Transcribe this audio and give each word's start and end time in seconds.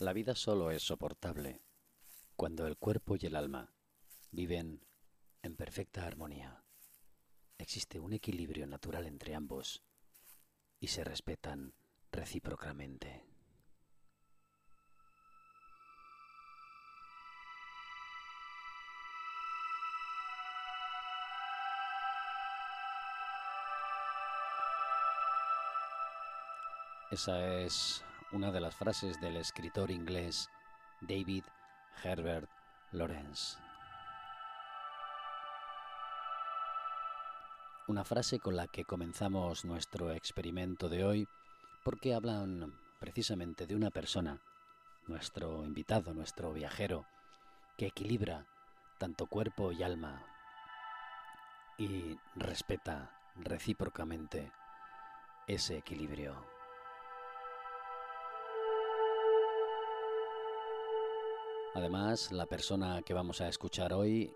La 0.00 0.14
vida 0.14 0.34
solo 0.34 0.70
es 0.70 0.82
soportable 0.82 1.60
cuando 2.34 2.66
el 2.66 2.78
cuerpo 2.78 3.16
y 3.20 3.26
el 3.26 3.36
alma 3.36 3.70
viven 4.30 4.82
en 5.42 5.56
perfecta 5.56 6.06
armonía. 6.06 6.64
Existe 7.58 8.00
un 8.00 8.14
equilibrio 8.14 8.66
natural 8.66 9.06
entre 9.06 9.34
ambos 9.34 9.82
y 10.78 10.86
se 10.86 11.04
respetan 11.04 11.74
recíprocamente. 12.10 13.26
Esa 27.10 27.58
es 27.58 28.02
una 28.32 28.52
de 28.52 28.60
las 28.60 28.76
frases 28.76 29.20
del 29.20 29.36
escritor 29.36 29.90
inglés 29.90 30.48
David 31.00 31.42
Herbert 32.04 32.48
Lawrence. 32.92 33.58
Una 37.88 38.04
frase 38.04 38.38
con 38.38 38.54
la 38.54 38.68
que 38.68 38.84
comenzamos 38.84 39.64
nuestro 39.64 40.12
experimento 40.12 40.88
de 40.88 41.04
hoy 41.04 41.28
porque 41.82 42.14
hablan 42.14 42.78
precisamente 43.00 43.66
de 43.66 43.74
una 43.74 43.90
persona, 43.90 44.40
nuestro 45.08 45.64
invitado, 45.64 46.14
nuestro 46.14 46.52
viajero, 46.52 47.06
que 47.76 47.86
equilibra 47.86 48.46
tanto 48.98 49.26
cuerpo 49.26 49.72
y 49.72 49.82
alma 49.82 50.24
y 51.78 52.16
respeta 52.36 53.10
recíprocamente 53.34 54.52
ese 55.48 55.78
equilibrio. 55.78 56.59
Además, 61.74 62.32
la 62.32 62.46
persona 62.46 63.02
que 63.02 63.14
vamos 63.14 63.40
a 63.40 63.48
escuchar 63.48 63.92
hoy 63.92 64.32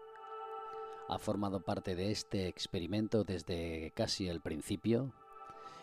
ha 1.09 1.19
formado 1.19 1.61
parte 1.61 1.97
de 1.97 2.13
este 2.13 2.47
experimento 2.47 3.25
desde 3.25 3.93
casi 3.97 4.29
el 4.29 4.41
principio 4.41 5.13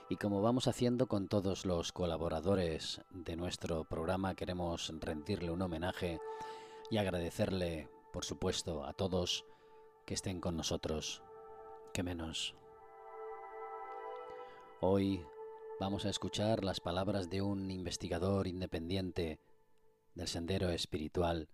y 0.07 0.15
como 0.15 0.41
vamos 0.41 0.67
haciendo 0.67 1.07
con 1.07 1.27
todos 1.27 1.65
los 1.65 1.91
colaboradores 1.91 3.01
de 3.11 3.35
nuestro 3.35 3.83
programa, 3.83 4.33
queremos 4.33 4.93
rendirle 4.99 5.51
un 5.51 5.61
homenaje 5.61 6.19
y 6.89 6.97
agradecerle, 6.97 7.89
por 8.13 8.23
supuesto, 8.23 8.85
a 8.85 8.93
todos 8.93 9.43
que 10.05 10.13
estén 10.13 10.39
con 10.39 10.55
nosotros, 10.55 11.21
que 11.93 12.01
menos. 12.01 12.55
Hoy 14.79 15.25
vamos 15.81 16.05
a 16.05 16.09
escuchar 16.09 16.63
las 16.63 16.79
palabras 16.79 17.29
de 17.29 17.41
un 17.41 17.69
investigador 17.71 18.47
independiente 18.47 19.39
del 20.15 20.27
sendero 20.27 20.69
espiritual 20.69 21.49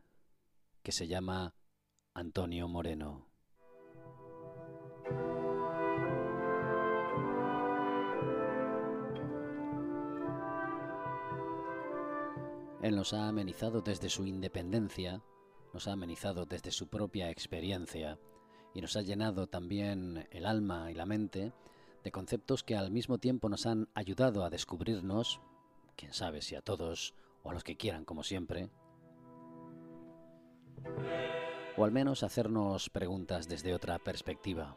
que 0.81 0.91
se 0.91 1.07
llama 1.07 1.55
Antonio 2.13 2.67
Moreno. 2.67 3.27
Él 12.81 12.95
nos 12.95 13.13
ha 13.13 13.27
amenizado 13.27 13.81
desde 13.81 14.09
su 14.09 14.25
independencia, 14.25 15.21
nos 15.73 15.87
ha 15.87 15.93
amenizado 15.93 16.45
desde 16.45 16.71
su 16.71 16.87
propia 16.87 17.29
experiencia 17.29 18.19
y 18.73 18.81
nos 18.81 18.95
ha 18.95 19.01
llenado 19.01 19.47
también 19.47 20.27
el 20.31 20.45
alma 20.45 20.91
y 20.91 20.93
la 20.93 21.05
mente 21.05 21.53
de 22.03 22.11
conceptos 22.11 22.63
que 22.63 22.77
al 22.77 22.91
mismo 22.91 23.17
tiempo 23.17 23.49
nos 23.49 23.65
han 23.65 23.89
ayudado 23.93 24.45
a 24.45 24.49
descubrirnos, 24.49 25.41
quién 25.95 26.13
sabe 26.13 26.41
si 26.41 26.55
a 26.55 26.61
todos 26.61 27.13
o 27.47 27.51
a 27.51 27.53
los 27.53 27.63
que 27.63 27.77
quieran, 27.77 28.03
como 28.03 28.23
siempre. 28.23 28.69
O 31.77 31.85
al 31.85 31.91
menos 31.91 32.23
hacernos 32.23 32.89
preguntas 32.89 33.47
desde 33.47 33.73
otra 33.73 33.99
perspectiva. 33.99 34.75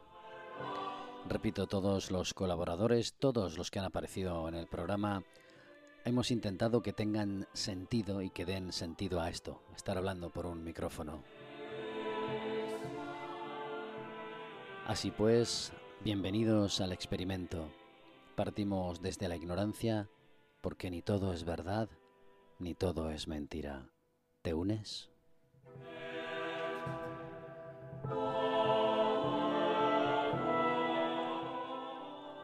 Repito, 1.29 1.67
todos 1.67 2.11
los 2.13 2.33
colaboradores, 2.33 3.15
todos 3.15 3.59
los 3.59 3.71
que 3.71 3.81
han 3.81 3.87
aparecido 3.87 4.49
en 4.49 4.55
el 4.55 4.69
programa, 4.69 5.25
hemos 6.05 6.31
intentado 6.31 6.83
que 6.83 6.93
tengan 6.93 7.49
sentido 7.53 8.23
y 8.23 8.31
que 8.31 8.45
den 8.45 8.73
sentido 8.73 9.21
a 9.21 9.29
esto, 9.29 9.61
estar 9.75 9.99
hablando 9.99 10.31
por 10.31 10.47
un 10.47 10.63
micrófono. 10.63 11.25
Así 14.87 15.11
pues, 15.11 15.73
bienvenidos 16.05 16.81
al 16.81 16.93
experimento. 16.93 17.69
Partimos 18.37 19.03
desde 19.03 19.29
la 19.29 19.37
ignorancia 19.37 20.09
porque 20.61 20.91
ni 20.91 21.03
todo 21.03 21.33
es 21.33 21.45
verdad 21.45 21.89
ni 22.61 22.75
todo 22.75 23.11
es 23.11 23.27
mentira. 23.27 23.91
¿Te 24.43 24.55
unes? 24.55 25.11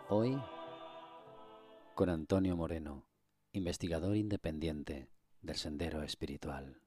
Hoy 0.08 0.40
con 1.94 2.08
Antonio 2.10 2.56
Moreno, 2.56 3.06
investigador 3.52 4.16
independiente 4.16 5.08
del 5.42 5.56
Sendero 5.56 6.02
Espiritual. 6.02 6.80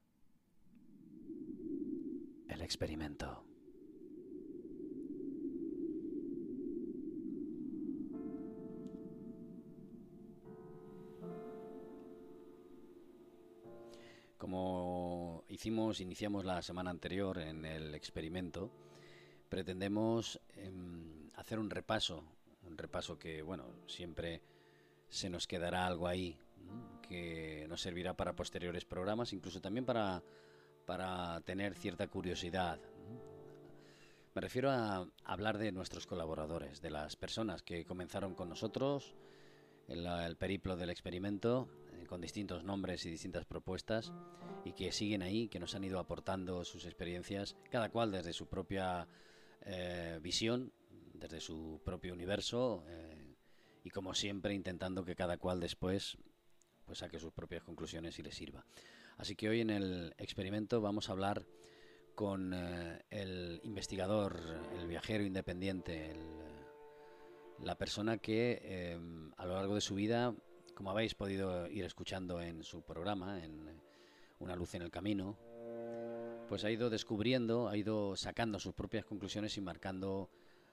El 2.48 2.62
experimento. 2.62 3.49
Como 14.40 15.44
hicimos, 15.48 16.00
iniciamos 16.00 16.46
la 16.46 16.62
semana 16.62 16.88
anterior 16.88 17.36
en 17.40 17.66
el 17.66 17.94
experimento, 17.94 18.70
pretendemos 19.50 20.40
em, 20.56 21.28
hacer 21.34 21.58
un 21.58 21.68
repaso, 21.68 22.24
un 22.62 22.78
repaso 22.78 23.18
que, 23.18 23.42
bueno, 23.42 23.66
siempre 23.86 24.40
se 25.10 25.28
nos 25.28 25.46
quedará 25.46 25.86
algo 25.86 26.08
ahí, 26.08 26.38
que 27.06 27.66
nos 27.68 27.82
servirá 27.82 28.14
para 28.14 28.34
posteriores 28.34 28.86
programas, 28.86 29.34
incluso 29.34 29.60
también 29.60 29.84
para, 29.84 30.22
para 30.86 31.42
tener 31.42 31.74
cierta 31.74 32.06
curiosidad. 32.08 32.80
Me 34.34 34.40
refiero 34.40 34.70
a 34.70 35.06
hablar 35.22 35.58
de 35.58 35.70
nuestros 35.70 36.06
colaboradores, 36.06 36.80
de 36.80 36.88
las 36.88 37.14
personas 37.14 37.62
que 37.62 37.84
comenzaron 37.84 38.34
con 38.34 38.48
nosotros 38.48 39.14
en 39.86 40.06
el 40.06 40.38
periplo 40.38 40.78
del 40.78 40.88
experimento 40.88 41.68
con 42.10 42.20
distintos 42.20 42.64
nombres 42.64 43.06
y 43.06 43.10
distintas 43.10 43.44
propuestas 43.44 44.12
y 44.64 44.72
que 44.72 44.90
siguen 44.90 45.22
ahí, 45.22 45.46
que 45.46 45.60
nos 45.60 45.76
han 45.76 45.84
ido 45.84 46.00
aportando 46.00 46.64
sus 46.64 46.84
experiencias, 46.84 47.56
cada 47.70 47.88
cual 47.88 48.10
desde 48.10 48.32
su 48.32 48.48
propia 48.48 49.06
eh, 49.60 50.18
visión, 50.20 50.72
desde 51.14 51.40
su 51.40 51.80
propio 51.84 52.12
universo 52.12 52.82
eh, 52.88 53.36
y 53.84 53.90
como 53.90 54.12
siempre 54.12 54.54
intentando 54.54 55.04
que 55.04 55.14
cada 55.14 55.38
cual 55.38 55.60
después 55.60 56.18
pues 56.84 56.98
saque 56.98 57.20
sus 57.20 57.32
propias 57.32 57.62
conclusiones 57.62 58.18
y 58.18 58.24
le 58.24 58.32
sirva. 58.32 58.66
Así 59.16 59.36
que 59.36 59.48
hoy 59.48 59.60
en 59.60 59.70
el 59.70 60.12
experimento 60.18 60.80
vamos 60.80 61.08
a 61.08 61.12
hablar 61.12 61.46
con 62.16 62.52
eh, 62.52 63.04
el 63.10 63.60
investigador, 63.62 64.40
el 64.80 64.88
viajero 64.88 65.22
independiente, 65.22 66.16
la 67.62 67.78
persona 67.78 68.18
que 68.18 68.98
a 69.36 69.46
lo 69.46 69.54
largo 69.54 69.76
de 69.76 69.80
su 69.80 69.94
vida 69.94 70.34
como 70.80 70.92
habéis 70.92 71.14
podido 71.14 71.68
ir 71.68 71.84
escuchando 71.84 72.40
en 72.40 72.64
su 72.64 72.80
programa, 72.80 73.44
en 73.44 73.82
Una 74.38 74.56
luz 74.56 74.74
en 74.74 74.80
el 74.80 74.90
camino, 74.90 75.36
pues 76.48 76.64
ha 76.64 76.70
ido 76.70 76.88
descubriendo, 76.88 77.68
ha 77.68 77.76
ido 77.76 78.16
sacando 78.16 78.58
sus 78.58 78.72
propias 78.72 79.04
conclusiones 79.04 79.54
y 79.58 79.60
marcando 79.60 80.30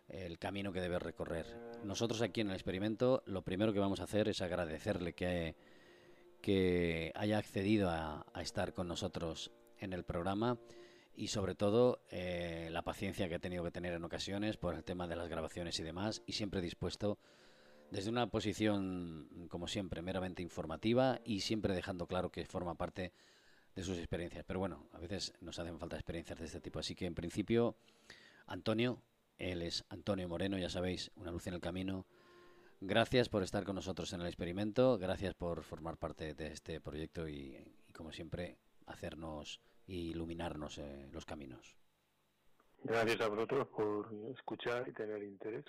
el 0.07 0.39
camino 0.39 0.71
que 0.71 0.80
debe 0.80 0.98
recorrer. 0.98 1.45
Nosotros 1.83 2.21
aquí 2.21 2.39
en 2.39 2.48
el 2.48 2.54
experimento 2.54 3.21
lo 3.25 3.42
primero 3.42 3.74
que 3.74 3.80
vamos 3.80 4.00
a 4.00 4.06
hacer 4.06 4.30
es 4.30 4.42
agradecerle 4.42 5.12
que, 5.12 5.56
haya 7.13 7.38
accedido 7.38 7.89
a, 7.89 8.25
estar 8.39 8.71
con 8.71 8.88
nosotros 8.88 9.51
en 9.77 9.92
el 9.92 10.06
programa 10.06 10.57
y 11.18 11.27
sobre 11.27 11.53
todo 11.53 12.00
eh, 12.12 12.69
la 12.71 12.83
paciencia 12.83 13.27
que 13.27 13.36
ha 13.36 13.39
tenido 13.39 13.65
que 13.65 13.71
tener 13.71 13.92
en 13.92 14.06
ocasiones 14.06 14.56
por 14.56 14.74
el 14.74 14.86
tema 14.86 15.06
de 15.06 15.18
las 15.18 15.27
grabaciones 15.27 15.77
y 15.81 15.83
demás 15.83 16.24
y 16.25 16.31
siempre 16.31 16.62
dispuesto 16.62 17.19
desde 17.92 18.10
una 18.10 18.28
posición, 18.28 19.48
como 19.50 19.68
siempre, 19.68 20.01
meramente 20.01 20.42
informativa 20.42 21.19
y 21.24 21.42
siempre 21.42 21.74
dejando 21.74 22.07
claro 22.07 22.31
que 22.31 22.45
forma 22.45 22.75
parte 22.75 23.13
de 23.75 23.84
sus 23.84 23.98
experiencias. 23.98 24.44
Pero 24.45 24.60
bueno, 24.60 24.88
a 24.94 25.00
veces 25.00 25.34
nos 25.42 25.60
hacen 25.60 25.80
falta 25.80 25.95
experiencias 25.95 26.39
de 26.39 26.45
este 26.45 26.62
tipo. 26.62 26.80
Así 26.80 26.95
que 26.95 27.06
en 27.06 27.16
principio, 27.16 27.75
Antonio, 28.45 29.01
él 29.38 29.62
es 29.62 29.86
Antonio 29.89 30.28
Moreno, 30.28 30.57
ya 30.57 30.69
sabéis, 30.69 31.12
una 31.16 31.31
luz 31.31 31.48
en 31.48 31.54
el 31.54 31.62
camino. 31.62 32.06
Gracias 32.81 33.30
por 33.30 33.44
estar 33.44 33.63
con 33.63 33.75
nosotros 33.75 34.13
en 34.13 34.22
el 34.22 34.28
experimento, 34.28 34.98
gracias 34.98 35.34
por 35.34 35.63
formar 35.63 35.98
parte 35.98 36.34
de 36.34 36.48
este 36.48 36.80
proyecto 36.80 37.28
y, 37.28 37.57
como 37.94 38.12
siempre, 38.12 38.57
hacernos 38.86 39.60
e 39.88 39.94
iluminarnos 39.94 40.78
eh, 40.78 41.10
los 41.12 41.25
caminos. 41.25 41.75
Gracias 42.84 43.22
a 43.22 43.28
vosotros 43.28 43.68
por 43.69 44.13
escuchar 44.31 44.88
y 44.88 44.94
tener 44.94 45.24
interés. 45.24 45.66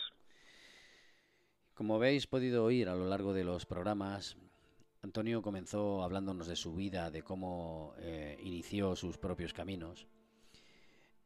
Como 1.78 1.94
habéis 1.94 2.26
podido 2.26 2.64
oír 2.64 2.88
a 2.88 2.96
lo 2.96 3.06
largo 3.06 3.32
de 3.32 3.44
los 3.44 3.64
programas, 3.64 4.36
Antonio 5.00 5.42
comenzó 5.42 6.02
hablándonos 6.02 6.48
de 6.48 6.56
su 6.56 6.75
vida, 6.75 7.12
de 7.12 7.22
cómo 7.22 7.94
eh, 7.98 8.36
inició 8.42 8.96
sus 8.96 9.16
propios 9.16 9.52
caminos. 9.52 10.08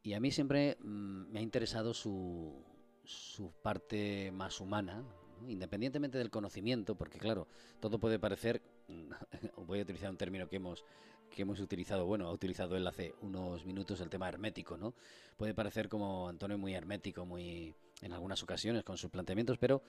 Y 0.03 0.13
a 0.13 0.21
mí 0.21 0.31
siempre 0.31 0.77
mm, 0.79 1.33
me 1.33 1.39
ha 1.39 1.43
interesado 1.43 1.95
su, 1.95 2.63
su 3.03 3.51
parte 3.63 4.31
más 4.31 4.61
humana, 4.61 5.03
independientemente 5.49 6.19
del 6.19 6.29
conocimiento, 6.29 6.97
porque 6.97 7.19
claro, 7.19 7.49
todo 7.81 7.99
puede 7.99 8.19
parecer, 8.19 8.61
voy 9.57 9.79
a 9.79 9.85
utilizar 9.85 10.11
un 10.11 10.19
término 10.19 10.51
que 10.51 10.57
hemos 10.57 10.85
que 11.31 11.41
hemos 11.41 11.61
utilizado, 11.61 12.05
bueno, 12.05 12.29
ha 12.29 12.31
utilizado 12.31 12.77
él 12.77 12.87
hace 12.87 13.15
unos 13.23 13.65
minutos 13.65 14.03
el 14.03 14.11
tema 14.11 14.29
hermético, 14.29 14.77
¿no? 14.77 14.93
Puede 15.39 15.55
parecer 15.55 15.89
como 15.89 16.29
Antonio 16.29 16.59
muy 16.59 16.75
hermético, 16.75 17.25
muy 17.25 17.75
en 18.03 18.13
algunas 18.13 18.43
ocasiones 18.43 18.85
con 18.85 18.99
sus 18.99 19.11
planteamientos, 19.11 19.57
pero 19.57 19.83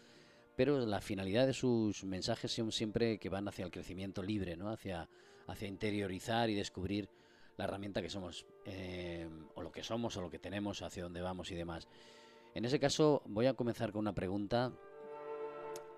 pero 0.56 0.86
la 0.86 1.02
finalidad 1.02 1.48
de 1.48 1.54
sus 1.54 2.04
mensajes 2.04 2.52
son 2.52 2.72
siempre 2.72 3.18
que 3.18 3.30
van 3.30 3.48
hacia 3.48 3.66
el 3.66 3.72
crecimiento 3.72 4.22
libre, 4.22 4.56
¿no? 4.56 4.70
Hacia 4.70 5.10
hacia 5.48 5.68
interiorizar 5.68 6.50
y 6.50 6.56
descubrir 6.56 7.10
la 7.58 7.66
herramienta 7.66 8.02
que 8.02 8.10
somos 8.10 8.46
eh, 8.66 9.28
o 9.56 9.62
lo 9.62 9.72
que 9.72 9.84
somos 9.84 10.16
o 10.18 10.22
lo 10.22 10.30
que 10.30 10.40
tenemos, 10.40 10.82
hacia 10.82 11.04
dónde 11.04 11.22
vamos 11.22 11.52
y 11.52 11.56
demás. 11.56 11.88
En 12.56 12.66
ese 12.66 12.80
caso 12.80 13.22
voy 13.26 13.48
a 13.48 13.54
comenzar 13.54 13.92
con 13.92 14.00
una 14.00 14.14
pregunta 14.14 14.72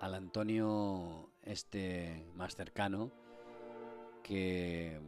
al 0.00 0.14
Antonio 0.14 1.30
este 1.42 2.24
más 2.34 2.54
cercano 2.54 3.10
que 4.22 5.00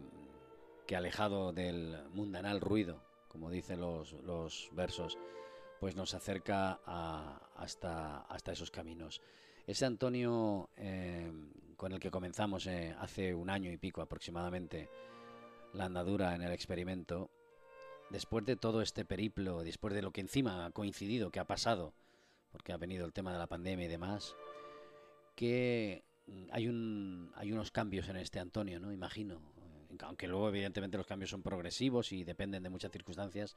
que 0.87 0.97
alejado 0.97 1.53
del 1.53 1.99
mundanal 2.15 2.63
ruido, 2.63 3.03
como 3.29 3.51
dicen 3.51 3.79
los, 3.79 4.15
los 4.23 4.71
versos, 4.73 5.19
pues 5.81 5.95
nos 5.97 6.15
acerca 6.15 6.81
hasta, 7.57 8.27
esos 8.53 8.71
caminos. 8.71 9.21
Ese 9.67 9.85
Antonio 9.85 10.71
eh, 10.77 11.31
con 11.77 11.93
el 11.93 12.01
que 12.01 12.11
comenzamos 12.11 12.67
eh, 12.67 12.95
hace 12.99 13.35
un 13.35 13.51
año 13.51 13.71
y 13.71 13.77
pico 13.77 14.03
aproximadamente 14.03 14.89
la 15.75 15.85
andadura 15.85 16.35
en 16.35 16.43
el 16.43 16.53
experimento, 16.53 17.31
después 18.11 18.45
de 18.47 18.57
todo 18.57 18.83
este 18.83 19.05
periplo, 19.05 19.63
después 19.63 19.95
de 19.95 20.03
lo 20.03 20.11
que 20.11 20.23
encima 20.23 20.65
ha 20.65 20.71
coincidido, 20.71 21.31
que 21.31 21.41
ha 21.41 21.45
pasado, 21.45 21.93
porque 22.51 22.73
ha 22.73 22.79
venido 22.79 23.05
el 23.05 23.13
tema 23.13 23.33
de 23.33 23.39
la 23.39 23.47
pandemia 23.47 23.85
y 23.85 23.89
demás, 23.89 24.35
que 25.35 26.03
hay 26.51 26.69
unos 26.69 27.71
cambios 27.71 28.09
en 28.09 28.17
este 28.17 28.41
Antonio, 28.41 28.81
¿no? 28.81 28.93
Imagino, 28.93 29.41
aunque 30.01 30.27
luego 30.27 30.49
evidentemente 30.49 30.97
los 30.97 31.07
cambios 31.07 31.31
son 31.31 31.43
progresivos 31.43 32.13
y 32.13 32.25
dependen 32.25 32.63
de 32.63 32.71
muchas 32.71 32.91
circunstancias, 32.91 33.57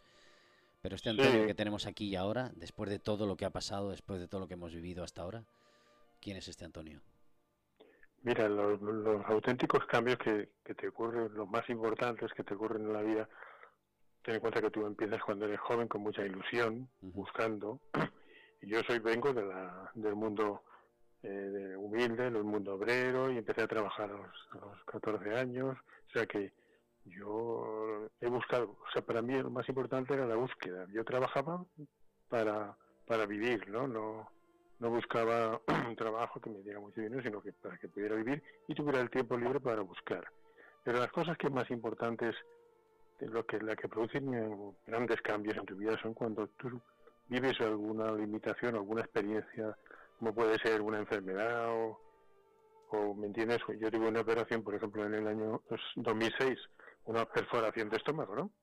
pero 0.81 0.95
este 0.95 1.09
Antonio 1.09 1.45
que 1.45 1.53
tenemos 1.53 1.85
aquí 1.85 2.09
y 2.09 2.15
ahora, 2.15 2.51
después 2.55 2.89
de 2.89 2.99
todo 2.99 3.27
lo 3.27 3.37
que 3.37 3.45
ha 3.45 3.51
pasado, 3.51 3.91
después 3.91 4.19
de 4.19 4.27
todo 4.27 4.41
lo 4.41 4.47
que 4.47 4.55
hemos 4.55 4.73
vivido 4.73 5.03
hasta 5.03 5.21
ahora, 5.21 5.43
¿quién 6.19 6.37
es 6.37 6.47
este 6.47 6.65
Antonio? 6.65 7.01
Mira, 8.23 8.47
los, 8.47 8.79
auténticos 9.25 9.85
cambios 9.85 10.17
que, 10.19 10.49
te 10.75 10.87
ocurren, 10.87 11.33
los 11.33 11.49
más 11.49 11.67
importantes 11.69 12.31
que 12.33 12.43
te 12.43 12.53
ocurren 12.53 12.83
en 12.83 12.93
la 12.93 13.01
vida, 13.01 13.29
ten 14.23 14.35
en 14.35 14.41
cuenta 14.41 14.61
que 14.61 14.71
tú 14.71 14.85
empiezas 14.85 15.21
cuando 15.23 15.45
eres 15.45 15.59
joven 15.59 15.87
con 15.87 16.01
mucha 16.01 16.23
ilusión, 16.23 16.87
buscando, 17.01 17.79
y 18.61 18.67
yo 18.69 18.81
soy 18.83 18.99
vengo 18.99 19.33
de 19.33 19.43
la, 19.43 19.91
del 19.95 20.15
mundo 20.15 20.63
eh, 21.23 21.27
de 21.27 21.77
humilde, 21.77 22.29
del 22.29 22.43
mundo 22.43 22.75
obrero, 22.75 23.31
y 23.31 23.37
empecé 23.37 23.61
a 23.63 23.67
trabajar 23.67 24.11
a 24.11 24.57
los 24.57 24.83
14 24.85 25.35
años, 25.35 25.77
o 26.09 26.11
sea 26.11 26.25
que 26.25 26.51
yo 27.05 28.09
he 28.19 28.27
buscado, 28.27 28.77
o 28.79 28.91
sea, 28.93 29.01
para 29.01 29.21
mí 29.21 29.33
lo 29.41 29.49
más 29.49 29.67
importante 29.67 30.13
era 30.13 30.25
la 30.25 30.35
búsqueda. 30.35 30.85
Yo 30.91 31.03
trabajaba 31.03 31.65
para, 32.29 32.75
para 33.05 33.25
vivir, 33.25 33.69
¿no? 33.69 33.87
No, 33.87 34.29
no 34.79 34.89
buscaba 34.89 35.61
un 35.87 35.95
trabajo 35.95 36.39
que 36.39 36.49
me 36.49 36.61
diera 36.61 36.79
mucho 36.79 37.01
dinero, 37.01 37.21
sino 37.21 37.41
que 37.41 37.53
para 37.53 37.77
que 37.77 37.87
pudiera 37.87 38.15
vivir 38.15 38.43
y 38.67 38.75
tuviera 38.75 38.99
el 38.99 39.09
tiempo 39.09 39.37
libre 39.37 39.59
para 39.59 39.81
buscar. 39.81 40.25
Pero 40.83 40.99
las 40.99 41.11
cosas 41.11 41.37
que 41.37 41.49
más 41.49 41.69
importantes, 41.69 42.35
lo 43.19 43.45
que, 43.45 43.59
la 43.59 43.75
que 43.75 43.87
producen 43.87 44.75
grandes 44.87 45.21
cambios 45.21 45.57
en 45.57 45.65
tu 45.65 45.75
vida 45.75 45.99
son 46.01 46.13
cuando 46.13 46.47
tú 46.57 46.81
vives 47.27 47.59
alguna 47.61 48.11
limitación, 48.11 48.75
alguna 48.75 49.01
experiencia, 49.01 49.77
como 50.17 50.33
puede 50.33 50.57
ser 50.59 50.81
una 50.81 50.99
enfermedad 50.99 51.69
o, 51.69 51.99
o 52.89 53.13
¿me 53.13 53.27
entiendes? 53.27 53.59
Yo 53.79 53.91
tuve 53.91 54.07
una 54.07 54.21
operación, 54.21 54.63
por 54.63 54.75
ejemplo, 54.75 55.05
en 55.05 55.13
el 55.13 55.27
año 55.27 55.61
2006, 55.95 56.37
pues, 56.37 56.59
una 57.05 57.25
perforación 57.25 57.89
de 57.89 57.97
estómago, 57.97 58.35
¿no? 58.35 58.51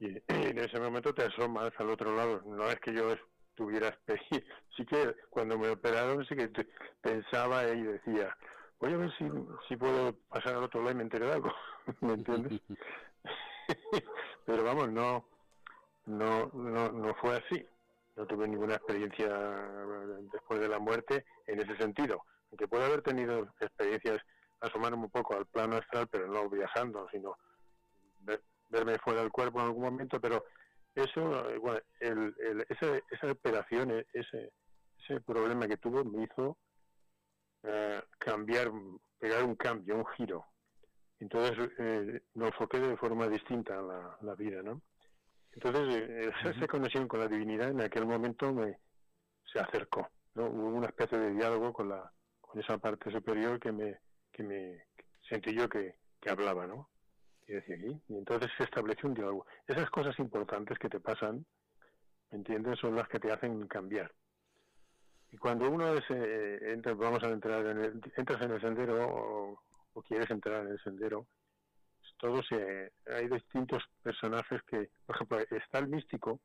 Y, 0.00 0.16
en 0.28 0.58
ese 0.58 0.80
momento 0.80 1.12
te 1.12 1.24
asomas 1.24 1.72
al 1.78 1.90
otro 1.90 2.16
lado. 2.16 2.40
No 2.46 2.66
es 2.70 2.80
que 2.80 2.94
yo 2.94 3.14
tuviera 3.54 3.88
experiencia. 3.88 4.42
Sí 4.76 4.86
que 4.86 5.14
cuando 5.28 5.58
me 5.58 5.68
operaron, 5.68 6.24
sí 6.24 6.34
que 6.34 6.48
pensaba 7.02 7.64
y 7.64 7.82
decía, 7.82 8.34
voy 8.78 8.94
a 8.94 8.96
ver 8.96 9.12
si, 9.18 9.24
si 9.68 9.76
puedo 9.76 10.14
pasar 10.30 10.54
al 10.54 10.62
otro 10.62 10.80
lado 10.80 10.92
y 10.92 10.94
me 10.94 11.02
enteré 11.02 11.26
de 11.26 11.32
algo. 11.32 11.52
¿Me 12.00 12.14
entiendes? 12.14 12.60
Pero 14.46 14.64
vamos, 14.64 14.90
no, 14.90 15.28
no, 16.06 16.50
no, 16.54 16.92
no 16.92 17.14
fue 17.16 17.36
así. 17.36 17.66
No 18.16 18.26
tuve 18.26 18.48
ninguna 18.48 18.76
experiencia 18.76 19.28
después 20.32 20.60
de 20.60 20.68
la 20.68 20.78
muerte 20.78 21.26
en 21.46 21.60
ese 21.60 21.76
sentido 21.76 22.24
que 22.56 22.68
puede 22.68 22.84
haber 22.84 23.02
tenido 23.02 23.48
experiencias 23.60 24.20
asomarme 24.60 25.04
un 25.04 25.10
poco 25.10 25.36
al 25.36 25.46
plano 25.46 25.76
astral, 25.76 26.08
pero 26.08 26.26
no 26.28 26.48
viajando, 26.48 27.08
sino 27.10 27.36
verme 28.68 28.98
fuera 28.98 29.20
del 29.20 29.32
cuerpo 29.32 29.60
en 29.60 29.66
algún 29.66 29.82
momento, 29.82 30.20
pero 30.20 30.44
eso, 30.94 31.44
bueno, 31.60 31.80
el, 32.00 32.66
esa, 32.68 33.30
operación, 33.30 33.90
e, 33.90 34.06
ese, 34.12 34.52
ese 34.98 35.20
problema 35.20 35.66
que 35.66 35.76
tuvo 35.76 36.04
me 36.04 36.24
hizo 36.24 36.56
eh, 37.62 38.02
cambiar, 38.18 38.70
pegar 39.18 39.44
un 39.44 39.54
cambio, 39.54 39.96
un 39.96 40.06
giro. 40.16 40.46
Entonces 41.20 41.70
eh, 41.78 42.22
me 42.34 42.46
enfoqué 42.46 42.78
de 42.80 42.96
forma 42.96 43.28
distinta 43.28 43.78
a 43.78 43.82
la, 43.82 44.18
la 44.22 44.34
vida, 44.34 44.62
¿no? 44.62 44.80
Entonces 45.52 45.94
eh, 45.94 46.32
esa 46.44 46.66
conexión 46.66 47.08
con 47.08 47.20
la 47.20 47.28
divinidad 47.28 47.70
en 47.70 47.80
aquel 47.82 48.06
momento 48.06 48.52
me 48.52 48.78
se 49.52 49.58
acercó, 49.58 50.08
¿no? 50.34 50.46
Hubo 50.46 50.68
una 50.68 50.86
especie 50.86 51.18
de 51.18 51.32
diálogo 51.32 51.72
con 51.72 51.88
la 51.88 52.10
con 52.40 52.60
esa 52.60 52.78
parte 52.78 53.12
superior 53.12 53.60
que 53.60 53.70
me, 53.70 53.98
que 54.40 54.46
me 54.46 54.84
sentí 55.28 55.54
yo 55.54 55.68
que, 55.68 55.94
hablaba, 56.28 56.66
¿no? 56.66 56.88
Y 57.46 57.52
decía 57.52 57.76
aquí. 57.76 58.00
Y 58.08 58.16
entonces 58.16 58.50
se 58.56 58.64
estableció 58.64 59.08
un 59.08 59.14
diálogo. 59.14 59.46
Esas 59.66 59.90
cosas 59.90 60.18
importantes 60.18 60.78
que 60.78 60.88
te 60.88 61.00
pasan, 61.00 61.44
¿me 62.30 62.38
entiendes? 62.38 62.78
Son 62.78 62.94
las 62.94 63.08
que 63.08 63.20
te 63.20 63.30
hacen 63.30 63.66
cambiar. 63.68 64.12
Y 65.32 65.36
cuando 65.36 65.70
uno 65.70 65.94
es, 65.94 66.04
eh, 66.10 66.72
entra, 66.72 66.94
vamos 66.94 67.22
a 67.22 67.28
entrar 67.28 67.64
en 67.66 67.78
el, 67.78 68.00
entras 68.16 68.42
en 68.42 68.52
el 68.52 68.60
sendero 68.60 69.08
o, 69.08 69.62
quieres 70.08 70.30
entrar 70.30 70.64
en 70.64 70.72
el 70.72 70.80
sendero, 70.82 71.26
todos 72.16 72.46
hay 72.52 73.28
distintos 73.28 73.82
personajes 74.02 74.62
que, 74.62 74.88
por 75.04 75.16
ejemplo, 75.16 75.38
está 75.50 75.78
el 75.78 75.88
místico, 75.88 76.40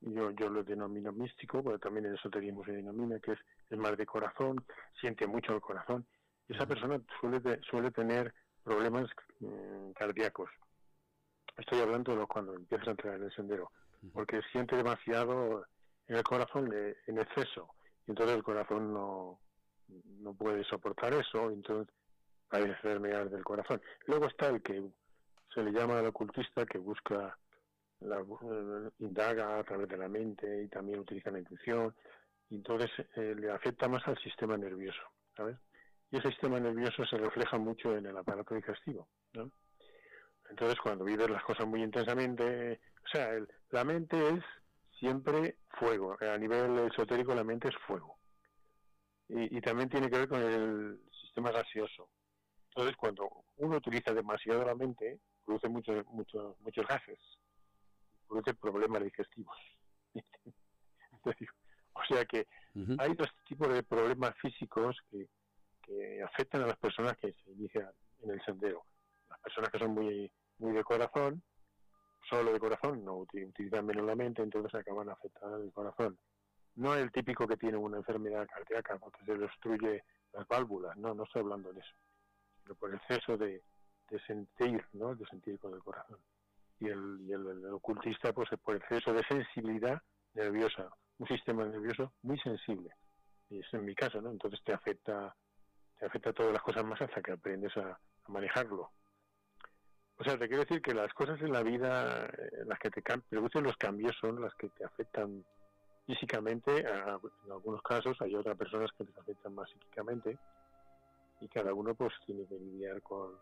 yo, 0.00 0.32
yo 0.32 0.48
lo 0.48 0.64
denomino 0.64 1.12
místico, 1.12 1.62
pero 1.62 1.78
también 1.78 2.06
en 2.06 2.14
esoterismo 2.14 2.64
se 2.64 2.72
denomina, 2.72 3.20
que 3.20 3.32
es 3.32 3.38
el 3.70 3.78
mar 3.78 3.96
de 3.96 4.04
corazón, 4.04 4.64
siente 5.00 5.26
mucho 5.26 5.54
el 5.54 5.60
corazón. 5.60 6.06
Esa 6.48 6.66
persona 6.66 7.00
suele, 7.20 7.60
suele 7.62 7.90
tener 7.90 8.32
problemas 8.62 9.08
mm, 9.40 9.92
cardíacos. 9.92 10.50
Estoy 11.56 11.80
hablando 11.80 12.16
de 12.16 12.26
cuando 12.26 12.54
empieza 12.54 12.86
a 12.86 12.90
entrar 12.90 13.14
en 13.16 13.24
el 13.24 13.34
sendero, 13.34 13.70
porque 14.12 14.40
siente 14.50 14.76
demasiado 14.76 15.66
en 16.06 16.16
el 16.16 16.22
corazón 16.22 16.70
eh, 16.74 16.96
en 17.06 17.18
exceso, 17.18 17.68
y 18.06 18.12
entonces 18.12 18.36
el 18.36 18.42
corazón 18.42 18.92
no, 18.92 19.38
no 20.20 20.34
puede 20.34 20.64
soportar 20.64 21.12
eso, 21.14 21.50
entonces 21.50 21.94
hay 22.50 22.64
enfermedades 22.64 23.30
del 23.32 23.44
corazón. 23.44 23.80
Luego 24.06 24.26
está 24.26 24.48
el 24.48 24.62
que 24.62 24.82
se 25.54 25.62
le 25.62 25.72
llama 25.72 26.00
el 26.00 26.06
ocultista, 26.06 26.64
que 26.66 26.78
busca 26.78 27.36
la, 28.00 28.20
eh, 28.20 28.90
indaga 29.00 29.58
a 29.58 29.64
través 29.64 29.88
de 29.88 29.96
la 29.96 30.08
mente 30.08 30.64
y 30.64 30.68
también 30.68 31.00
utiliza 31.00 31.30
la 31.30 31.38
intuición, 31.38 31.94
y 32.48 32.56
entonces 32.56 32.90
eh, 33.16 33.34
le 33.38 33.50
afecta 33.50 33.88
más 33.88 34.06
al 34.08 34.18
sistema 34.18 34.56
nervioso, 34.56 35.02
¿sabes? 35.36 35.56
Y 36.12 36.18
ese 36.18 36.28
sistema 36.28 36.60
nervioso 36.60 37.04
se 37.06 37.16
refleja 37.16 37.58
mucho 37.58 37.96
en 37.96 38.06
el 38.06 38.16
aparato 38.16 38.54
digestivo, 38.54 39.08
¿no? 39.32 39.50
Entonces, 40.48 40.78
cuando 40.80 41.04
vives 41.04 41.30
las 41.30 41.42
cosas 41.42 41.66
muy 41.66 41.82
intensamente, 41.82 42.80
o 43.04 43.08
sea, 43.08 43.30
la 43.70 43.84
mente 43.84 44.28
es 44.28 44.44
siempre 44.98 45.56
fuego. 45.70 46.16
A 46.20 46.36
nivel 46.36 46.78
esotérico, 46.90 47.34
la 47.34 47.42
mente 47.42 47.68
es 47.68 47.76
fuego. 47.86 48.18
Y, 49.28 49.56
y, 49.56 49.60
también 49.62 49.88
tiene 49.88 50.10
que 50.10 50.18
ver 50.18 50.28
con 50.28 50.42
el 50.42 51.00
sistema 51.22 51.50
gaseoso. 51.50 52.10
Entonces, 52.68 52.96
cuando 52.96 53.44
uno 53.56 53.78
utiliza 53.78 54.12
demasiado 54.12 54.64
la 54.64 54.74
mente, 54.74 55.18
produce 55.44 55.68
muchos 55.68 56.04
muchos 56.06 56.60
muchos 56.60 56.86
gases 56.86 57.18
produce 58.32 58.54
problemas 58.54 59.04
digestivos. 59.04 59.56
o 61.94 62.04
sea 62.08 62.24
que 62.24 62.46
hay 62.98 63.14
dos 63.14 63.28
tipos 63.46 63.72
de 63.72 63.82
problemas 63.82 64.34
físicos 64.40 64.96
que, 65.10 65.28
afectan 66.24 66.62
a 66.62 66.66
las 66.66 66.76
personas 66.76 67.16
que 67.16 67.32
se 67.32 67.50
inician 67.50 67.90
en 68.22 68.30
el 68.30 68.42
sendero. 68.44 68.84
Las 69.28 69.40
personas 69.40 69.70
que 69.70 69.78
son 69.78 69.92
muy, 69.92 70.30
muy 70.58 70.72
de 70.72 70.84
corazón, 70.84 71.42
solo 72.28 72.52
de 72.52 72.60
corazón, 72.60 73.04
no 73.04 73.16
utilizan 73.18 73.86
menos 73.86 74.06
la 74.06 74.14
mente, 74.14 74.42
entonces 74.42 74.74
acaban 74.74 75.08
afectando 75.08 75.56
el 75.56 75.72
corazón. 75.72 76.18
No 76.76 76.94
es 76.94 77.02
el 77.02 77.12
típico 77.12 77.46
que 77.46 77.56
tiene 77.56 77.76
una 77.76 77.98
enfermedad 77.98 78.46
cardíaca 78.46 78.98
porque 78.98 79.24
se 79.24 79.36
le 79.36 79.44
obstruye 79.44 80.04
las 80.32 80.48
válvulas, 80.48 80.96
no, 80.96 81.14
no 81.14 81.24
estoy 81.24 81.42
hablando 81.42 81.72
de 81.72 81.80
eso. 81.80 81.94
sino 82.62 82.74
por 82.74 82.90
el 82.90 82.96
exceso 82.96 83.36
de, 83.36 83.62
sentir, 84.26 84.84
¿no? 84.92 85.14
De 85.14 85.24
sentir 85.26 85.58
con 85.58 85.74
el 85.74 85.80
corazón. 85.80 86.18
Y 86.80 86.88
el, 86.88 87.20
y 87.26 87.32
el, 87.32 87.66
ocultista, 87.66 88.32
pues 88.32 88.48
por 88.62 88.76
exceso 88.76 89.12
de 89.12 89.22
sensibilidad 89.24 90.02
nerviosa, 90.34 90.90
un 91.18 91.26
sistema 91.26 91.64
nervioso 91.64 92.12
muy 92.22 92.38
sensible. 92.40 92.94
Y 93.48 93.60
eso 93.60 93.76
en 93.76 93.84
mi 93.84 93.94
caso, 93.94 94.20
¿no? 94.20 94.30
Entonces 94.30 94.60
te 94.64 94.72
afecta, 94.72 95.34
te 96.02 96.06
afecta 96.06 96.32
todas 96.32 96.52
las 96.52 96.62
cosas 96.62 96.84
más 96.84 97.00
hasta 97.00 97.22
que 97.22 97.30
aprendes 97.30 97.76
a, 97.76 97.96
manejarlo. 98.26 98.90
O 100.16 100.24
sea, 100.24 100.36
te 100.36 100.48
quiero 100.48 100.64
decir 100.64 100.82
que 100.82 100.94
las 100.94 101.14
cosas 101.14 101.40
en 101.42 101.52
la 101.52 101.62
vida, 101.62 102.26
eh, 102.26 102.64
las 102.66 102.78
que 102.80 102.90
te 102.90 103.02
producen 103.28 103.62
los 103.62 103.76
cambios 103.76 104.16
son 104.20 104.40
las 104.40 104.52
que 104.54 104.68
te 104.70 104.84
afectan 104.84 105.44
físicamente, 106.04 106.80
en 106.80 107.52
algunos 107.52 107.82
casos 107.82 108.20
hay 108.20 108.34
otras 108.34 108.56
personas 108.56 108.90
que 108.98 109.04
les 109.04 109.16
afectan 109.16 109.54
más 109.54 109.70
psíquicamente 109.70 110.36
y 111.40 111.46
cada 111.46 111.72
uno 111.72 111.94
pues 111.94 112.12
tiene 112.26 112.46
que 112.46 112.58
lidiar 112.58 113.00
con... 113.02 113.38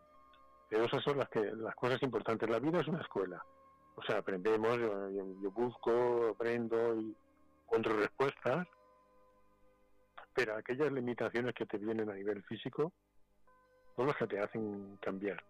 Pero 0.69 0.85
esas 0.85 1.03
son 1.03 1.17
las, 1.17 1.31
que, 1.31 1.41
las 1.41 1.75
cosas 1.75 2.03
importantes. 2.03 2.49
La 2.49 2.59
vida 2.59 2.81
es 2.81 2.89
una 2.89 3.01
escuela. 3.01 3.43
O 3.97 4.03
sea, 4.03 4.19
aprendemos, 4.19 4.79
yo, 4.79 5.51
busco, 5.51 6.29
aprendo 6.29 6.95
y 7.01 7.17
encuentro 7.65 7.97
respuestas, 7.97 8.69
pero 10.41 10.57
aquellas 10.57 10.91
limitaciones 10.91 11.55
que 11.55 11.67
te 11.67 11.77
vienen 11.77 12.09
a 12.09 12.15
nivel 12.15 12.43
físico 12.45 12.95
son 13.95 14.07
las 14.07 14.17
que 14.17 14.27
te 14.27 14.41
hacen 14.41 14.97
cambiar. 14.97 15.45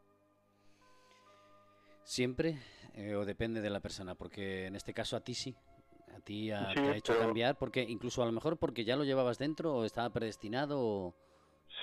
Siempre 2.02 2.59
eh, 2.94 3.14
o 3.14 3.25
depende 3.25 3.61
de 3.61 3.70
la 3.70 3.78
persona, 3.78 4.16
porque 4.16 4.66
en 4.66 4.75
este 4.75 4.92
caso 4.92 5.16
a 5.16 5.20
ti 5.20 5.35
sí, 5.35 5.56
a 6.12 6.18
ti 6.18 6.50
ha, 6.50 6.75
te 6.75 6.80
ha 6.80 6.97
hecho 6.97 7.16
cambiar, 7.16 7.56
porque 7.56 7.82
incluso 7.82 8.20
a 8.20 8.26
lo 8.26 8.32
mejor 8.32 8.56
porque 8.56 8.85
ya 8.85 8.97
lo 8.97 9.04
llevabas 9.04 9.38
dentro 9.38 9.76
o 9.76 9.85
estaba 9.85 10.11
predestinado. 10.11 11.14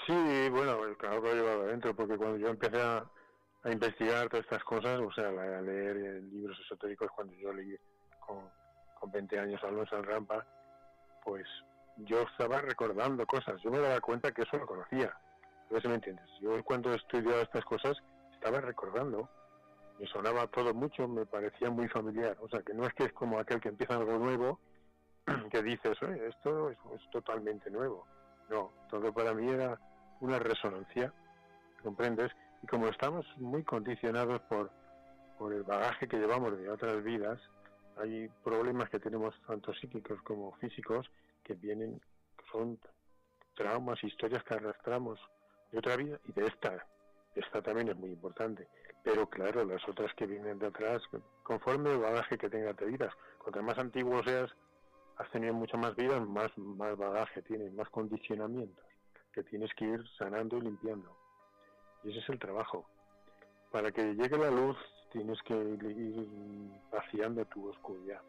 Sí, 0.05 0.49
bueno, 0.49 0.77
claro 0.97 1.21
que 1.21 1.29
lo 1.29 1.35
llevaba 1.35 1.63
dentro, 1.67 1.95
porque 1.95 2.17
cuando 2.17 2.37
yo 2.37 2.49
empecé 2.49 2.81
a, 2.81 3.09
investigar 3.63 4.27
todas 4.29 4.45
estas 4.45 4.63
cosas, 4.65 4.99
o 4.99 5.11
sea, 5.13 5.27
a 5.29 5.61
leer 5.61 6.23
libros 6.23 6.59
esotéricos, 6.59 7.09
cuando 7.15 7.33
yo 7.35 7.53
leí 7.53 7.77
con, 8.19 8.49
con 8.99 9.11
20 9.11 9.39
años 9.39 9.63
a 9.63 9.67
Alonso 9.67 10.01
Rampa, 10.01 10.45
pues 11.23 11.45
yo 11.97 12.21
estaba 12.21 12.61
recordando 12.61 13.25
cosas, 13.25 13.61
yo 13.61 13.71
me 13.71 13.79
daba 13.79 13.99
cuenta 14.01 14.31
que 14.31 14.43
eso 14.43 14.57
lo 14.57 14.65
conocía, 14.65 15.15
no 15.69 15.79
sé 15.79 15.87
me 15.87 15.95
entiendes. 15.95 16.25
Yo 16.41 16.63
cuando 16.63 16.93
estudiaba 16.93 17.41
estas 17.41 17.65
cosas 17.65 17.97
estaba 18.33 18.61
recordando 18.61 19.29
me 19.99 20.07
sonaba 20.07 20.47
todo 20.47 20.73
mucho, 20.73 21.07
me 21.07 21.25
parecía 21.25 21.69
muy 21.69 21.87
familiar. 21.87 22.37
O 22.41 22.49
sea, 22.49 22.61
que 22.61 22.73
no 22.73 22.85
es 22.85 22.93
que 22.93 23.05
es 23.05 23.13
como 23.13 23.39
aquel 23.39 23.59
que 23.59 23.69
empieza 23.69 23.95
algo 23.95 24.17
nuevo, 24.17 24.59
que 25.51 25.63
dices, 25.63 25.97
esto 26.01 26.69
es, 26.69 26.77
totalmente 27.11 27.69
nuevo. 27.69 28.05
No, 28.49 28.71
todo 28.89 29.13
para 29.13 29.33
mí 29.33 29.49
era 29.49 29.79
una 30.19 30.39
resonancia, 30.39 31.13
¿comprendes? 31.83 32.31
Y 32.63 32.67
como 32.67 32.87
estamos 32.87 33.25
muy 33.37 33.63
condicionados 33.63 34.41
por, 34.41 34.71
por 35.37 35.53
el 35.53 35.63
bagaje 35.63 36.07
que 36.07 36.17
llevamos 36.17 36.57
de 36.57 36.69
otras 36.69 37.03
vidas, 37.03 37.39
hay 37.97 38.29
problemas 38.43 38.89
que 38.89 38.99
tenemos 38.99 39.35
tanto 39.47 39.73
psíquicos 39.73 40.21
como 40.21 40.53
físicos 40.57 41.09
que 41.47 41.55
vienen, 41.55 42.01
son 42.51 42.79
traumas, 43.55 44.03
historias 44.03 44.43
que 44.43 44.55
arrastramos 44.55 45.19
de 45.71 45.79
otra 45.79 45.95
vida 45.95 46.19
y 46.25 46.31
de 46.33 46.47
esta. 46.47 46.85
Esta 47.35 47.61
también 47.61 47.89
es 47.89 47.95
muy 47.95 48.09
importante 48.09 48.67
pero 49.07 49.25
claro, 49.29 49.63
las 49.63 49.87
otras 49.87 50.13
que 50.15 50.27
vienen 50.27 50.59
de 50.59 50.67
atrás, 50.67 51.01
conforme 51.43 51.93
el 51.93 51.99
bagaje 51.99 52.37
que 52.37 52.49
tengas 52.49 52.75
de 52.75 52.87
vidas, 52.87 53.13
cuanto 53.37 53.63
más 53.63 53.77
antiguo 53.77 54.21
seas, 54.21 54.51
has 55.15 55.31
tenido 55.31 55.53
mucho 55.53 55.77
más 55.77 55.95
vidas, 55.95 56.27
más, 56.27 56.51
más 56.57 56.97
bagaje 56.97 57.41
tienes, 57.43 57.71
más 57.73 57.89
condicionamientos, 57.89 58.83
que 59.31 59.43
tienes 59.43 59.73
que 59.75 59.85
ir 59.85 60.03
sanando 60.17 60.57
y 60.57 60.61
limpiando. 60.61 61.15
Y 62.03 62.09
ese 62.09 62.19
es 62.19 62.27
el 62.27 62.37
trabajo. 62.37 62.85
Para 63.71 63.93
que 63.93 64.13
llegue 64.13 64.37
la 64.37 64.51
luz, 64.51 64.75
tienes 65.13 65.41
que 65.43 65.55
ir 65.55 66.27
vaciando 66.91 67.45
tu 67.45 67.69
oscuridad. 67.69 68.21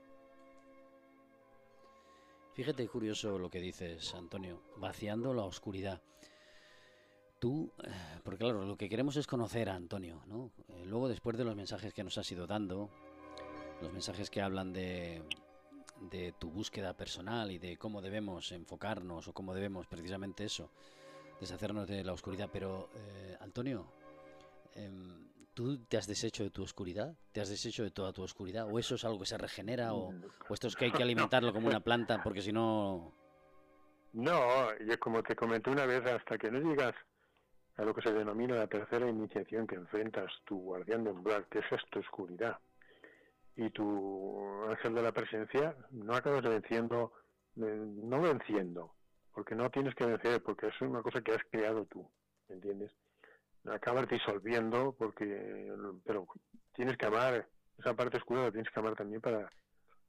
Fíjate 2.58 2.88
curioso 2.88 3.38
lo 3.38 3.50
que 3.50 3.60
dices, 3.60 4.12
Antonio, 4.16 4.60
vaciando 4.78 5.32
la 5.32 5.44
oscuridad. 5.44 6.02
Tú, 7.38 7.70
eh, 7.84 7.88
porque 8.24 8.40
claro, 8.40 8.64
lo 8.64 8.76
que 8.76 8.88
queremos 8.88 9.14
es 9.14 9.28
conocer 9.28 9.68
a 9.68 9.76
Antonio, 9.76 10.24
¿no? 10.26 10.50
Eh, 10.66 10.84
luego, 10.84 11.08
después 11.08 11.38
de 11.38 11.44
los 11.44 11.54
mensajes 11.54 11.94
que 11.94 12.02
nos 12.02 12.18
has 12.18 12.32
ido 12.32 12.48
dando, 12.48 12.90
los 13.80 13.92
mensajes 13.92 14.28
que 14.28 14.42
hablan 14.42 14.72
de, 14.72 15.22
tu 16.40 16.50
búsqueda 16.50 16.96
personal 16.96 17.52
y 17.52 17.58
de 17.60 17.76
cómo 17.76 18.02
debemos 18.02 18.50
enfocarnos 18.50 19.28
o 19.28 19.32
cómo 19.32 19.54
debemos 19.54 19.86
precisamente 19.86 20.44
eso, 20.44 20.72
deshacernos 21.38 21.86
de 21.86 22.02
la 22.02 22.12
oscuridad. 22.12 22.50
Pero, 22.52 22.88
eh, 22.96 23.36
Antonio, 23.38 23.86
em, 24.74 25.28
¿tú 25.58 25.76
te 25.88 25.96
has 25.96 26.06
deshecho 26.06 26.44
de 26.44 26.50
tu 26.50 26.62
oscuridad? 26.62 27.16
¿Te 27.32 27.40
has 27.40 27.48
deshecho 27.48 27.82
de 27.82 27.90
toda 27.90 28.12
tu 28.12 28.22
oscuridad? 28.22 28.68
¿O 28.72 28.78
eso 28.78 28.94
es 28.94 29.04
algo 29.04 29.18
que 29.18 29.26
se 29.26 29.36
regenera? 29.36 29.92
¿O, 29.92 30.14
esto 30.50 30.68
es 30.68 30.76
que 30.76 30.84
hay 30.84 30.92
que 30.92 31.02
alimentarlo 31.02 31.52
como 31.52 31.66
una 31.66 31.80
planta? 31.80 32.22
Porque 32.22 32.42
si 32.42 32.52
no... 32.52 33.12
No, 34.12 34.78
yo 34.78 35.00
como 35.00 35.20
te 35.24 35.34
comenté 35.34 35.68
una 35.70 35.84
vez, 35.84 36.06
hasta 36.06 36.38
que 36.38 36.48
no 36.48 36.60
llegas 36.60 36.94
a 37.76 37.82
lo 37.82 37.92
que 37.92 38.02
se 38.02 38.12
denomina 38.12 38.54
la 38.54 38.68
tercera 38.68 39.10
iniciación 39.10 39.66
que 39.66 39.74
enfrentas 39.74 40.30
tu 40.44 40.60
guardián 40.60 41.02
de 41.02 41.10
umbral, 41.10 41.44
que 41.50 41.58
es 41.58 41.66
tu 41.90 41.98
oscuridad, 41.98 42.60
y 43.56 43.68
tu 43.70 44.62
ángel 44.68 44.94
de 44.94 45.02
la 45.02 45.10
presencia, 45.10 45.74
no 45.90 46.14
acabas 46.14 46.42
venciendo, 46.42 47.14
no 47.56 48.20
venciendo, 48.20 48.94
porque 49.34 49.56
no 49.56 49.68
tienes 49.70 49.96
que 49.96 50.06
vencer, 50.06 50.40
porque 50.40 50.68
es 50.68 50.80
una 50.82 51.02
cosa 51.02 51.20
que 51.20 51.32
has 51.32 51.42
creado 51.50 51.84
tú, 51.86 52.08
¿entiendes? 52.48 52.92
Acabas 53.72 54.08
disolviendo, 54.08 54.94
porque, 54.98 55.72
pero 56.04 56.26
tienes 56.72 56.96
que 56.96 57.06
amar, 57.06 57.46
esa 57.78 57.94
parte 57.94 58.18
oscura 58.18 58.44
la 58.44 58.52
tienes 58.52 58.70
que 58.72 58.80
amar 58.80 58.94
también 58.94 59.20
para 59.20 59.50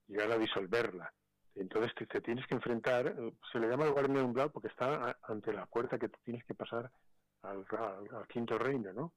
llegar 0.08 0.32
a 0.32 0.38
disolverla. 0.38 1.14
Entonces 1.56 1.94
te, 1.96 2.22
tienes 2.22 2.46
que 2.48 2.56
enfrentar, 2.56 3.16
se 3.52 3.60
le 3.60 3.68
llama 3.68 3.86
el 3.86 3.92
guardián 3.92 4.16
de 4.16 4.24
umbral 4.24 4.52
porque 4.52 4.70
está 4.70 5.18
ante 5.24 5.52
la 5.52 5.66
puerta 5.66 5.98
que 5.98 6.10
tú 6.10 6.18
tienes 6.24 6.44
que 6.46 6.54
pasar 6.54 6.90
al, 7.44 7.66
quinto 8.28 8.58
reino, 8.58 8.94
¿no? 8.94 9.14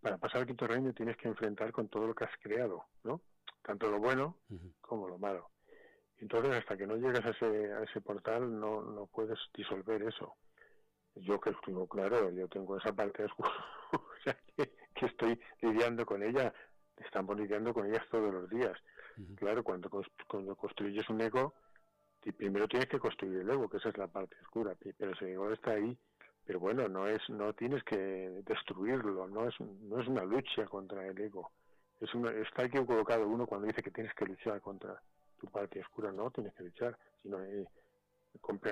Para 0.00 0.18
pasar 0.18 0.42
al 0.42 0.46
quinto 0.46 0.66
reino 0.66 0.92
tienes 0.92 1.16
que 1.16 1.28
enfrentar 1.28 1.72
con 1.72 1.88
todo 1.88 2.06
lo 2.06 2.14
que 2.14 2.24
has 2.24 2.36
creado, 2.40 2.84
¿no? 3.04 3.22
Tanto 3.62 3.90
lo 3.90 3.98
bueno 3.98 4.38
como 4.80 5.08
lo 5.08 5.18
malo. 5.18 5.50
Entonces, 6.18 6.52
hasta 6.52 6.76
que 6.76 6.86
no 6.86 6.96
llegas 6.96 7.24
a 7.24 7.30
ese, 7.30 7.72
a 7.72 7.82
ese 7.82 8.00
portal, 8.00 8.58
no, 8.58 8.82
no 8.82 9.06
puedes 9.06 9.38
disolver 9.54 10.02
eso. 10.02 10.36
Yo 11.14 11.40
que 11.40 11.52
tengo 11.64 11.86
claro, 11.86 12.30
yo 12.30 12.48
tengo 12.48 12.76
esa 12.76 12.92
parte 12.92 13.24
oscura, 13.24 13.50
o 13.92 14.22
sea, 14.22 14.36
que, 14.56 15.06
estoy 15.06 15.38
lidiando 15.60 16.06
con 16.06 16.22
ella, 16.22 16.52
estamos 16.96 17.36
lidiando 17.36 17.74
con 17.74 17.86
ellas 17.86 18.04
todos 18.10 18.32
los 18.32 18.48
días. 18.48 18.76
Claro, 19.36 19.64
cuando, 19.64 19.90
cuando 20.28 20.54
construyes 20.54 21.08
un 21.08 21.20
ego, 21.20 21.54
primero 22.36 22.68
tienes 22.68 22.88
que 22.88 23.00
construir 23.00 23.40
el 23.40 23.50
ego, 23.50 23.68
que 23.68 23.78
esa 23.78 23.88
es 23.88 23.98
la 23.98 24.06
parte 24.06 24.36
oscura, 24.42 24.76
pero 24.96 25.12
ese 25.12 25.32
ego 25.32 25.50
está 25.50 25.72
ahí 25.72 25.98
pero 26.48 26.60
bueno 26.60 26.88
no 26.88 27.06
es 27.06 27.20
no 27.28 27.52
tienes 27.52 27.84
que 27.84 27.98
destruirlo 28.46 29.28
no 29.28 29.46
es 29.46 29.54
no 29.60 30.00
es 30.00 30.08
una 30.08 30.24
lucha 30.24 30.64
contra 30.64 31.06
el 31.06 31.20
ego 31.20 31.52
es 32.00 32.14
una, 32.14 32.30
está 32.30 32.64
equivocado 32.64 33.28
uno 33.28 33.46
cuando 33.46 33.66
dice 33.66 33.82
que 33.82 33.90
tienes 33.90 34.14
que 34.14 34.24
luchar 34.24 34.58
contra 34.62 34.98
tu 35.38 35.46
parte 35.48 35.78
oscura 35.80 36.10
no 36.10 36.30
tienes 36.30 36.54
que 36.54 36.62
luchar 36.62 36.98
sino 37.22 37.38
eh, 37.44 37.66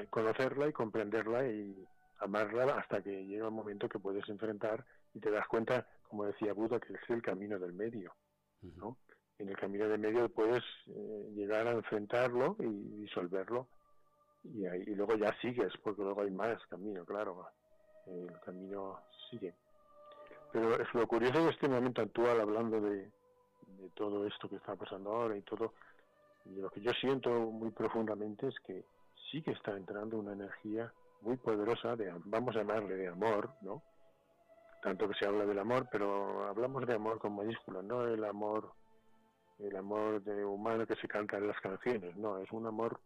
conocerla 0.09 0.69
y 0.69 0.73
comprenderla 0.73 1.47
y 1.49 1.87
amarla 2.19 2.77
hasta 2.79 3.03
que 3.03 3.27
llega 3.27 3.49
un 3.49 3.55
momento 3.55 3.89
que 3.89 3.99
puedes 3.99 4.29
enfrentar 4.29 4.85
y 5.15 5.21
te 5.21 5.31
das 5.31 5.47
cuenta 5.49 5.87
como 6.09 6.25
decía 6.25 6.53
Buda 6.53 6.81
que 6.81 6.95
es 6.95 7.11
el 7.11 7.23
camino 7.23 7.59
del 7.59 7.73
medio 7.73 8.15
no 8.77 8.97
en 9.39 9.49
el 9.49 9.57
camino 9.57 9.89
del 9.89 10.01
medio 10.01 10.29
puedes 10.31 10.65
eh, 10.87 11.31
llegar 11.35 11.67
a 11.67 11.73
enfrentarlo 11.73 12.57
y 12.59 13.03
disolverlo. 13.03 13.69
Y, 14.45 14.65
ahí, 14.65 14.83
y 14.87 14.95
luego 14.95 15.17
ya 15.17 15.35
sigues 15.41 15.73
porque 15.83 16.03
luego 16.03 16.23
hay 16.23 16.31
más 16.31 16.65
camino 16.69 17.05
claro 17.05 17.47
el 18.07 18.41
camino 18.45 19.01
sigue. 19.29 19.55
Pero 20.53 20.81
es 20.81 20.95
lo 20.95 21.07
curioso 21.07 21.45
de 21.45 21.51
este 21.51 21.69
momento 21.69 22.03
actual, 22.03 22.41
hablando 22.41 22.81
de, 22.81 23.11
todo 23.95 24.27
esto 24.27 24.49
que 24.49 24.57
está 24.57 24.77
pasando 24.77 25.11
ahora 25.11 25.37
y 25.37 25.43
todo, 25.43 25.75
y 26.45 26.61
lo 26.61 26.71
que 26.71 26.81
yo 26.81 26.93
siento 26.93 27.31
muy 27.31 27.71
profundamente 27.71 28.47
es 28.47 28.55
que 28.61 28.85
sí 29.31 29.43
que 29.43 29.51
está 29.51 29.77
entrando 29.77 30.19
una 30.19 30.33
energía 30.33 30.93
muy 31.23 31.37
poderosa, 31.37 31.97
de, 31.97 32.13
vamos 32.25 32.55
a 32.55 32.61
llamarle 32.61 32.97
de 32.97 33.09
amor, 33.09 33.51
¿no? 33.63 33.83
Tanto 34.83 35.09
que 35.09 35.15
se 35.15 35.27
habla 35.27 35.45
del 35.45 35.59
amor, 35.59 35.89
pero 35.91 36.47
hablamos 36.47 36.87
de 36.87 36.95
amor 36.95 37.19
con 37.19 37.35
mayúsculas, 37.35 37.85
no 37.85 38.05
el 38.07 38.25
amor, 38.25 38.73
el 39.59 39.75
amor 39.77 40.23
de 40.23 40.45
humano 40.45 40.87
que 40.87 40.97
se 40.97 41.09
canta 41.09 41.39
en 41.39 41.49
las 41.49 41.61
canciones, 41.61 42.17
no, 42.17 42.39
es 42.39 42.51
un 42.53 42.67
amor 42.67 43.01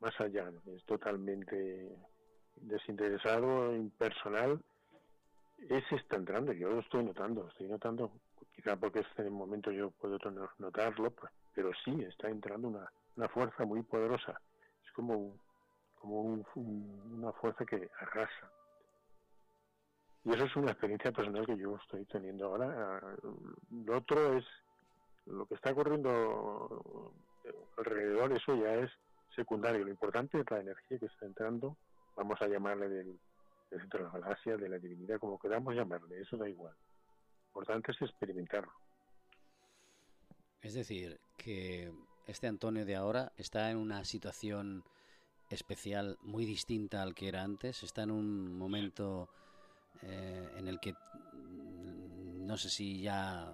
más 0.00 0.18
allá, 0.20 0.50
es 0.66 0.84
totalmente 0.84 1.96
desinteresado, 2.56 3.74
impersonal, 3.74 4.60
ese 5.68 5.96
está 5.96 6.16
entrando, 6.16 6.52
yo 6.52 6.68
lo 6.68 6.80
estoy 6.80 7.04
notando, 7.04 7.48
estoy 7.48 7.68
notando, 7.68 8.12
quizá 8.54 8.76
porque 8.76 9.00
este 9.00 9.28
momento 9.30 9.70
yo 9.70 9.90
puedo 9.92 10.18
notarlo, 10.58 11.10
pues, 11.10 11.32
pero 11.54 11.70
sí 11.84 12.02
está 12.02 12.28
entrando 12.28 12.68
una, 12.68 12.90
una 13.16 13.28
fuerza 13.28 13.64
muy 13.64 13.82
poderosa, 13.82 14.40
es 14.84 14.92
como, 14.92 15.36
como 16.04 16.44
una 17.06 17.32
fuerza 17.32 17.64
que 17.64 17.88
arrasa. 17.98 18.50
Y 20.22 20.34
eso 20.34 20.44
es 20.44 20.56
una 20.56 20.72
experiencia 20.72 21.12
personal 21.12 21.46
que 21.46 21.56
yo 21.56 21.76
estoy 21.76 22.04
teniendo 22.04 22.46
ahora. 22.46 23.00
Lo 23.70 23.96
otro 23.96 24.36
es 24.36 24.44
lo 25.24 25.46
que 25.46 25.54
está 25.54 25.72
ocurriendo 25.72 27.12
alrededor, 27.78 28.32
eso 28.32 28.54
ya 28.56 28.74
es 28.74 28.90
secundario. 29.34 29.84
Lo 29.84 29.90
importante 29.90 30.38
es 30.38 30.50
la 30.50 30.60
energía 30.60 30.98
que 30.98 31.06
está 31.06 31.24
entrando, 31.24 31.74
vamos 32.16 32.40
a 32.42 32.48
llamarle 32.48 32.88
del, 32.88 33.18
centro 33.70 34.00
de 34.00 34.04
la 34.04 34.18
galaxia, 34.18 34.56
de 34.58 34.68
la 34.68 34.78
divinidad, 34.78 35.18
como 35.18 35.38
queramos 35.38 35.74
llamarle, 35.74 36.20
eso 36.20 36.36
da 36.36 36.48
igual. 36.48 36.74
Lo 36.74 37.46
importante 37.48 37.92
es 37.92 38.02
experimentarlo. 38.02 38.72
Es 40.60 40.74
decir, 40.74 41.18
que 41.38 41.90
este 42.26 42.46
Antonio 42.46 42.84
de 42.84 42.94
ahora 42.94 43.32
está 43.36 43.70
en 43.70 43.78
una 43.78 44.04
situación 44.04 44.84
especial 45.54 46.18
muy 46.22 46.44
distinta 46.44 47.02
al 47.02 47.14
que 47.14 47.28
era 47.28 47.42
antes, 47.42 47.82
está 47.82 48.02
en 48.02 48.10
un 48.10 48.56
momento 48.56 49.28
eh, 50.02 50.48
en 50.56 50.68
el 50.68 50.80
que 50.80 50.92
mm, 50.92 52.46
no 52.46 52.56
sé 52.56 52.68
si 52.68 53.00
ya 53.00 53.52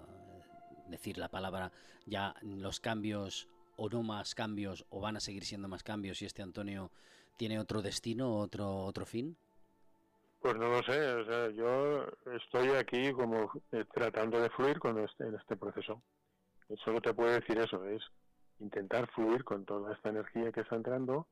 decir 0.87 1.17
la 1.17 1.29
palabra, 1.29 1.71
ya 2.05 2.35
los 2.41 2.79
cambios 2.79 3.47
o 3.77 3.89
no 3.89 4.03
más 4.03 4.35
cambios 4.35 4.85
o 4.89 4.99
van 4.99 5.15
a 5.15 5.19
seguir 5.19 5.45
siendo 5.45 5.67
más 5.67 5.83
cambios 5.83 6.21
y 6.21 6.25
este 6.25 6.41
Antonio 6.41 6.91
tiene 7.37 7.59
otro 7.59 7.81
destino, 7.81 8.37
otro 8.37 8.83
otro 8.85 9.05
fin? 9.05 9.35
Pues 10.41 10.55
no 10.55 10.69
lo 10.69 10.83
sé, 10.83 11.13
o 11.13 11.25
sea, 11.25 11.49
yo 11.51 12.05
estoy 12.33 12.69
aquí 12.69 13.13
como 13.13 13.51
eh, 13.71 13.85
tratando 13.93 14.41
de 14.41 14.49
fluir 14.49 14.79
con 14.79 14.97
este, 14.99 15.27
en 15.27 15.35
este 15.35 15.55
proceso. 15.55 16.01
Solo 16.83 16.99
te 16.99 17.13
puedo 17.13 17.31
decir 17.31 17.59
eso, 17.59 17.85
es 17.85 18.01
intentar 18.59 19.07
fluir 19.11 19.43
con 19.43 19.65
toda 19.65 19.93
esta 19.93 20.09
energía 20.09 20.51
que 20.51 20.61
está 20.61 20.75
entrando 20.75 21.27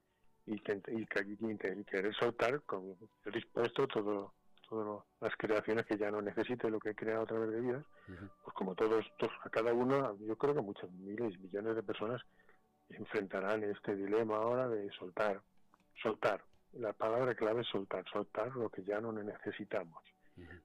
y, 0.45 0.53
y, 0.53 1.07
y 1.41 1.83
querer 1.85 2.13
soltar 2.15 2.61
con 2.63 2.95
dispuesto 3.31 3.87
todo 3.87 4.33
todas 4.69 5.03
las 5.19 5.35
creaciones 5.35 5.85
que 5.85 5.97
ya 5.97 6.11
no 6.11 6.21
necesite 6.21 6.69
lo 6.69 6.79
que 6.79 6.91
he 6.91 6.95
creado 6.95 7.23
a 7.23 7.25
través 7.25 7.49
de 7.51 7.61
vidas, 7.61 7.83
pues 8.05 8.53
como 8.53 8.75
todos, 8.75 9.05
todos, 9.17 9.33
a 9.43 9.49
cada 9.49 9.73
uno, 9.73 10.15
yo 10.19 10.37
creo 10.37 10.53
que 10.53 10.61
muchos 10.61 10.91
miles, 10.91 11.37
millones 11.39 11.75
de 11.75 11.83
personas 11.83 12.21
enfrentarán 12.89 13.63
este 13.63 13.95
dilema 13.95 14.37
ahora 14.37 14.67
de 14.67 14.89
soltar, 14.91 15.41
soltar. 16.01 16.43
La 16.73 16.93
palabra 16.93 17.33
clave 17.33 17.61
es 17.61 17.67
soltar, 17.67 18.05
soltar 18.11 18.55
lo 18.55 18.69
que 18.69 18.83
ya 18.83 19.01
no 19.01 19.11
necesitamos, 19.11 20.03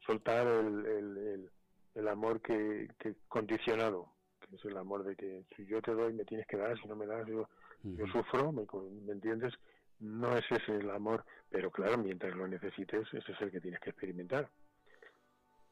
soltar 0.07 0.47
el, 0.47 0.87
el, 0.87 1.51
el, 1.95 2.09
amor 2.09 2.43
que, 2.43 2.89
que 2.99 3.15
condicionado, 3.27 4.13
que 4.39 4.55
es 4.55 4.65
el 4.67 4.77
amor 4.77 5.05
de 5.05 5.17
que 5.17 5.45
si 5.57 5.65
yo 5.65 5.81
te 5.81 5.93
doy 5.93 6.13
me 6.13 6.27
tienes 6.27 6.47
que 6.47 6.59
dar, 6.59 6.79
si 6.79 6.87
no 6.87 6.95
me 6.95 7.07
das 7.07 7.27
yo, 7.27 7.49
yo 7.85 8.07
sufro, 8.07 8.53
¿me, 8.53 8.67
¿me 9.07 9.13
entiendes? 9.13 9.55
no 10.01 10.37
es 10.37 10.45
ese 10.51 10.77
el 10.77 10.91
amor, 10.91 11.25
pero 11.51 11.71
claro, 11.71 11.99
mientras 11.99 12.35
lo 12.35 12.47
necesites, 12.47 13.07
ese 13.13 13.33
es 13.33 13.41
el 13.41 13.51
que 13.51 13.61
tienes 13.61 13.81
que 13.81 13.91
experimentar. 13.91 14.49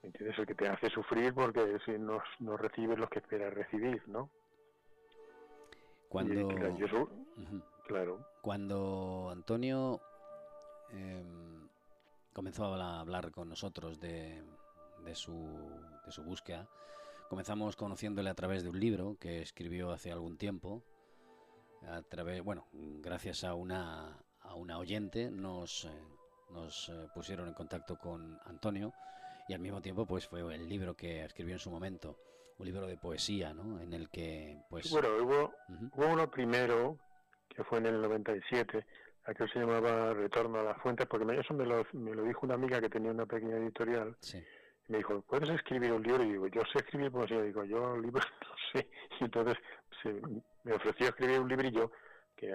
¿Entiendes? 0.02 0.38
El 0.38 0.46
que 0.46 0.54
te 0.54 0.68
hace 0.68 0.90
sufrir 0.90 1.32
porque 1.32 1.78
si 1.84 1.92
no, 1.92 2.20
no 2.40 2.56
recibes 2.56 2.98
lo 2.98 3.08
que 3.08 3.20
esperas 3.20 3.54
recibir, 3.54 4.02
¿no? 4.08 4.30
Cuando, 6.08 6.48
claro. 7.86 8.26
Cuando 8.42 9.30
Antonio 9.30 10.00
em, 10.90 11.68
comenzó 12.32 12.66
a 12.66 13.00
hablar 13.00 13.30
con 13.30 13.48
nosotros 13.48 13.98
de, 13.98 14.42
de, 15.04 15.14
su, 15.14 15.80
de 16.04 16.12
su 16.12 16.22
búsqueda, 16.22 16.68
comenzamos 17.30 17.76
conociéndole 17.76 18.28
a 18.28 18.34
través 18.34 18.62
de 18.62 18.70
un 18.70 18.78
libro 18.78 19.16
que 19.18 19.40
escribió 19.40 19.90
hace 19.90 20.12
algún 20.12 20.36
tiempo, 20.36 20.82
a 21.88 22.02
través, 22.02 22.42
bueno, 22.42 22.66
gracias 22.72 23.44
a 23.44 23.54
una, 23.54 24.18
a 24.40 24.54
una 24.54 24.78
oyente 24.78 25.30
nos, 25.30 25.84
eh, 25.84 25.90
nos 26.50 26.88
eh, 26.88 27.08
pusieron 27.14 27.48
en 27.48 27.54
contacto 27.54 27.96
con 27.96 28.38
Antonio 28.44 28.92
y 29.48 29.54
al 29.54 29.60
mismo 29.60 29.80
tiempo 29.80 30.06
pues 30.06 30.26
fue 30.26 30.40
el 30.54 30.68
libro 30.68 30.94
que 30.94 31.24
escribió 31.24 31.54
en 31.54 31.58
su 31.58 31.70
momento, 31.70 32.18
un 32.58 32.66
libro 32.66 32.86
de 32.86 32.96
poesía, 32.96 33.52
¿no? 33.52 33.80
En 33.80 33.92
el 33.92 34.08
que 34.08 34.62
pues... 34.68 34.90
Bueno, 34.90 35.08
hubo, 35.20 35.54
hubo 35.94 36.06
uno 36.06 36.30
primero 36.30 36.98
que 37.48 37.64
fue 37.64 37.78
en 37.78 37.86
el 37.86 38.00
97, 38.00 38.86
aquel 39.24 39.50
se 39.52 39.58
llamaba 39.58 40.14
Retorno 40.14 40.60
a 40.60 40.64
las 40.64 40.78
Fuentes, 40.78 41.06
porque 41.06 41.38
eso 41.38 41.52
me 41.54 41.66
lo, 41.66 41.84
me 41.92 42.14
lo 42.14 42.22
dijo 42.22 42.46
una 42.46 42.54
amiga 42.54 42.80
que 42.80 42.88
tenía 42.88 43.10
una 43.10 43.26
pequeña 43.26 43.56
editorial. 43.56 44.16
Sí 44.20 44.42
me 44.88 44.98
dijo, 44.98 45.22
¿puedes 45.22 45.48
escribir 45.48 45.92
un 45.92 46.02
libro? 46.02 46.22
Y 46.22 46.32
digo, 46.32 46.46
yo 46.48 46.62
sé 46.72 46.78
escribir 46.80 47.10
poesía. 47.10 47.42
Digo, 47.42 47.64
yo 47.64 47.96
libros 47.96 48.24
no 48.42 48.54
sé. 48.72 48.88
Y 49.20 49.24
entonces 49.24 49.56
me 50.64 50.72
ofreció 50.72 51.08
escribir 51.08 51.40
un 51.40 51.48
librillo, 51.48 51.92
que 52.36 52.52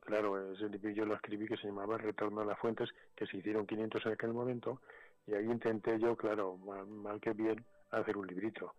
claro, 0.00 0.52
ese 0.52 0.68
librillo 0.68 1.06
lo 1.06 1.14
escribí 1.14 1.46
que 1.46 1.56
se 1.56 1.68
llamaba 1.68 1.98
Retorno 1.98 2.40
a 2.40 2.44
las 2.44 2.58
Fuentes, 2.58 2.88
que 3.14 3.26
se 3.26 3.36
hicieron 3.36 3.66
500 3.66 4.06
en 4.06 4.12
aquel 4.12 4.32
momento. 4.32 4.80
Y 5.26 5.34
ahí 5.34 5.44
intenté 5.44 5.98
yo, 6.00 6.16
claro, 6.16 6.56
mal, 6.56 7.20
que 7.20 7.32
bien, 7.32 7.64
hacer 7.90 8.16
un 8.16 8.26
librito. 8.26 8.74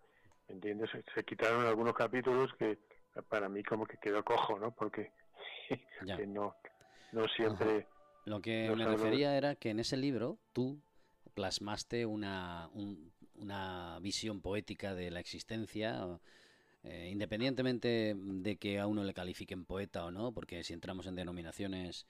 ¿Entiendes? 0.47 0.89
Se, 1.15 1.23
quitaron 1.23 1.65
algunos 1.65 1.93
capítulos 1.93 2.53
que 2.59 2.77
para 3.29 3.47
mí 3.47 3.63
como 3.63 3.85
que 3.85 3.97
quedó 3.97 4.23
cojo, 4.23 4.59
¿no? 4.59 4.71
Porque 4.71 5.11
que 6.17 6.27
no, 6.27 6.55
no 7.13 7.27
siempre... 7.29 7.87
Lo 8.25 8.41
que 8.41 8.71
me 8.75 8.85
refería 8.85 9.35
era 9.37 9.55
que 9.55 9.69
en 9.69 9.79
ese 9.79 9.97
libro 9.97 10.37
tú 10.53 10.79
plasmaste 11.33 12.05
una, 12.05 12.69
una 13.35 13.99
visión 13.99 14.41
poética 14.41 14.93
de 14.93 15.09
la 15.09 15.19
existencia, 15.19 16.19
eh, 16.83 17.09
independientemente 17.11 18.15
de 18.15 18.57
que 18.57 18.79
a 18.79 18.87
uno 18.87 19.03
le 19.03 19.13
califiquen 19.13 19.65
poeta 19.65 20.05
o 20.05 20.11
no, 20.11 20.31
porque 20.31 20.63
si 20.63 20.73
entramos 20.73 21.05
en 21.07 21.15
denominaciones 21.15 22.07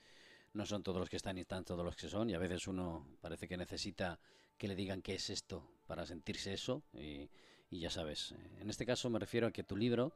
no 0.54 0.66
son 0.66 0.84
todos 0.84 1.00
los 1.00 1.10
que 1.10 1.18
están 1.18 1.38
y 1.38 1.42
están 1.42 1.64
todos 1.64 1.86
los 1.86 1.96
que 1.96 2.10
son, 2.10 2.30
y 2.30 2.34
a 2.34 2.40
veces 2.40 2.68
uno 2.68 3.08
parece 3.22 3.48
que 3.48 3.58
necesita 3.58 4.20
que 4.58 4.68
le 4.68 4.76
digan 4.76 5.02
qué 5.02 5.16
es 5.16 5.30
esto 5.30 5.66
para 5.88 6.06
sentirse 6.06 6.54
eso, 6.54 6.84
y, 6.94 7.30
ya 7.72 7.90
sabes. 7.90 8.36
En 8.60 8.70
este 8.70 8.86
caso 8.86 9.10
me 9.10 9.20
refiero 9.20 9.48
a 9.48 9.52
que 9.52 9.64
tu 9.64 9.78
libro, 9.78 10.14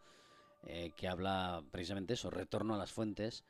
eh, 0.63 0.91
que 0.97 1.07
habla 1.07 1.63
precisamente 1.71 2.15
eso, 2.15 2.29
retorno 2.29 2.75
a 2.75 2.77
las 2.77 2.91
fuentes, 2.91 3.45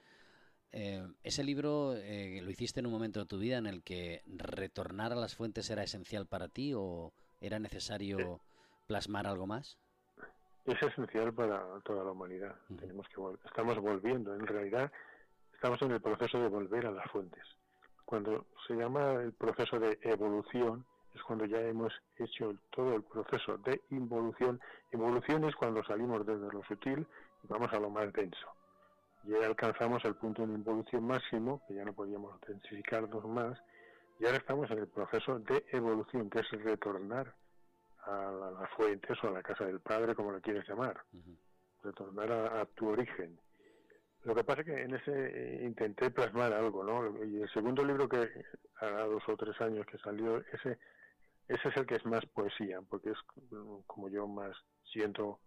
eh, 0.78 1.08
¿Ese 1.24 1.46
libro 1.46 1.96
eh, 1.96 2.42
lo 2.44 2.52
hiciste 2.52 2.82
en 2.82 2.86
un 2.86 2.92
momento 2.92 3.22
de 3.22 3.26
tu 3.26 3.40
vida 3.40 3.58
en 3.58 3.66
el 3.66 3.82
que 3.82 4.24
retornar 4.28 5.14
a 5.14 5.16
las 5.16 5.34
fuentes 5.34 5.70
era 5.70 5.84
esencial 5.84 6.26
para 6.26 6.50
ti 6.50 6.74
o 6.76 7.14
era 7.40 7.60
necesario 7.60 8.42
plasmar 8.86 9.26
algo 9.26 9.48
más? 9.48 9.78
Es 10.66 10.82
esencial 10.82 11.34
para 11.34 11.64
toda 11.84 12.04
la 12.04 12.12
humanidad. 12.12 12.56
Tenemos 12.80 13.08
que 13.10 13.22
estamos 13.46 13.78
volviendo, 13.80 14.34
en 14.34 14.48
realidad 14.48 14.92
estamos 15.54 15.82
en 15.84 15.92
el 15.92 16.02
proceso 16.02 16.40
de 16.40 16.48
volver 16.48 16.88
a 16.88 16.92
las 16.92 17.10
fuentes. 17.12 17.44
Cuando 18.04 18.46
se 18.68 18.76
llama 18.76 19.14
el 19.14 19.34
proceso 19.34 19.80
de 19.80 19.98
evolución 20.02 20.86
es 21.14 21.22
cuando 21.24 21.46
ya 21.46 21.62
hemos 21.62 21.94
hecho 22.18 22.56
todo 22.72 22.96
el 22.96 23.04
proceso 23.04 23.58
de 23.60 23.82
involución. 23.92 24.60
Evolución 24.92 25.46
es 25.46 25.56
cuando 25.56 25.84
salimos 25.84 26.26
desde 26.26 26.52
lo 26.52 26.64
sutil 26.64 27.08
y 27.44 27.48
vamos 27.48 27.72
a 27.72 27.80
lo 27.80 27.90
más 27.90 28.12
denso 28.12 28.48
ya 29.28 29.46
alcanzamos 29.46 30.04
el 30.06 30.16
punto 30.16 30.46
de 30.46 30.54
involución 30.54 31.06
máximo, 31.06 31.62
que 31.68 31.76
ya 31.76 31.84
no 31.84 31.94
podíamos 31.94 32.34
intensificarnos 32.36 33.26
más, 33.26 33.58
y 34.20 34.26
ahora 34.26 34.38
estamos 34.38 34.70
en 34.72 34.80
el 34.80 34.88
proceso 34.88 35.40
de 35.40 35.66
evolución, 35.72 36.30
que 36.30 36.40
es 36.40 36.52
retornar 36.52 37.34
a 38.06 38.54
las 38.60 38.70
fuentes 38.72 39.18
o 39.24 39.28
a 39.28 39.32
la 39.32 39.44
casa 39.44 39.66
del 39.66 39.80
padre, 39.80 40.16
como 40.16 40.32
lo 40.32 40.42
quieres 40.42 40.68
llamar, 40.68 41.02
retornar 41.84 42.32
a, 42.32 42.66
tu 42.66 42.90
origen. 42.90 43.40
Lo 44.24 44.34
que 44.34 44.44
pasa 44.44 44.62
es 44.62 44.68
que 44.68 44.82
en 44.82 44.96
ese 44.96 45.12
eh, 45.12 45.66
intenté 45.66 46.10
plasmar 46.10 46.52
algo, 46.54 46.84
¿no? 46.84 47.24
Y 47.26 47.42
el 47.42 47.50
segundo 47.50 47.84
libro 47.84 48.10
que 48.10 48.30
hará 48.78 49.06
dos 49.06 49.24
o 49.28 49.38
tres 49.38 49.60
años 49.62 49.86
que 49.86 49.98
salió, 50.00 50.38
ese, 50.52 50.80
ese 51.48 51.70
es 51.70 51.78
el 51.78 51.86
que 51.86 51.96
es 51.96 52.06
más 52.06 52.26
poesía, 52.28 52.80
porque 52.90 53.12
es 53.12 53.18
como 53.86 54.10
yo 54.10 54.28
más 54.28 54.56
siento 54.92 55.40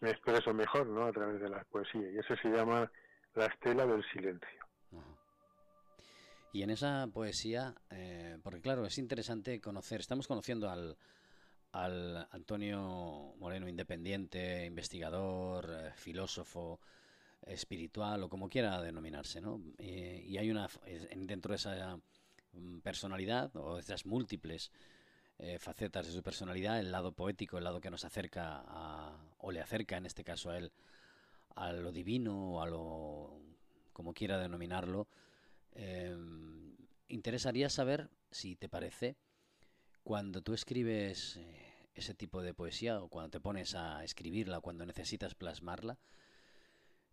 me 0.00 0.10
expreso 0.10 0.54
mejor 0.54 0.86
¿no? 0.86 1.06
a 1.06 1.12
través 1.12 1.40
de 1.40 1.48
la 1.48 1.64
poesía. 1.64 2.10
Y 2.10 2.18
eso 2.18 2.36
se 2.36 2.48
llama 2.48 2.90
La 3.34 3.46
estela 3.46 3.86
del 3.86 4.04
silencio. 4.12 4.66
Y 6.52 6.62
en 6.62 6.70
esa 6.70 7.06
poesía, 7.12 7.74
eh, 7.90 8.38
porque 8.42 8.60
claro, 8.60 8.86
es 8.86 8.96
interesante 8.98 9.60
conocer, 9.60 10.00
estamos 10.00 10.26
conociendo 10.26 10.70
al, 10.70 10.96
al 11.84 12.26
Antonio 12.30 13.34
Moreno 13.38 13.68
independiente, 13.68 14.64
investigador, 14.64 15.70
eh, 15.70 15.92
filósofo, 15.94 16.80
espiritual 17.46 18.22
o 18.22 18.28
como 18.28 18.48
quiera 18.48 18.80
denominarse, 18.80 19.40
¿no? 19.40 19.60
Eh, 19.78 20.24
y 20.26 20.38
hay 20.38 20.50
una, 20.50 20.68
dentro 21.16 21.50
de 21.52 21.56
esa 21.56 21.98
mm, 22.52 22.78
personalidad 22.80 23.54
o 23.56 23.76
de 23.76 23.82
esas 23.82 24.06
múltiples 24.06 24.72
eh, 25.38 25.58
facetas 25.58 26.06
de 26.06 26.12
su 26.12 26.22
personalidad, 26.22 26.80
el 26.80 26.90
lado 26.90 27.12
poético, 27.12 27.58
el 27.58 27.64
lado 27.64 27.80
que 27.80 27.90
nos 27.90 28.04
acerca 28.04 28.64
a, 28.66 29.16
o 29.38 29.52
le 29.52 29.60
acerca 29.60 29.98
en 29.98 30.06
este 30.06 30.24
caso 30.24 30.50
a 30.50 30.58
él 30.58 30.72
a 31.56 31.72
lo 31.72 31.92
divino 31.92 32.54
o 32.54 32.62
a 32.62 32.66
lo 32.66 33.38
como 33.92 34.14
quiera 34.14 34.38
denominarlo. 34.38 35.08
Em, 35.72 36.74
interesaría 37.08 37.68
saber 37.68 38.08
si 38.30 38.56
te 38.56 38.68
parece 38.68 39.16
cuando 40.02 40.40
tú 40.42 40.54
escribes 40.54 41.38
ese 41.96 42.14
tipo 42.14 42.42
de 42.42 42.54
poesía 42.54 43.00
o 43.00 43.08
cuando 43.08 43.30
te 43.30 43.40
pones 43.40 43.74
a 43.74 44.04
escribirla, 44.04 44.60
cuando 44.60 44.86
necesitas 44.86 45.34
plasmarla, 45.34 45.98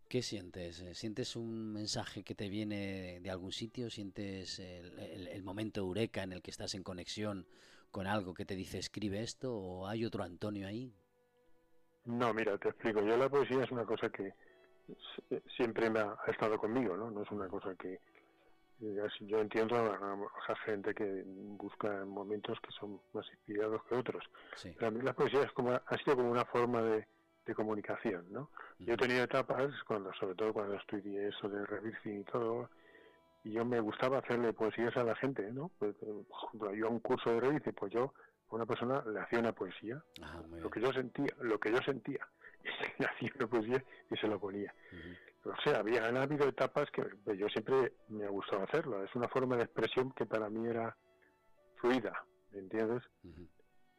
¿Qué 0.08 0.22
sientes? 0.22 0.80
Eh, 0.80 0.94
¿Sientes 0.94 1.34
un 1.34 1.72
mensaje 1.72 2.22
que 2.22 2.34
te 2.34 2.48
viene 2.48 3.20
de 3.20 3.30
algún 3.30 3.52
sitio? 3.52 3.90
¿Sientes 3.90 4.58
el, 4.60 5.42
momento 5.42 5.80
eureka 5.80 6.22
en 6.22 6.32
el 6.32 6.42
que 6.42 6.50
estás 6.50 6.74
en 6.74 6.82
conexión 6.82 7.46
con 7.90 8.06
algo 8.06 8.34
que 8.34 8.44
te 8.44 8.54
dice 8.54 8.78
escribe 8.78 9.22
esto? 9.22 9.56
¿O 9.56 9.88
hay 9.88 10.04
otro 10.04 10.22
Antonio 10.22 10.66
ahí? 10.66 10.94
No, 12.04 12.32
mira, 12.34 12.58
te 12.58 12.68
explico. 12.68 13.00
Yo 13.00 13.16
la 13.16 13.28
poesía 13.28 13.64
es 13.64 13.70
una 13.70 13.84
cosa 13.84 14.08
que 14.10 14.34
siempre 15.56 15.88
me 15.90 16.00
ha, 16.00 16.16
estado 16.28 16.58
conmigo, 16.58 16.96
¿no? 16.96 17.10
No 17.10 17.22
es 17.22 17.30
una 17.30 17.48
cosa 17.48 17.74
que... 17.74 17.98
Yo 19.20 19.40
entiendo 19.40 19.76
a, 19.76 20.52
a 20.52 20.56
gente 20.56 20.94
que 20.94 21.22
busca 21.26 22.04
momentos 22.04 22.58
que 22.60 22.70
son 22.72 23.00
más 23.12 23.26
inspirados 23.30 23.82
que 23.84 23.94
otros. 23.94 24.24
Pero 24.62 24.86
a 24.86 24.90
mí 24.90 25.00
la 25.00 25.12
poesía 25.12 25.42
es 25.42 25.52
como, 25.52 25.72
ha 25.72 25.98
sido 25.98 26.16
como 26.16 26.30
una 26.30 26.44
forma 26.44 26.82
de 26.82 27.06
de 27.46 27.54
comunicación, 27.54 28.24
¿no? 28.30 28.50
Yo 28.78 28.94
he 28.94 28.96
tenido 28.96 29.24
etapas, 29.24 29.70
cuando 29.86 30.12
sobre 30.14 30.34
todo 30.34 30.52
cuando 30.52 30.74
estudié 30.76 31.28
eso 31.28 31.48
de 31.48 31.64
revirting 31.66 32.20
y 32.20 32.24
todo, 32.24 32.70
y 33.44 33.52
yo 33.52 33.64
me 33.64 33.80
gustaba 33.80 34.18
hacerle 34.18 34.52
poesías 34.52 34.96
a 34.96 35.04
la 35.04 35.14
gente, 35.16 35.50
¿no? 35.52 35.70
Pues, 35.78 35.94
por 35.96 36.24
ejemplo, 36.48 36.74
yo 36.74 36.86
a 36.86 36.90
un 36.90 37.00
curso 37.00 37.30
de 37.30 37.40
revirting, 37.40 37.74
pues 37.74 37.92
yo 37.92 38.14
a 38.50 38.54
una 38.54 38.66
persona 38.66 39.02
le 39.06 39.20
hacía 39.20 39.40
una 39.40 39.52
poesía, 39.52 40.02
ah, 40.22 40.42
lo 40.50 40.70
que 40.70 40.80
yo 40.80 40.92
sentía, 40.92 41.32
lo 41.40 41.58
que 41.58 41.70
yo 41.70 41.78
sentía, 41.82 42.26
y 42.98 43.02
le 43.02 43.06
hacía 43.06 43.30
una 43.36 43.46
poesía 43.46 43.84
y 44.10 44.16
se 44.16 44.26
lo 44.26 44.38
ponía. 44.38 44.74
O 45.44 45.60
sea, 45.62 45.80
había, 45.80 46.06
han 46.06 46.16
habido 46.16 46.48
etapas 46.48 46.90
que 46.90 47.02
yo 47.36 47.48
siempre 47.48 47.92
me 48.08 48.24
ha 48.24 48.30
gustado 48.30 48.62
hacerlo, 48.62 49.02
es 49.04 49.14
una 49.14 49.28
forma 49.28 49.56
de 49.56 49.64
expresión 49.64 50.12
que 50.12 50.24
para 50.24 50.48
mí 50.48 50.66
era 50.66 50.96
fluida, 51.76 52.24
¿me 52.52 52.60
entiendes? 52.60 53.02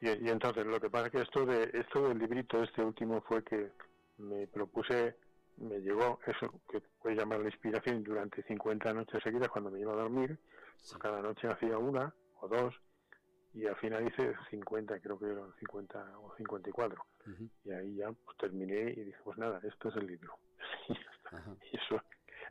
Y, 0.01 0.29
entonces 0.29 0.65
lo 0.65 0.79
que 0.79 0.89
pasa 0.89 1.08
es 1.08 1.12
que 1.12 1.21
esto 1.21 1.45
de 1.45 1.69
esto 1.73 2.08
del 2.08 2.19
librito 2.19 2.62
este 2.62 2.84
último 2.84 3.21
fue 3.21 3.43
que 3.43 3.71
me 4.17 4.47
propuse 4.47 5.15
me 5.58 5.79
llegó 5.79 6.19
eso 6.25 6.62
que 6.69 6.81
puede 7.01 7.15
llamar 7.15 7.39
la 7.39 7.47
inspiración 7.47 8.03
durante 8.03 8.43
50 8.43 8.93
noches 8.93 9.23
seguidas 9.23 9.49
cuando 9.49 9.71
me 9.71 9.79
iba 9.79 9.93
a 9.93 9.95
dormir. 9.95 10.38
Cada 10.99 11.21
noche 11.21 11.47
hacía 11.47 11.77
una 11.77 12.13
o 12.41 12.47
dos 12.47 12.75
y 13.53 13.65
al 13.65 13.75
final 13.77 14.05
hice 14.05 14.34
50 14.49 14.99
creo 14.99 15.17
que 15.17 15.27
eran 15.27 15.53
50 15.60 16.19
o 16.19 16.36
54 16.36 17.05
y 17.63 17.71
ahí 17.71 17.95
ya 17.95 18.12
pues, 18.12 18.38
terminé 18.38 18.91
y 18.91 19.03
dije 19.05 19.17
pues 19.23 19.38
nada 19.38 19.62
esto 19.63 19.88
es 19.88 19.95
el 19.95 20.08
libro 20.08 20.38
y 21.71 21.78
eso 21.78 22.02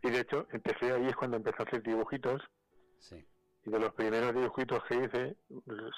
y 0.03 0.11
de 0.11 0.21
hecho 0.21 0.47
empecé 0.53 0.93
ahí 0.93 1.07
es 1.07 1.17
cuando 1.17 1.37
empecé 1.37 1.63
a 1.63 1.67
hacer 1.67 1.83
dibujitos 1.83 2.43
sí 2.99 3.25
y 3.67 3.71
de 3.71 3.79
los 3.79 3.95
primeros 3.95 4.35
dibujitos 4.35 4.83
que 4.85 5.05
hice 5.05 5.37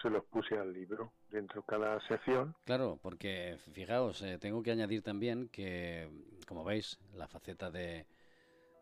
se 0.01 0.11
los 0.11 0.25
puse 0.27 0.57
al 0.57 0.72
libro 0.72 1.12
dentro 1.31 1.62
de 1.62 1.66
cada 1.66 2.01
sección. 2.07 2.55
Claro, 2.64 2.99
porque 3.03 3.59
fijaos, 3.72 4.22
eh, 4.22 4.38
tengo 4.38 4.62
que 4.62 4.70
añadir 4.70 5.03
también 5.03 5.49
que, 5.49 6.09
como 6.46 6.64
veis, 6.64 6.99
la 7.14 7.27
faceta 7.27 7.70
de, 7.70 8.07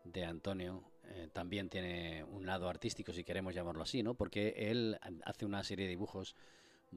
de 0.03 0.25
Antonio 0.25 0.83
eh, 1.05 1.29
también 1.33 1.69
tiene 1.69 2.23
un 2.25 2.45
lado 2.45 2.69
artístico, 2.69 3.11
si 3.11 3.23
queremos 3.23 3.55
llamarlo 3.55 3.81
así, 3.81 4.03
¿no? 4.03 4.13
Porque 4.13 4.53
él 4.57 4.99
hace 5.23 5.45
una 5.45 5.63
serie 5.63 5.85
de 5.85 5.91
dibujos 5.91 6.35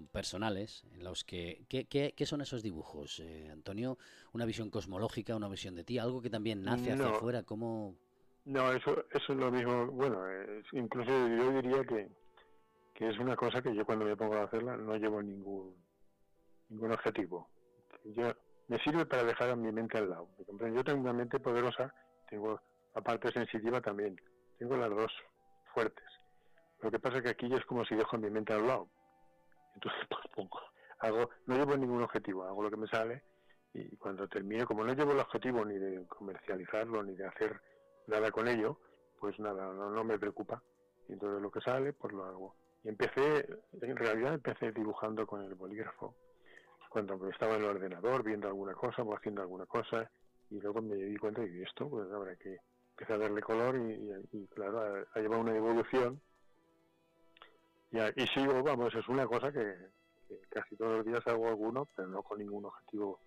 personales 0.07 0.85
en 0.93 1.05
los 1.05 1.25
que... 1.25 1.65
¿Qué, 1.69 1.87
qué, 1.87 2.27
son 2.27 2.41
esos 2.41 2.63
dibujos, 2.63 3.21
eh, 3.21 3.49
Antonio? 3.51 3.99
¿Una 4.33 4.45
visión 4.45 4.71
cosmológica, 4.71 5.37
una 5.37 5.49
visión 5.49 5.75
de 5.75 5.85
ti? 5.85 5.99
¿Algo 5.99 6.23
que 6.23 6.31
también 6.31 6.63
nace 6.63 6.93
hacia 6.93 7.09
afuera? 7.09 7.43
¿Cómo...? 7.43 7.95
No, 8.45 8.73
eso, 8.73 9.05
eso 9.11 9.33
es 9.33 9.39
lo 9.39 9.51
mismo. 9.51 9.89
Bueno, 9.89 10.23
incluso 10.73 11.11
yo 11.11 11.53
diría 11.61 11.85
que, 11.85 12.09
que 12.95 13.09
es 13.09 13.19
una 13.19 13.37
cosa 13.37 13.61
que 13.61 13.75
yo 13.75 13.85
cuando 13.85 14.07
me 14.07 14.17
pongo 14.17 14.37
a 14.37 14.45
hacerla 14.45 14.75
no 14.77 14.97
llevo 14.97 15.23
ningún 15.23 15.75
ningún 16.69 16.93
objetivo. 16.93 17.49
Yo, 18.05 18.33
me 18.69 18.79
sirve 18.79 19.07
para 19.07 19.25
dejar 19.25 19.51
a 19.51 19.57
mi 19.57 19.73
mente 19.73 19.99
al 19.99 20.11
lado. 20.11 20.29
Yo 20.75 20.85
tengo 20.85 21.01
una 21.01 21.13
mente 21.13 21.41
poderosa, 21.41 21.93
tengo 22.29 22.61
la 22.95 23.01
parte 23.01 23.33
sensitiva 23.33 23.81
también. 23.81 24.21
Tengo 24.59 24.77
las 24.77 24.91
dos 24.91 25.13
fuertes. 25.73 26.05
Lo 26.81 26.91
que 26.91 26.99
pasa 26.99 27.19
es 27.19 27.23
que 27.25 27.31
aquí 27.31 27.53
es 27.53 27.65
como 27.65 27.85
si 27.85 27.95
dejo 27.95 28.19
mi 28.19 28.31
mente 28.31 28.53
al 28.53 28.67
lado. 28.67 28.89
Entonces, 29.79 30.01
pues 30.11 30.25
pongo, 30.35 30.61
hago, 30.99 31.31
no 31.47 31.57
llevo 31.57 31.77
ningún 31.77 32.03
objetivo, 32.03 32.45
hago 32.45 32.63
lo 32.63 32.71
que 32.71 32.77
me 32.77 32.89
sale 32.89 33.23
y 33.75 33.97
cuando 33.97 34.27
termine, 34.27 34.65
como 34.65 34.85
no 34.85 34.93
llevo 34.93 35.13
el 35.13 35.21
objetivo 35.21 35.65
ni 35.65 35.79
de 35.79 36.05
comercializarlo, 36.07 37.03
ni 37.03 37.15
de 37.15 37.27
hacer 37.27 37.61
nada 38.07 38.31
con 38.31 38.49
ello, 38.49 38.79
pues 39.21 39.39
nada, 39.39 39.73
no, 39.73 40.05
me 40.05 40.19
preocupa. 40.19 40.63
Y 41.09 41.13
entonces 41.13 41.41
lo 41.41 41.51
que 41.51 41.61
sale, 41.61 41.93
pues 41.93 42.13
lo 42.13 42.25
hago. 42.25 42.57
Y 42.83 42.89
empecé, 42.89 43.47
en 43.81 43.97
realidad 43.97 44.35
empecé 44.35 44.73
dibujando 44.73 45.27
con 45.27 45.43
el 45.43 45.55
bolígrafo. 45.55 46.15
Cuando 46.89 47.29
estaba 47.29 47.57
en 47.57 47.63
el 47.63 47.69
ordenador 47.69 48.25
viendo 48.25 48.49
alguna 48.49 48.75
cosa 48.75 49.03
o 49.03 49.15
haciendo 49.15 49.43
alguna 49.43 49.67
cosa, 49.67 50.11
y 50.51 50.59
luego 50.61 50.81
me 50.81 50.97
di 50.97 51.17
cuenta 51.19 51.43
de 51.43 51.63
esto, 51.63 51.89
pues 51.89 52.11
habrá 52.11 52.35
que 52.37 52.57
empezar 52.97 53.17
a 53.17 53.19
darle 53.19 53.43
color 53.43 53.77
y, 54.33 54.47
claro, 54.49 55.07
ha, 55.13 55.21
llevado 55.21 55.43
una 55.43 55.55
evolución. 55.55 56.21
Y, 57.91 58.23
y 58.23 58.27
sigo, 58.29 58.63
vamos, 58.63 58.95
es 58.95 59.09
una 59.09 59.27
cosa 59.27 59.51
que, 59.53 59.75
casi 60.49 60.77
todos 60.77 60.99
los 60.99 61.07
días 61.07 61.27
hago 61.27 61.49
alguno, 61.49 61.87
pero 61.95 62.09
no 62.09 62.23
con 62.23 62.39
ningún 62.39 62.67
objetivo. 62.67 63.21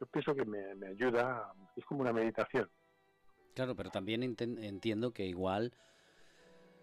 Yo 0.00 0.06
pienso 0.06 0.34
que 0.34 0.44
me, 0.44 0.74
me 0.76 0.88
ayuda, 0.88 1.52
es 1.76 1.84
como 1.84 2.00
una 2.00 2.12
meditación 2.12 2.70
Claro, 3.54 3.74
pero 3.74 3.90
también 3.90 4.22
entiendo 4.22 5.12
que 5.12 5.26
igual 5.26 5.72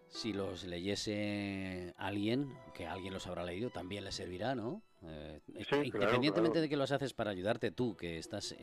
si 0.09 0.33
los 0.33 0.63
leyese 0.63 1.93
alguien, 1.97 2.53
que 2.73 2.87
alguien 2.87 3.13
los 3.13 3.27
habrá 3.27 3.43
leído, 3.43 3.69
también 3.69 4.03
le 4.03 4.11
servirá, 4.11 4.55
¿no? 4.55 4.81
Eh, 5.03 5.39
independientemente 5.83 6.61
de 6.61 6.69
que 6.69 6.77
los 6.77 6.91
haces 6.91 7.13
para 7.13 7.31
ayudarte 7.31 7.71
tú, 7.71 7.95
que 7.95 8.17
estás... 8.17 8.55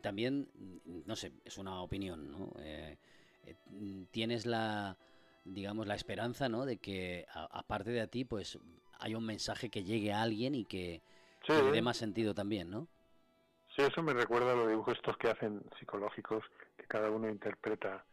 también, 0.00 0.48
no 0.84 1.16
sé, 1.16 1.32
es 1.44 1.58
una 1.58 1.82
opinión, 1.82 2.30
¿no? 2.30 2.52
Eh, 2.58 2.98
eh, 3.44 3.56
tienes 4.10 4.46
la, 4.46 4.96
digamos, 5.44 5.86
la 5.86 5.94
esperanza, 5.94 6.48
¿no? 6.48 6.64
De 6.64 6.78
que 6.78 7.26
aparte 7.32 7.90
de 7.90 8.00
a 8.00 8.06
ti, 8.06 8.24
pues 8.24 8.58
hay 8.98 9.14
un 9.14 9.26
mensaje 9.26 9.70
que 9.70 9.84
llegue 9.84 10.12
a 10.12 10.22
alguien 10.22 10.54
y 10.54 10.64
que, 10.64 11.02
que 11.44 11.62
le 11.62 11.72
dé 11.72 11.82
más 11.82 11.96
sentido 11.96 12.34
también, 12.34 12.70
¿no? 12.70 12.88
Sí, 13.74 13.82
eso 13.82 14.02
me 14.02 14.12
recuerda 14.12 14.52
a 14.52 14.56
los 14.56 14.68
dibujos 14.68 14.96
estos 14.96 15.16
que 15.16 15.30
hacen 15.30 15.62
psicológicos, 15.78 16.44
que 16.76 16.84
cada 16.86 17.10
uno 17.10 17.28
interpreta 17.28 18.04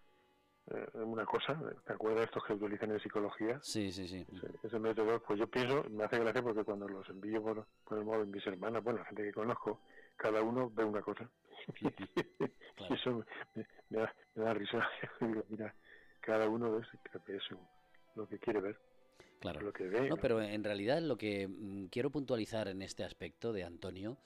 eh, 0.72 0.88
una 0.94 1.26
cosa. 1.26 1.60
¿Te 1.86 1.94
acuerdas 1.94 2.20
de 2.20 2.26
estos 2.26 2.44
que 2.46 2.54
utilizan 2.54 2.92
en 2.92 3.00
psicología? 3.00 3.60
Sí, 3.62 3.92
sí, 3.92 4.08
sí. 4.08 4.26
Ese, 4.64 4.80
método, 4.80 5.22
pues 5.22 5.40
yo 5.40 5.48
pienso, 5.48 5.84
me 5.90 6.06
hace 6.06 6.20
gracia 6.20 6.42
porque 6.42 6.64
cuando 6.64 6.88
los 6.88 7.08
envío 7.10 7.42
por, 7.42 7.66
por 7.84 7.98
el 7.98 8.06
móvil 8.06 8.28
mis 8.28 8.46
hermanas, 8.48 8.84
bueno, 8.84 9.00
la 9.00 9.06
gente 9.06 9.24
que 9.24 9.34
conozco, 9.34 9.82
cada 10.16 10.42
uno 10.42 10.70
ve 10.74 10.84
una 10.84 11.02
cosa. 11.02 11.30
y 11.82 12.94
eso 12.94 13.26
me, 13.90 14.00
da, 14.36 14.54
risa. 14.54 14.88
mira, 15.50 15.74
cada 16.20 16.48
uno 16.48 16.72
ve 16.72 16.82
eso, 17.28 17.58
lo 18.16 18.28
que 18.28 18.40
quiere 18.40 18.62
ver. 18.62 18.80
Claro. 19.40 19.62
Lo 19.62 19.72
que 19.72 19.86
ve, 19.86 20.10
no, 20.10 20.18
pero 20.18 20.42
en 20.42 20.64
realidad 20.64 21.02
lo 21.02 21.18
que 21.18 21.48
mm, 21.48 21.86
quiero 21.86 22.10
puntualizar 22.10 22.68
en 22.68 22.82
este 22.82 23.04
aspecto 23.04 23.54
de 23.54 23.64
Antonio 23.64 24.18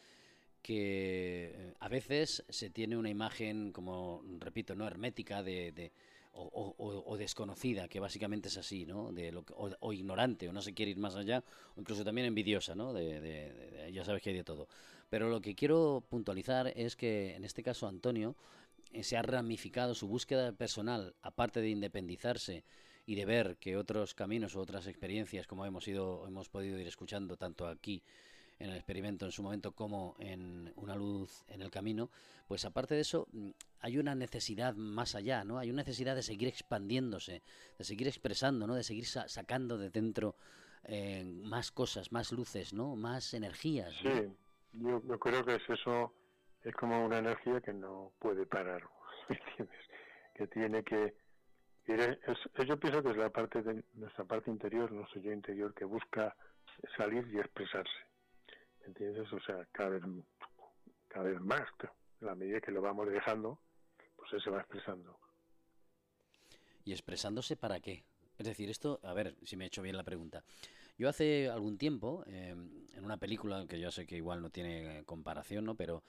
que 0.63 1.51
eh, 1.53 1.73
a 1.79 1.89
veces 1.89 2.43
se 2.49 2.69
tiene 2.69 2.97
una 2.97 3.09
imagen, 3.09 3.71
como 3.71 4.23
repito, 4.39 4.73
no 4.75 4.87
hermética 4.87 5.43
de, 5.43 5.91
o, 6.31 7.15
desconocida, 7.17 7.87
que 7.87 7.99
básicamente 7.99 8.47
es 8.47 8.57
así, 8.57 8.85
¿no? 8.85 9.11
De 9.11 9.31
lo, 9.31 9.43
o, 9.55 9.93
ignorante, 9.93 10.49
o 10.49 10.53
no 10.53 10.61
se 10.61 10.73
quiere 10.73 10.91
ir 10.91 10.97
más 10.97 11.15
allá, 11.15 11.43
o 11.75 11.81
incluso 11.81 12.03
también 12.03 12.25
envidiosa, 12.25 12.73
¿no? 12.73 12.93
De, 12.93 13.91
ya 13.93 14.03
sabes 14.03 14.21
que 14.21 14.31
hay 14.31 14.37
de 14.37 14.43
todo. 14.43 14.67
Pero 15.09 15.29
lo 15.29 15.41
que 15.41 15.53
quiero 15.53 16.01
puntualizar 16.09 16.71
es 16.75 16.95
que 16.95 17.35
en 17.35 17.43
este 17.43 17.61
caso 17.61 17.87
Antonio 17.87 18.35
se 19.01 19.17
ha 19.17 19.21
ramificado 19.21 19.95
su 19.95 20.07
búsqueda 20.07 20.51
personal, 20.51 21.15
aparte 21.21 21.61
de 21.61 21.69
independizarse 21.69 22.63
y 23.05 23.15
de 23.15 23.25
ver 23.25 23.57
que 23.57 23.77
otros 23.77 24.13
caminos 24.13 24.55
o 24.55 24.61
otras 24.61 24.87
experiencias, 24.87 25.47
como 25.47 25.65
hemos 25.65 25.87
ido, 25.87 26.27
hemos 26.27 26.49
podido 26.49 26.77
ir 26.79 26.87
escuchando 26.87 27.37
tanto 27.37 27.67
aquí 27.67 28.03
en 28.59 28.69
el 28.69 28.75
experimento 28.75 29.25
en 29.25 29.31
su 29.31 29.43
momento 29.43 29.73
como 29.73 30.15
en 30.19 30.71
una 30.75 30.95
luz 30.95 31.43
en 31.47 31.61
el 31.61 31.71
camino, 31.71 32.09
pues 32.47 32.65
aparte 32.65 32.95
de 32.95 33.01
eso 33.01 33.27
mm, 33.31 33.49
hay 33.79 33.97
una 33.97 34.15
necesidad 34.15 34.75
más 34.75 35.15
allá, 35.15 35.43
¿no? 35.43 35.57
Hay 35.59 35.69
una 35.69 35.81
necesidad 35.81 36.15
de 36.15 36.23
seguir 36.23 36.47
expandiéndose, 36.47 37.41
de 37.77 37.83
seguir 37.83 38.07
expresando, 38.07 38.67
¿no? 38.67 38.75
De 38.75 38.83
seguir 38.83 39.05
sacando 39.05 39.77
de 39.77 39.89
dentro 39.89 40.35
eh, 40.85 41.23
más 41.25 41.71
cosas, 41.71 42.11
más 42.11 42.31
luces, 42.31 42.73
¿no? 42.73 42.95
Más 42.95 43.33
energías. 43.33 43.93
Sí, 44.01 44.09
yo, 44.73 45.01
creo 45.19 45.43
que 45.45 45.55
es 45.55 45.69
eso, 45.69 46.13
es 46.63 46.75
como 46.75 47.05
una 47.05 47.19
energía 47.19 47.61
que 47.61 47.73
no 47.73 48.11
puede 48.19 48.45
parar, 48.45 48.83
¿me 49.29 49.35
entiendes? 49.37 49.89
Que 50.35 50.47
tiene 50.47 50.83
que 50.83 51.13
yo 51.85 52.79
pienso 52.79 53.03
que 53.03 53.09
es 53.09 53.17
la 53.17 53.29
parte 53.29 53.61
de 53.61 53.83
nuestra 53.95 54.23
parte 54.23 54.49
interior, 54.49 54.89
nuestro 54.91 55.19
yo 55.19 55.33
interior, 55.33 55.73
que 55.73 55.83
busca 55.83 56.33
salir 56.95 57.27
y 57.33 57.39
expresarse. 57.39 57.91
¿entiendes? 58.85 59.31
O 59.31 59.39
sea, 59.41 59.65
cada 59.71 59.89
vez, 59.89 60.03
cada 61.07 61.25
vez 61.25 61.39
más, 61.41 61.61
a 61.61 62.25
la 62.25 62.35
medida 62.35 62.61
que 62.61 62.71
lo 62.71 62.81
vamos 62.81 63.09
dejando, 63.09 63.59
pues 64.15 64.31
él 64.33 64.41
se 64.41 64.49
va 64.49 64.59
expresando. 64.59 65.19
¿Y 66.85 66.91
expresándose 66.91 67.55
para 67.55 67.79
qué? 67.79 68.03
Es 68.37 68.45
decir, 68.45 68.69
esto, 68.69 68.99
a 69.03 69.13
ver 69.13 69.35
si 69.43 69.55
me 69.55 69.65
he 69.65 69.67
hecho 69.67 69.81
bien 69.81 69.97
la 69.97 70.03
pregunta. 70.03 70.43
Yo 70.97 71.09
hace 71.09 71.49
algún 71.49 71.77
tiempo, 71.77 72.23
em, 72.27 72.69
en 72.93 73.03
una 73.03 73.17
película 73.17 73.65
que 73.67 73.79
yo 73.79 73.91
sé 73.91 74.05
que 74.05 74.17
igual 74.17 74.41
no 74.41 74.49
tiene 74.51 75.03
comparación, 75.05 75.65
¿no? 75.65 75.75
pero 75.75 76.03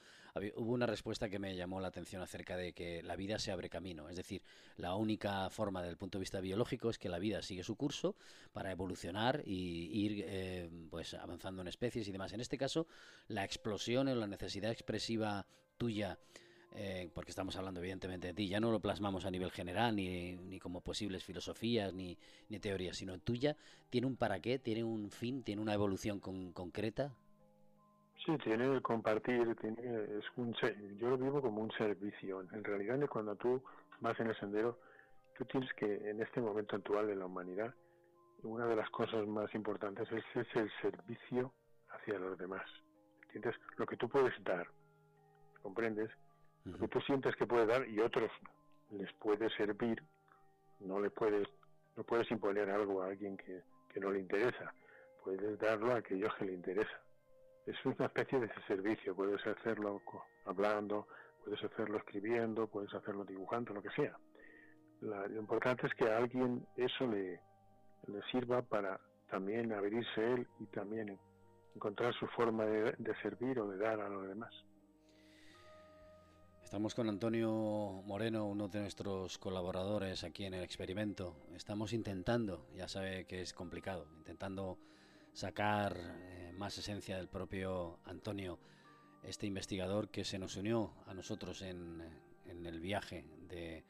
hubo 0.55 0.73
una 0.73 0.85
respuesta 0.85 1.29
que 1.29 1.39
me 1.39 1.55
llamó 1.55 1.79
la 1.79 1.87
atención 1.87 2.21
acerca 2.21 2.57
de 2.57 2.73
que 2.73 3.01
la 3.01 3.15
vida 3.15 3.39
se 3.39 3.51
abre 3.51 3.69
camino. 3.69 4.09
Es 4.09 4.17
decir, 4.17 4.43
la 4.77 4.95
única 4.95 5.49
forma 5.49 5.81
desde 5.81 5.91
el 5.91 5.97
punto 5.97 6.17
de 6.17 6.21
vista 6.21 6.39
biológico 6.39 6.89
es 6.89 6.99
que 6.99 7.09
la 7.09 7.19
vida 7.19 7.41
sigue 7.41 7.63
su 7.63 7.75
curso 7.75 8.15
para 8.53 8.71
evolucionar 8.71 9.41
y 9.45 10.05
ir 10.05 10.23
eh, 10.27 10.69
pues 10.89 11.13
avanzando 11.13 11.61
en 11.61 11.69
especies 11.69 12.07
y 12.07 12.11
demás. 12.11 12.33
En 12.33 12.41
este 12.41 12.57
caso, 12.57 12.87
la 13.27 13.43
explosión 13.43 14.07
o 14.07 14.15
la 14.15 14.27
necesidad 14.27 14.71
expresiva 14.71 15.47
tuya 15.77 16.19
eh, 16.77 17.09
porque 17.13 17.31
estamos 17.31 17.55
hablando 17.55 17.79
evidentemente 17.79 18.27
de 18.27 18.33
ti, 18.33 18.49
ya 18.49 18.59
no 18.59 18.69
lo 18.69 18.81
plasmamos 18.81 19.25
a 19.25 19.31
nivel 19.31 19.51
general, 19.51 19.95
ni, 19.95 20.35
ni 20.35 20.59
como 20.59 20.81
posibles 20.81 21.23
filosofías, 21.23 21.93
ni, 21.93 22.17
ni, 22.49 22.59
teorías, 22.59 22.97
sino 22.97 23.17
tuya, 23.19 23.55
¿tiene 23.89 24.07
un 24.07 24.17
para 24.17 24.41
qué? 24.41 24.59
¿Tiene 24.59 24.83
un 24.83 25.09
fin? 25.09 25.43
¿Tiene 25.43 25.61
una 25.61 25.73
evolución 25.73 26.19
concreta? 26.19 27.13
Sí, 28.25 28.37
tiene 28.43 28.65
el 28.65 28.81
compartir, 28.81 29.55
tiene, 29.55 29.77
es 29.81 30.25
un, 30.35 30.53
yo 30.97 31.09
lo 31.09 31.17
vivo 31.17 31.41
como 31.41 31.61
un 31.61 31.71
servicio. 31.71 32.41
En 32.41 32.63
realidad, 32.63 32.99
cuando 33.07 33.35
tú 33.35 33.63
vas 34.01 34.19
en 34.19 34.27
el 34.27 34.39
sendero, 34.39 34.79
tú 35.37 35.45
tienes 35.45 35.71
que, 35.73 36.09
en 36.09 36.21
este 36.21 36.41
momento 36.41 36.75
actual 36.75 37.07
de 37.07 37.15
la 37.15 37.25
humanidad, 37.25 37.73
una 38.43 38.65
de 38.67 38.75
las 38.75 38.89
cosas 38.89 39.25
más 39.27 39.53
importantes 39.55 40.07
es, 40.11 40.23
es 40.35 40.55
el 40.55 40.71
servicio 40.81 41.53
hacia 41.89 42.19
los 42.19 42.37
demás. 42.37 42.65
¿Entiendes? 43.23 43.55
Lo 43.77 43.85
que 43.85 43.97
tú 43.97 44.09
puedes 44.09 44.33
dar, 44.43 44.67
¿comprendes? 45.61 46.09
Que 46.65 46.87
tú 46.87 46.99
sientes 47.01 47.35
que 47.35 47.45
puedes 47.45 47.67
dar 47.67 47.87
y 47.87 47.99
otros 47.99 48.31
les 48.91 49.11
puede 49.13 49.49
servir, 49.51 50.01
no 50.79 50.99
le 50.99 51.09
puedes, 51.11 51.47
no 51.95 52.03
puedes 52.03 52.29
imponer 52.31 52.69
algo 52.69 53.03
a 53.03 53.07
alguien 53.07 53.37
que, 53.37 53.61
que 53.93 53.99
no 53.99 54.11
le 54.11 54.19
interesa, 54.19 54.73
puedes 55.23 55.59
darlo 55.59 55.93
a 55.93 55.97
aquellos 55.97 56.33
que 56.35 56.45
le 56.45 56.53
interesa. 56.53 56.99
Es 57.65 57.75
una 57.85 58.05
especie 58.05 58.39
de 58.39 58.49
servicio, 58.67 59.15
puedes 59.15 59.45
hacerlo 59.45 60.01
hablando, 60.45 61.07
puedes 61.43 61.63
hacerlo 61.63 61.97
escribiendo, 61.97 62.67
puedes 62.67 62.93
hacerlo 62.93 63.25
dibujando, 63.25 63.73
lo 63.73 63.81
que 63.81 63.91
sea. 63.91 64.17
lo 65.01 65.39
importante 65.39 65.87
es 65.87 65.93
que 65.93 66.09
a 66.09 66.17
alguien 66.17 66.65
eso 66.77 67.05
le, 67.07 67.39
le 68.07 68.21
sirva 68.31 68.61
para 68.61 68.99
también 69.29 69.71
abrirse 69.71 70.33
él 70.33 70.47
y 70.59 70.65
también 70.67 71.19
encontrar 71.75 72.13
su 72.13 72.27
forma 72.27 72.65
de, 72.65 72.93
de 72.97 73.15
servir 73.21 73.59
o 73.59 73.67
de 73.67 73.77
dar 73.77 73.99
a 73.99 74.09
los 74.09 74.27
demás. 74.27 74.53
Estamos 76.65 76.95
con 76.95 77.07
Antonio 77.09 78.01
Moreno, 78.07 78.47
uno 78.47 78.67
de 78.67 78.79
nuestros 78.79 79.37
colaboradores 79.37 80.23
aquí 80.23 80.45
en 80.45 80.55
el 80.55 80.63
experimento. 80.63 81.35
Estamos 81.55 81.93
intentando, 81.93 82.65
ya 82.75 82.87
sabe 82.87 83.25
que 83.25 83.43
es 83.43 83.53
complicado, 83.53 84.07
intentando 84.17 84.79
sacar 85.31 85.95
eh, 85.95 86.51
más 86.57 86.75
esencia 86.79 87.17
del 87.17 87.27
propio 87.27 87.99
Antonio, 88.03 88.57
este 89.21 89.45
investigador 89.45 90.09
que 90.09 90.25
se 90.25 90.39
nos 90.39 90.55
unió 90.55 90.91
a 91.05 91.13
nosotros 91.13 91.61
en, 91.61 92.01
el 92.47 92.79
viaje 92.79 93.25
de, 93.47 93.83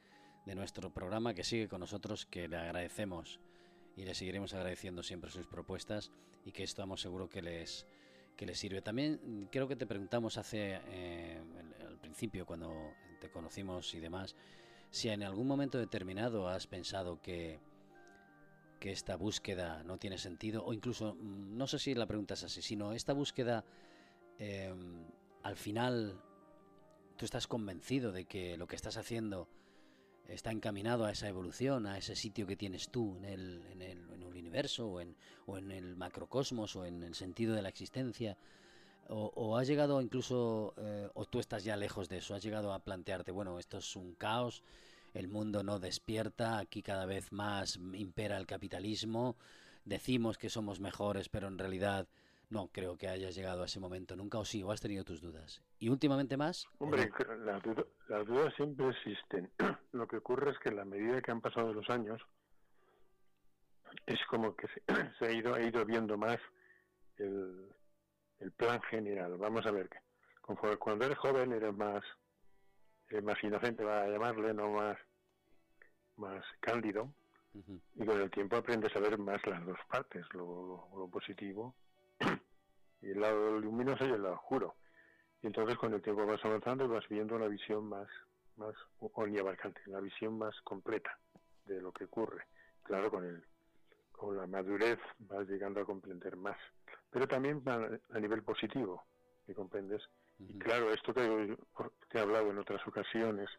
nuestro 0.54 0.94
programa, 0.94 1.34
que 1.34 1.46
sigue 1.46 1.70
con 1.70 1.80
nosotros, 1.80 2.26
que 2.26 2.50
le 2.50 2.58
agradecemos 2.58 3.40
y 3.96 4.04
le 4.04 4.14
seguiremos 4.14 4.54
agradeciendo 4.54 5.02
siempre 5.02 5.32
sus 5.32 5.48
propuestas 5.48 6.12
y 6.44 6.52
que 6.52 6.64
estamos 6.64 7.00
seguros 7.00 7.30
que 7.30 7.42
les, 7.42 7.88
que 8.36 8.46
les 8.46 8.60
sirve. 8.60 8.82
También 8.82 9.48
creo 9.50 9.70
que 9.70 9.78
te 9.78 9.88
preguntamos 9.88 10.38
hace 10.38 10.82
eh, 10.90 11.40
al 11.96 12.02
principio, 12.02 12.46
cuando 12.46 12.94
te 13.20 13.30
conocimos 13.30 13.94
y 13.94 14.00
demás, 14.00 14.36
si 14.92 15.10
en 15.10 15.24
algún 15.24 15.48
momento 15.48 15.78
determinado 15.78 16.50
has 16.50 16.68
pensado 16.68 17.22
que, 17.22 17.60
que 18.80 18.92
esta 18.92 19.16
búsqueda 19.16 19.84
no 19.84 19.98
tiene 19.98 20.18
sentido, 20.18 20.64
o 20.66 20.74
incluso, 20.74 21.16
mm, 21.16 21.58
no 21.58 21.68
sé 21.68 21.80
si 21.80 21.96
la 21.96 22.06
pregunta 22.06 22.34
es 22.34 22.44
así, 22.44 22.62
sino 22.62 22.92
esta 22.92 23.14
búsqueda, 23.14 23.64
em, 24.40 25.06
al 25.44 25.56
final, 25.56 26.22
tú 27.18 27.26
estás 27.26 27.48
convencido 27.48 28.12
de 28.12 28.26
que 28.26 28.58
lo 28.58 28.68
que 28.68 28.76
estás 28.76 28.98
haciendo 28.98 29.48
está 30.28 30.52
encaminado 30.52 31.06
a 31.06 31.12
esa 31.12 31.30
evolución, 31.30 31.88
a 31.88 31.98
ese 31.98 32.16
sitio 32.16 32.46
que 32.46 32.58
tienes 32.58 32.90
tú 32.90 33.16
en 33.18 33.26
el, 33.26 33.66
en 33.72 33.82
el, 33.82 34.24
universo 34.36 34.88
o 34.88 35.00
en, 35.00 35.16
o 35.46 35.58
en, 35.58 35.72
el 35.72 35.96
macrocosmos 35.96 36.76
o 36.76 36.86
en 36.86 37.04
el 37.04 37.16
sentido 37.16 37.56
de 37.56 37.62
la 37.62 37.70
existencia. 37.70 38.38
O, 39.08 39.32
o 39.36 39.58
has 39.58 39.68
llegado 39.68 40.02
incluso, 40.02 40.74
eh, 40.78 41.10
o 41.14 41.26
tú 41.26 41.40
estás 41.40 41.64
ya 41.64 41.78
lejos 41.78 42.10
de 42.10 42.18
eso, 42.18 42.34
has 42.34 42.44
llegado 42.44 42.74
a 42.74 42.80
plantearte, 42.80 43.32
bueno, 43.32 43.60
esto 43.60 43.78
es 43.78 43.96
un 43.96 44.16
caos, 44.16 44.64
el 45.14 45.28
mundo 45.28 45.64
no 45.64 45.80
despierta, 45.80 46.58
aquí 46.58 46.82
cada 46.82 47.06
vez 47.06 47.32
más 47.32 47.78
impera 47.94 48.38
el 48.38 48.48
capitalismo, 48.48 49.36
decimos 49.86 50.38
que 50.38 50.50
somos 50.50 50.80
mejores, 50.80 51.30
pero 51.30 51.48
en 51.48 51.58
realidad 51.58 52.08
no 52.50 52.68
creo 52.68 52.98
que 52.98 53.08
hayas 53.08 53.36
llegado 53.36 53.64
a 53.64 53.66
ese 53.66 53.80
momento 53.80 54.16
nunca, 54.16 54.40
o 54.40 54.46
sí, 54.46 54.64
o 54.64 54.72
has 54.72 54.82
tenido 54.82 55.04
tus 55.04 55.22
dudas. 55.22 55.62
¿Y 55.80 55.90
últimamente 55.90 56.38
más? 56.38 56.68
Hombre, 56.80 57.12
las, 57.46 58.28
dudas 58.28 58.54
siempre 58.56 58.90
existen. 58.90 59.52
Lo 59.94 60.08
que 60.08 60.18
ocurre 60.18 60.52
es 60.52 60.60
que 60.60 60.70
en 60.70 60.78
la 60.78 60.86
medida 60.86 61.22
que 61.22 61.32
han 61.32 61.42
pasado 61.42 61.74
los 61.74 61.90
años, 61.90 62.22
es 64.06 64.20
como 64.30 64.56
que 64.56 64.68
se, 64.68 64.82
ha, 65.26 65.32
ido, 65.32 65.54
ha 65.54 65.62
ido 65.62 65.86
viendo 65.86 66.18
más 66.18 66.40
el, 67.18 67.75
plan 68.52 68.82
general. 68.84 69.38
Vamos 69.38 69.66
a 69.66 69.72
ver, 69.72 69.90
conforme 70.42 70.78
cuando 70.78 71.06
eres 71.06 71.18
joven 71.18 71.54
eres 71.54 71.76
más, 71.76 72.04
más 73.24 73.44
inocente, 73.44 73.84
va 73.84 74.04
a 74.04 74.08
llamarle, 74.08 74.54
no 74.54 74.70
más, 74.72 74.98
más 76.18 76.44
cándido. 76.60 77.12
Y 77.96 78.06
con 78.06 78.20
el 78.20 78.30
tiempo 78.30 78.58
aprendes 78.58 78.94
a 78.96 79.00
ver 79.00 79.18
más 79.18 79.46
las 79.48 79.66
dos 79.66 79.80
partes, 79.90 80.26
lo, 80.34 80.90
lo 80.94 81.08
positivo 81.08 81.74
y 83.02 83.12
el 83.12 83.22
lado 83.22 83.60
luminoso 83.60 84.06
y 84.06 84.12
el 84.12 84.24
lado 84.24 84.36
oscuro. 84.36 84.76
Y 85.42 85.48
entonces 85.48 85.78
con 85.78 85.94
el 85.94 86.02
tiempo 86.02 86.26
vas 86.26 86.44
avanzando 86.44 86.84
y 86.84 86.88
vas 86.88 87.08
viendo 87.08 87.40
la 87.40 87.48
visión 87.48 87.88
más, 87.88 88.10
más 88.58 88.76
omniabarcante, 89.00 89.80
la 89.86 90.02
visión 90.02 90.38
más 90.38 90.54
completa 90.64 91.18
de 91.66 91.82
lo 91.82 91.94
que 91.94 92.06
ocurre. 92.06 92.46
Claro, 92.84 93.10
con 93.10 93.24
el 93.24 93.42
con 94.16 94.38
la 94.38 94.48
madurez 94.48 95.00
vas 95.20 95.48
llegando 95.48 95.82
a 95.82 95.86
comprender 95.86 96.36
más. 96.38 96.58
Pero 97.16 97.30
también 97.30 97.64
a, 97.66 98.20
nivel 98.20 98.44
positivo, 98.44 99.06
que 99.46 99.56
comprendes. 99.56 100.02
Y 100.38 100.60
claro, 100.60 100.92
esto 100.92 101.14
que 101.14 101.56
te 102.10 102.18
he 102.18 102.22
hablado 102.22 102.52
en 102.52 102.58
otras 102.58 102.86
ocasiones, 102.86 103.50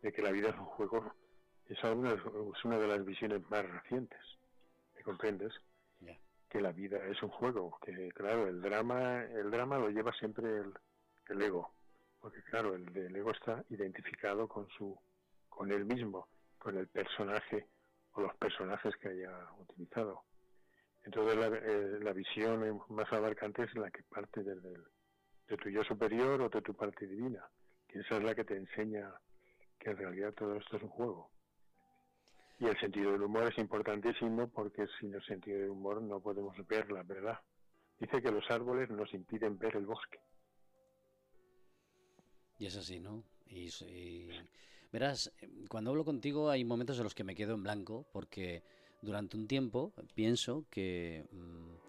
de 0.00 0.10
que 0.10 0.22
la 0.22 0.30
vida 0.30 0.48
es 0.48 0.56
un 0.56 0.64
juego, 0.64 1.12
es 1.66 1.84
una, 1.84 2.14
es 2.14 2.64
una 2.64 2.78
de 2.78 2.86
las 2.86 3.04
visiones 3.04 3.42
más 3.50 3.68
recientes, 3.68 4.18
¿me 4.94 5.02
comprendes? 5.02 5.52
que 6.48 6.60
la 6.62 6.72
vida 6.72 6.96
es 7.04 7.22
un 7.22 7.28
juego, 7.28 7.78
que 7.82 8.08
claro, 8.12 8.46
el 8.46 8.62
drama, 8.62 9.24
el 9.24 9.50
drama 9.50 9.76
lo 9.76 9.90
lleva 9.90 10.12
siempre 10.14 10.48
el, 11.28 11.42
ego, 11.42 11.74
porque 12.18 12.40
claro, 12.44 12.76
el, 12.76 13.14
ego 13.14 13.30
está 13.30 13.62
identificado 13.68 14.48
con 14.48 14.68
su, 14.70 14.98
con 15.50 15.70
él 15.70 15.84
mismo, 15.84 16.28
con 16.56 16.78
el 16.78 16.86
personaje 16.86 17.66
o 18.12 18.22
los 18.22 18.34
personajes 18.36 18.96
que 18.96 19.08
haya 19.08 19.32
utilizado. 19.58 20.22
Entonces 21.06 21.36
la, 21.36 21.46
eh, 21.46 21.98
la 22.00 22.12
visión 22.12 22.82
más 22.88 23.10
abarcante 23.12 23.62
es 23.62 23.74
la 23.76 23.90
que 23.90 24.02
parte 24.02 24.42
de 24.42 25.56
tu 25.56 25.70
yo 25.70 25.84
superior 25.84 26.42
o 26.42 26.48
de 26.48 26.60
tu 26.60 26.74
parte 26.74 27.06
divina, 27.06 27.48
que 27.86 28.00
esa 28.00 28.16
es 28.16 28.24
la 28.24 28.34
que 28.34 28.44
te 28.44 28.56
enseña 28.56 29.14
que 29.78 29.90
en 29.90 29.96
realidad 29.96 30.34
todo 30.34 30.56
esto 30.56 30.76
es 30.76 30.82
un 30.82 30.88
juego. 30.88 31.30
Y 32.58 32.66
el 32.66 32.78
sentido 32.80 33.12
del 33.12 33.22
humor 33.22 33.52
es 33.52 33.58
importantísimo 33.58 34.48
porque 34.48 34.86
sin 34.98 35.14
el 35.14 35.24
sentido 35.24 35.60
del 35.60 35.70
humor 35.70 36.02
no 36.02 36.20
podemos 36.20 36.56
ver 36.66 36.90
la 36.90 37.04
verdad. 37.04 37.38
Dice 38.00 38.20
que 38.20 38.32
los 38.32 38.50
árboles 38.50 38.90
nos 38.90 39.12
impiden 39.14 39.58
ver 39.58 39.76
el 39.76 39.86
bosque. 39.86 40.18
Y 42.58 42.66
es 42.66 42.76
así, 42.76 42.98
¿no? 42.98 43.22
Verás, 44.90 45.32
cuando 45.68 45.90
hablo 45.90 46.04
contigo 46.04 46.50
hay 46.50 46.64
momentos 46.64 46.98
en 46.98 47.04
los 47.04 47.14
que 47.14 47.24
me 47.24 47.36
quedo 47.36 47.54
en 47.54 47.62
blanco 47.62 48.08
porque 48.12 48.64
durante 49.02 49.36
un 49.36 49.46
tiempo 49.46 49.92
pienso 50.14 50.66
que 50.70 51.26
mm, 51.32 51.86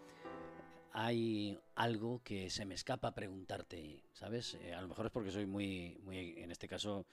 hay 0.93 1.59
algo 1.75 2.21
que 2.23 2.49
se 2.49 2.65
me 2.65 2.75
escapa 2.75 3.13
preguntarte, 3.13 4.03
¿sabes? 4.13 4.55
Eh, 4.55 4.73
a 4.73 4.81
lo 4.81 4.87
mejor 4.87 5.05
es 5.05 5.11
porque 5.11 5.31
soy 5.31 5.45
muy, 5.45 5.97
muy, 6.03 6.33
en 6.37 6.51
este 6.51 6.67
caso, 6.67 7.05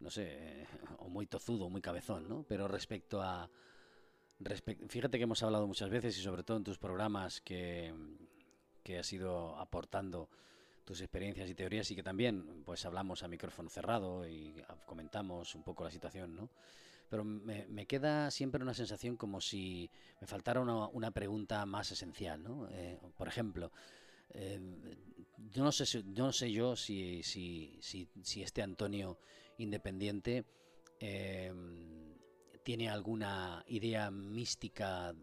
no 0.00 0.10
sé, 0.10 0.66
o 0.98 1.08
muy 1.08 1.26
tozudo, 1.26 1.68
muy 1.68 1.82
cabezón, 1.82 2.28
¿no? 2.28 2.44
Pero 2.48 2.68
respecto 2.68 3.20
a... 3.20 3.50
fíjate 4.88 5.18
que 5.18 5.24
hemos 5.24 5.42
hablado 5.42 5.66
muchas 5.66 5.90
veces 5.90 6.16
y 6.18 6.22
sobre 6.22 6.42
todo 6.42 6.56
en 6.56 6.64
tus 6.64 6.78
programas 6.78 7.40
que, 7.40 7.92
que 8.82 8.98
has 8.98 9.12
ido 9.12 9.56
aportando 9.58 10.30
tus 10.86 11.02
experiencias 11.02 11.50
y 11.50 11.54
teorías 11.54 11.90
y 11.90 11.94
que 11.94 12.02
también 12.02 12.62
pues 12.64 12.86
hablamos 12.86 13.22
a 13.22 13.28
micrófono 13.28 13.68
cerrado 13.68 14.26
y 14.26 14.54
comentamos 14.86 15.54
un 15.54 15.62
poco 15.62 15.84
la 15.84 15.90
situación, 15.90 16.34
¿no? 16.34 16.48
Pero 17.08 17.24
me, 17.24 17.66
me 17.68 17.86
queda 17.86 18.30
siempre 18.30 18.62
una 18.62 18.74
sensación 18.74 19.16
como 19.16 19.40
si 19.40 19.90
me 20.20 20.26
faltara 20.26 20.60
una, 20.60 20.88
una 20.88 21.10
pregunta 21.10 21.64
más 21.66 21.90
esencial, 21.90 22.42
¿no? 22.42 22.68
Eh, 22.70 22.98
por 23.16 23.28
ejemplo, 23.28 23.72
eh, 24.30 24.60
yo 25.50 25.64
no 25.64 25.72
sé, 25.72 25.84
yo 25.86 26.24
no 26.24 26.32
sé 26.32 26.52
yo 26.52 26.76
si, 26.76 27.22
este 28.36 28.62
Antonio 28.62 29.18
independiente 29.58 30.44
eh, 31.00 31.52
tiene 32.62 32.88
alguna 32.88 33.64
idea 33.68 34.10
mística 34.10 35.14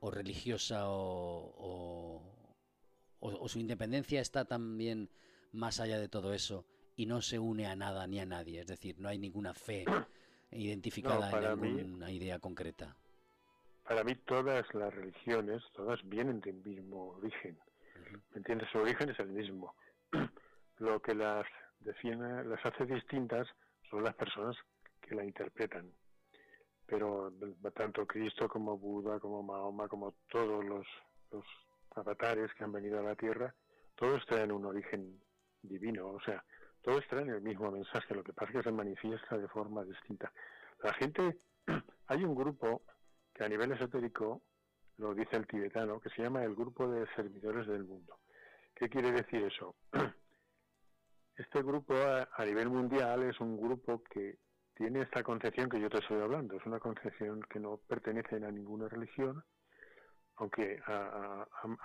o 0.00 0.10
religiosa 0.10 0.88
o, 0.88 2.22
o, 3.20 3.48
su 3.48 3.58
independencia 3.58 4.20
está 4.20 4.44
también 4.44 5.08
más 5.52 5.80
allá 5.80 5.98
de 5.98 6.08
todo 6.08 6.34
eso 6.34 6.66
y 6.96 7.06
no 7.06 7.22
se 7.22 7.38
une 7.38 7.66
a 7.66 7.76
nada 7.76 8.06
ni 8.06 8.18
a 8.18 8.26
nadie, 8.26 8.60
es 8.60 8.66
decir, 8.66 8.98
no 8.98 9.08
hay 9.08 9.18
ninguna 9.18 9.54
fe 9.54 9.84
identificada 10.50 11.30
en 11.52 11.60
ninguna 11.60 12.10
idea 12.10 12.38
concreta. 12.38 12.96
Para 13.84 14.02
mí 14.02 14.14
todas 14.16 14.66
las 14.74 14.92
religiones, 14.94 15.62
todas 15.74 16.00
vienen 16.08 16.40
del 16.40 16.56
mismo 16.64 17.10
origen. 17.18 17.58
¿Me 18.30 18.38
entiendes? 18.38 18.68
Su 18.70 18.78
origen 18.78 19.10
es 19.10 19.18
el 19.20 19.28
mismo. 19.28 19.74
Lo 20.78 21.00
que 21.00 21.14
las 21.14 21.46
define, 21.80 22.44
las 22.44 22.64
hace 22.66 22.84
distintas 22.84 23.46
son 23.88 24.02
las 24.02 24.14
personas 24.14 24.56
que 25.00 25.14
la 25.14 25.24
interpretan. 25.24 25.90
Pero 26.86 27.32
tanto 27.74 28.06
Cristo 28.06 28.48
como 28.48 28.76
Buda, 28.76 29.18
como 29.18 29.42
Mahoma, 29.42 29.88
como 29.88 30.14
todos 30.28 30.64
los, 30.64 30.86
los 31.30 31.44
avatares 31.94 32.52
que 32.54 32.64
han 32.64 32.72
venido 32.72 33.00
a 33.00 33.02
la 33.02 33.16
Tierra, 33.16 33.54
todos 33.94 34.24
traen 34.26 34.52
un 34.52 34.66
origen 34.66 35.20
divino, 35.62 36.08
o 36.08 36.20
sea, 36.20 36.44
todos 36.86 37.04
traen 37.08 37.28
el 37.30 37.42
mismo 37.42 37.72
mensaje, 37.72 38.14
lo 38.14 38.22
que 38.22 38.32
pasa 38.32 38.52
es 38.52 38.58
que 38.58 38.62
se 38.62 38.70
manifiesta 38.70 39.36
de 39.36 39.48
forma 39.48 39.82
distinta. 39.82 40.32
La 40.84 40.94
gente, 40.94 41.36
hay 42.06 42.22
un 42.22 42.32
grupo 42.32 42.82
que 43.34 43.42
a 43.42 43.48
nivel 43.48 43.72
esotérico, 43.72 44.42
lo 44.98 45.12
dice 45.12 45.34
el 45.34 45.48
tibetano, 45.48 45.98
que 45.98 46.10
se 46.10 46.22
llama 46.22 46.44
el 46.44 46.54
grupo 46.54 46.88
de 46.88 47.04
servidores 47.16 47.66
del 47.66 47.82
mundo. 47.82 48.20
¿Qué 48.72 48.88
quiere 48.88 49.10
decir 49.10 49.42
eso? 49.42 49.74
Este 51.36 51.60
grupo 51.60 51.92
a, 51.94 52.44
nivel 52.46 52.70
mundial 52.70 53.24
es 53.24 53.38
un 53.40 53.60
grupo 53.60 54.02
que 54.04 54.38
tiene 54.74 55.02
esta 55.02 55.22
concepción 55.22 55.68
que 55.68 55.78
yo 55.78 55.90
te 55.90 55.98
estoy 55.98 56.18
hablando, 56.22 56.56
es 56.56 56.64
una 56.64 56.78
concepción 56.78 57.42
que 57.42 57.60
no 57.60 57.78
pertenece 57.88 58.36
a 58.36 58.50
ninguna 58.50 58.88
religión, 58.88 59.44
aunque 60.36 60.80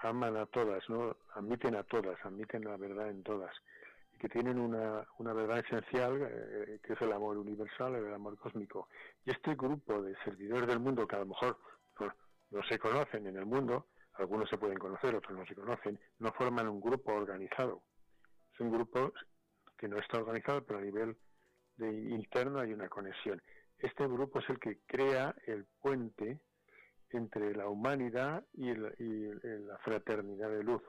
aman 0.03 0.37
a 0.37 0.45
todas, 0.45 0.87
¿no? 0.89 1.17
admiten 1.33 1.75
a 1.75 1.83
todas, 1.83 2.17
admiten 2.23 2.63
la 2.63 2.77
verdad 2.77 3.09
en 3.09 3.23
todas, 3.23 3.53
que 4.21 4.29
tienen 4.29 4.59
una, 4.59 5.03
una 5.17 5.33
verdad 5.33 5.65
esencial, 5.65 6.21
eh, 6.21 6.79
que 6.83 6.93
es 6.93 7.01
el 7.01 7.11
amor 7.11 7.39
universal, 7.39 7.95
el 7.95 8.13
amor 8.13 8.37
cósmico. 8.37 8.87
Y 9.25 9.31
este 9.31 9.55
grupo 9.55 9.99
de 9.99 10.15
servidores 10.23 10.67
del 10.67 10.79
mundo, 10.79 11.07
que 11.07 11.15
a 11.15 11.19
lo 11.19 11.25
mejor 11.25 11.57
no 12.51 12.61
se 12.69 12.77
conocen 12.77 13.25
en 13.25 13.37
el 13.37 13.47
mundo, 13.47 13.87
algunos 14.13 14.47
se 14.47 14.59
pueden 14.59 14.77
conocer, 14.77 15.15
otros 15.15 15.35
no 15.35 15.43
se 15.47 15.55
conocen, 15.55 15.99
no 16.19 16.31
forman 16.33 16.67
un 16.67 16.79
grupo 16.79 17.13
organizado. 17.13 17.81
Es 18.53 18.59
un 18.59 18.71
grupo 18.71 19.11
que 19.75 19.87
no 19.87 19.97
está 19.97 20.19
organizado, 20.19 20.63
pero 20.65 20.77
a 20.77 20.83
nivel 20.83 21.17
de 21.77 21.91
interno 21.91 22.59
hay 22.59 22.73
una 22.73 22.89
conexión. 22.89 23.41
Este 23.79 24.05
grupo 24.05 24.37
es 24.37 24.47
el 24.51 24.59
que 24.59 24.81
crea 24.85 25.33
el 25.47 25.65
puente 25.81 26.41
entre 27.09 27.55
la 27.55 27.69
humanidad 27.69 28.45
y, 28.53 28.71
la 28.75 29.77
fraternidad 29.79 30.51
de 30.51 30.63
luz. 30.63 30.83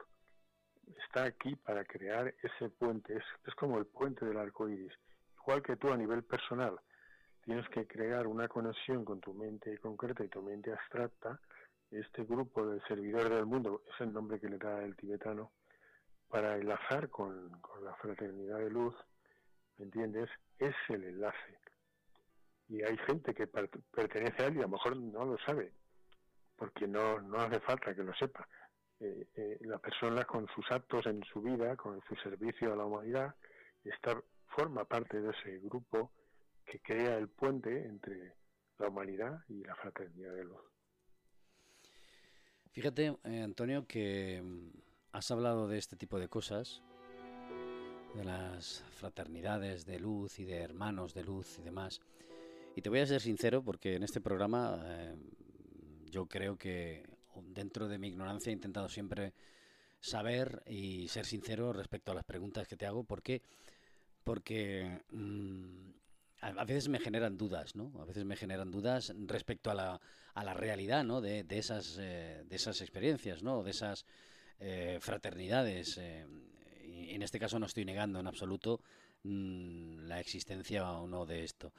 Está 1.05 1.25
aquí 1.25 1.57
para 1.57 1.85
crear 1.85 2.35
ese 2.43 2.69
puente, 2.71 3.17
es, 3.17 3.25
es 3.47 3.55
como 3.55 3.79
el 3.79 3.87
puente 3.87 4.25
del 4.25 4.39
arco 4.39 4.69
iris. 4.69 4.93
Igual 5.43 5.63
que 5.63 5.77
tú 5.77 5.93
a 5.93 5.97
nivel 5.97 6.23
personal, 6.23 6.79
tienes 7.45 7.69
que 7.69 7.87
crear 7.87 8.27
una 8.27 8.49
conexión 8.49 9.05
con 9.05 9.21
tu 9.21 9.35
mente 9.35 9.79
concreta 9.79 10.25
y 10.25 10.29
tu 10.29 10.43
mente 10.43 10.73
abstracta. 10.73 11.41
Este 11.91 12.25
grupo 12.25 12.67
de 12.67 12.81
servidores 12.83 13.31
del 13.31 13.47
mundo 13.47 13.83
es 13.93 14.01
el 14.01 14.13
nombre 14.13 14.41
que 14.41 14.49
le 14.49 14.59
da 14.59 14.83
el 14.83 14.97
tibetano 14.97 15.53
para 16.33 16.57
enlazar 16.57 17.11
con, 17.11 17.53
la 17.85 17.95
fraternidad 17.97 18.59
de 18.59 18.71
luz, 18.71 18.95
¿me 19.77 19.85
entiendes? 19.85 20.31
Es 20.59 20.75
el 20.89 21.05
enlace. 21.05 21.59
Y 22.69 22.83
hay 22.83 22.97
gente 23.07 23.35
que 23.35 23.47
pertenece 23.47 24.43
a 24.43 24.47
él 24.47 24.57
y 24.57 24.61
a 24.61 24.63
lo 24.63 24.71
mejor 24.71 24.97
no 24.97 25.27
lo 25.27 25.37
sabe, 25.45 25.75
porque 26.57 26.87
no, 26.87 27.21
no 27.21 27.37
hace 27.37 27.61
falta 27.61 27.95
que 27.95 28.03
lo 28.03 28.15
sepa. 28.15 28.49
Eh, 29.03 29.27
eh, 29.35 29.59
la 29.63 29.79
persona 29.79 30.25
con 30.25 30.47
sus 30.55 30.65
actos 30.71 31.07
en 31.07 31.25
su 31.25 31.43
vida, 31.43 31.77
con 31.77 32.01
su 32.09 32.15
servicio 32.23 32.73
a 32.73 32.77
la 32.77 32.85
humanidad, 32.85 33.35
forma 34.47 34.85
parte 34.85 35.21
de 35.21 35.31
ese 35.31 35.59
grupo 35.59 36.13
que 36.65 36.79
crea 36.79 37.19
el 37.19 37.29
puente 37.29 37.85
entre 37.85 38.35
la 38.79 38.89
humanidad 38.89 39.41
y 39.49 39.65
la 39.65 39.75
fraternidad 39.75 40.35
de 40.35 40.45
luz. 40.45 40.61
Fíjate, 42.71 43.17
eh, 43.25 43.43
Antonio, 43.43 43.87
que 43.89 44.41
mm, 44.41 44.69
has 45.11 45.31
hablado 45.33 45.67
de 45.67 45.79
este 45.79 45.97
tipo 45.97 46.21
de 46.21 46.29
cosas, 46.29 46.81
de 48.15 48.25
las 48.25 48.85
fraternidades 48.93 49.85
de 49.85 49.99
luz 49.99 50.39
y 50.39 50.45
de 50.45 50.59
hermanos 50.59 51.13
de 51.13 51.25
luz 51.25 51.59
y 51.59 51.63
demás. 51.63 52.01
Y 52.77 52.83
te 52.83 52.89
voy 52.89 53.01
a 53.01 53.07
ser 53.07 53.21
sincero 53.21 53.65
porque 53.65 53.97
en 53.97 54.05
este 54.05 54.21
programa 54.21 54.81
yo 56.05 56.27
creo 56.27 56.57
que 56.57 57.12
dentro 57.41 57.89
de 57.89 57.99
mi 57.99 58.09
ignorancia 58.09 58.51
he 58.51 58.55
intentado 58.55 58.89
siempre 58.89 59.33
saber 60.01 60.63
y 60.67 61.09
ser 61.09 61.25
sincero 61.25 61.73
respecto 61.73 62.13
a 62.13 62.15
las 62.15 62.25
preguntas 62.25 62.67
que 62.67 62.77
te 62.77 62.87
hago. 62.87 63.05
¿Por 63.05 63.23
qué? 63.23 63.43
Porque 64.25 65.01
mm, 65.11 65.91
a, 66.43 66.65
veces 66.65 66.89
me 66.89 66.99
generan 66.99 67.39
dudas, 67.39 67.77
¿no? 67.77 67.93
A 68.01 68.05
veces 68.05 68.25
me 68.25 68.37
generan 68.37 68.71
dudas 68.71 69.15
respecto 69.27 69.71
a 69.71 69.75
la, 69.75 70.01
a 70.35 70.45
la 70.45 70.55
realidad, 70.55 71.05
¿no? 71.05 71.21
De, 71.21 71.45
de 71.45 71.59
esas, 71.59 71.97
eh, 72.01 72.45
de 72.49 72.57
esas 72.57 72.81
experiencias, 72.81 73.43
¿no? 73.43 73.63
De 73.63 73.71
esas 73.71 74.05
eh, 74.59 74.99
fraternidades. 75.01 75.99
Eh, 75.99 76.27
en 76.85 77.23
este 77.23 77.39
caso 77.39 77.59
no 77.59 77.67
estoy 77.67 77.85
negando 77.85 78.19
en 78.19 78.27
absoluto 78.27 78.81
mm, 79.23 80.07
la 80.07 80.21
existencia 80.21 80.91
o 80.91 81.07
no 81.07 81.27
de 81.27 81.45
esto. 81.45 81.73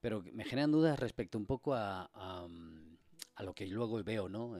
Pero 0.00 0.22
me 0.32 0.44
generan 0.44 0.70
dudas 0.70 0.98
respecto 0.98 1.38
un 1.38 1.46
poco 1.46 1.74
a, 1.74 2.10
a, 2.14 2.46
lo 3.42 3.54
que 3.54 3.66
luego 3.66 4.02
veo, 4.02 4.28
¿no? 4.28 4.56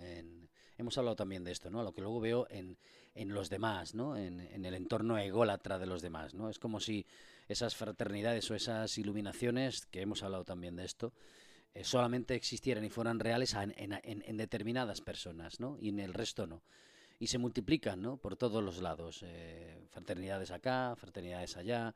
hemos 0.76 0.98
hablado 0.98 1.16
también 1.16 1.44
de 1.44 1.52
esto, 1.52 1.70
¿no? 1.70 1.80
A 1.80 1.84
lo 1.84 1.92
que 1.92 2.00
luego 2.00 2.20
veo 2.20 2.46
en, 2.50 2.76
en 3.14 3.32
los 3.32 3.48
demás, 3.48 3.94
¿no? 3.94 4.16
En, 4.16 4.40
en, 4.40 4.64
el 4.64 4.74
entorno 4.74 5.16
ególatra 5.18 5.78
de 5.78 5.86
los 5.86 6.02
demás, 6.02 6.34
¿no? 6.34 6.50
Es 6.50 6.58
como 6.58 6.80
si 6.80 7.06
esas 7.46 7.76
fraternidades 7.76 8.50
o 8.50 8.56
esas 8.56 8.98
iluminaciones, 8.98 9.86
que 9.86 10.00
hemos 10.00 10.24
hablado 10.24 10.44
también 10.44 10.74
de 10.74 10.84
esto, 10.84 11.12
eh, 11.74 11.84
solamente 11.84 12.34
existieran 12.34 12.84
y 12.84 12.90
fueran 12.90 13.20
reales 13.20 13.54
en, 13.54 13.72
en, 13.76 14.00
en, 14.02 14.36
determinadas 14.36 15.00
personas, 15.00 15.60
¿no? 15.60 15.76
Y 15.80 15.90
en 15.90 16.00
el 16.00 16.12
resto 16.12 16.46
no 16.46 16.62
y 17.18 17.28
se 17.28 17.38
multiplican 17.38 18.02
¿no? 18.02 18.16
por 18.16 18.36
todos 18.36 18.62
los 18.62 18.82
lados. 18.82 19.20
Eh, 19.22 19.86
fraternidades 19.90 20.50
acá, 20.50 20.94
fraternidades 20.96 21.56
allá, 21.56 21.94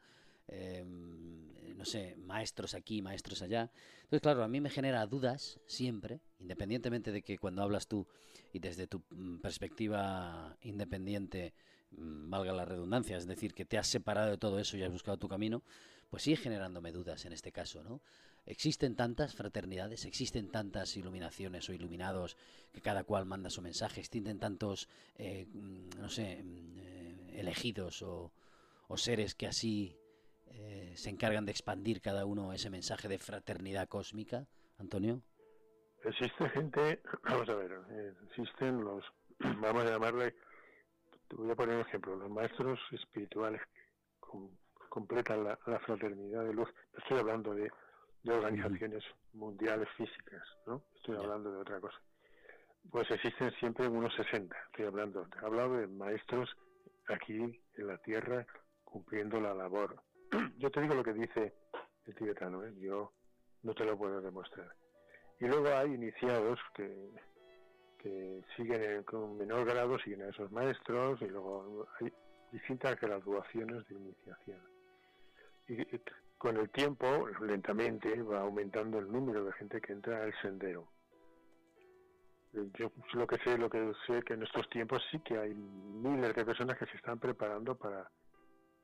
em, 0.48 1.76
no 1.76 1.84
sé, 1.84 2.16
maestros 2.16 2.74
aquí, 2.74 3.02
maestros 3.02 3.42
allá. 3.42 3.70
Entonces, 3.98 4.20
claro, 4.20 4.42
a 4.42 4.48
mí 4.48 4.61
me 4.61 4.70
genera 4.70 5.06
dudas 5.06 5.61
siempre, 5.66 6.20
independientemente 6.40 7.12
de 7.12 7.22
que 7.22 7.38
cuando 7.38 7.62
hablas 7.62 7.87
tú 7.87 8.06
y 8.52 8.58
desde 8.58 8.87
tu 8.87 9.02
mm, 9.11 9.38
perspectiva 9.38 10.56
independiente, 10.62 11.54
mm, 11.92 12.30
valga 12.30 12.52
la 12.52 12.64
redundancia, 12.64 13.16
es 13.16 13.26
decir, 13.26 13.54
que 13.54 13.64
te 13.64 13.78
has 13.78 13.87
separado 13.87 14.30
de 14.30 14.38
todo 14.38 14.58
eso 14.58 14.76
y 14.76 14.82
has 14.82 14.90
buscado 14.92 15.18
tu 15.18 15.28
camino, 15.28 15.62
pues 16.11 16.22
sigue 16.22 16.37
generándome 16.37 16.92
dudas 16.92 17.24
en 17.26 17.32
este 17.32 17.52
caso, 17.52 17.82
¿no? 17.84 18.00
Existen 18.46 18.96
tantas 18.96 19.34
fraternidades, 19.34 20.06
existen 20.06 20.48
tantas 20.48 20.96
iluminaciones 20.96 21.68
o 21.68 21.74
iluminados 21.74 22.38
que 22.72 22.80
cada 22.80 23.04
cual 23.04 23.26
manda 23.26 23.50
su 23.50 23.61
mensaje, 23.61 24.00
existen 24.00 24.38
tantos, 24.38 24.88
eh, 25.16 25.46
mm, 25.52 26.00
no 26.00 26.08
sé, 26.08 26.42
eh, 26.42 27.34
elegidos 27.34 28.02
o, 28.02 28.32
seres 28.96 29.34
que 29.34 29.46
así 29.46 29.94
eh, 30.52 30.92
se 30.96 31.11
encargan 31.11 31.44
de 31.46 31.52
expandir 31.52 32.00
cada 32.00 32.26
uno 32.26 32.52
ese 32.52 32.70
mensaje 32.70 33.08
de 33.08 33.18
fraternidad 33.18 33.88
cósmica, 33.88 34.46
Antonio. 34.78 35.22
Existe 36.04 36.48
gente, 36.50 37.02
vamos 37.24 37.48
a 37.48 37.54
ver, 37.54 37.72
existen 38.28 38.84
los, 38.84 39.04
vamos 39.38 39.84
a 39.84 39.90
llamarle, 39.90 40.34
te 41.28 41.37
voy 41.37 41.50
a 41.50 41.56
poner 41.56 41.76
un 41.76 41.82
ejemplo, 41.82 42.16
los 42.16 42.30
maestros 42.30 42.78
espirituales 42.92 43.61
completan 44.88 45.44
la, 45.44 45.58
la 45.66 45.78
fraternidad 45.80 46.44
de 46.44 46.54
luz. 46.54 46.68
Estoy 46.96 47.18
hablando 47.18 47.54
de 47.54 47.70
de 48.22 48.32
organizaciones 48.32 49.04
mundiales 49.32 49.88
físicas, 49.96 50.42
¿no? 50.66 50.82
Estoy 50.96 51.16
hablando 51.16 51.50
de 51.52 51.58
otra 51.58 51.80
cosa. 51.80 51.98
Pues 52.90 53.11
existen 53.11 53.50
siempre 53.52 53.88
unos 53.88 54.14
60, 54.14 54.56
estoy 54.66 54.87
hablando. 54.87 55.27
He 55.40 55.44
hablado 55.44 55.77
de 55.77 55.87
maestros 55.87 56.50
aquí 57.08 57.37
en 57.37 57.87
la 57.87 57.98
tierra 57.98 58.46
cumpliendo 58.85 59.40
la 59.40 59.54
labor. 59.54 60.02
Yo 60.58 60.70
te 60.70 60.81
digo 60.81 60.94
lo 60.94 61.04
que 61.04 61.12
dice 61.12 61.54
el 62.06 62.14
tibetano, 62.14 62.64
¿eh? 62.64 62.74
yo 62.79 63.12
no 63.62 63.74
te 63.74 63.85
lo 63.85 63.96
puedo 63.96 64.20
demostrar. 64.20 64.72
Y 65.40 65.46
luego 65.46 65.68
hay 65.68 65.94
iniciados 65.94 66.58
que, 66.74 67.10
siguen 68.56 69.02
con 69.02 69.37
menor 69.37 69.66
grado, 69.66 69.98
siguen 69.98 70.22
a 70.22 70.29
esos 70.29 70.50
maestros, 70.50 71.20
y 71.20 71.26
luego 71.26 71.87
hay 72.00 72.10
distintas 72.50 72.98
graduaciones 72.98 73.87
de 73.88 73.94
iniciación. 73.94 74.60
Y 75.68 75.85
con 76.38 76.56
el 76.56 76.70
tiempo, 76.70 77.29
lentamente, 77.40 78.22
va 78.22 78.40
aumentando 78.40 78.98
el 78.98 79.12
número 79.12 79.44
de 79.44 79.52
gente 79.52 79.81
que 79.81 79.92
entra 79.92 80.22
al 80.22 80.33
sendero. 80.40 80.88
Yo 82.79 82.90
lo 83.12 83.26
que 83.26 83.37
sé, 83.38 83.58
lo 83.58 83.68
que 83.68 83.92
sé 84.06 84.22
que 84.22 84.33
en 84.33 84.42
estos 84.42 84.68
tiempos 84.70 85.02
sí 85.10 85.20
que 85.20 85.37
hay 85.37 85.52
miles 85.52 86.35
de 86.35 86.44
personas 86.46 86.79
que 86.79 86.87
se 86.87 86.96
están 86.96 87.18
preparando 87.18 87.74
para, 87.74 88.10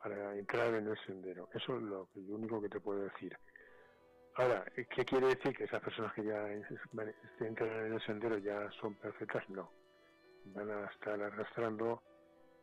para 0.05 0.37
entrar 0.37 0.75
en 0.75 0.87
el 0.87 0.99
sendero. 1.07 1.49
Eso 1.55 1.77
es 1.79 1.83
lo, 1.83 2.09
único 2.15 2.61
que 2.61 2.69
te 2.69 2.79
puedo 2.79 3.05
decir. 3.05 3.35
Ahora, 4.35 4.63
¿qué 4.75 5.03
quiere 5.03 5.29
decir 5.29 5.57
que 5.57 5.65
esas 5.65 5.83
personas 5.83 6.13
que 6.13 6.25
ya 6.25 6.47
entran 7.41 7.87
en 7.87 7.95
el 7.95 8.01
sendero 8.03 8.37
ya 8.37 8.71
son 8.83 8.95
perfectas? 8.97 9.49
No. 9.49 9.71
Van 10.45 10.71
a 10.71 10.85
estar 10.91 11.19
arrastrando 11.23 12.03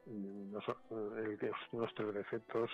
mm, 0.06 0.54
nuestros 1.72 2.14
defectos, 2.14 2.70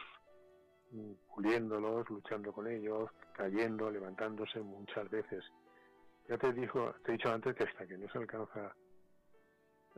mm, 0.91 1.13
puliéndolos, 1.33 2.09
luchando 2.09 2.51
con 2.51 2.67
ellos, 2.67 3.09
cayendo, 3.37 3.89
levantándose 3.89 4.59
muchas 4.59 5.09
veces. 5.09 5.45
Ya 6.27 6.37
te, 6.37 6.51
dijo, 6.51 6.93
te 7.05 7.11
he 7.11 7.13
dicho 7.13 7.31
antes 7.31 7.55
que 7.55 7.63
hasta 7.63 7.87
que 7.87 7.97
no 7.97 8.09
se 8.09 8.17
alcanza 8.17 8.75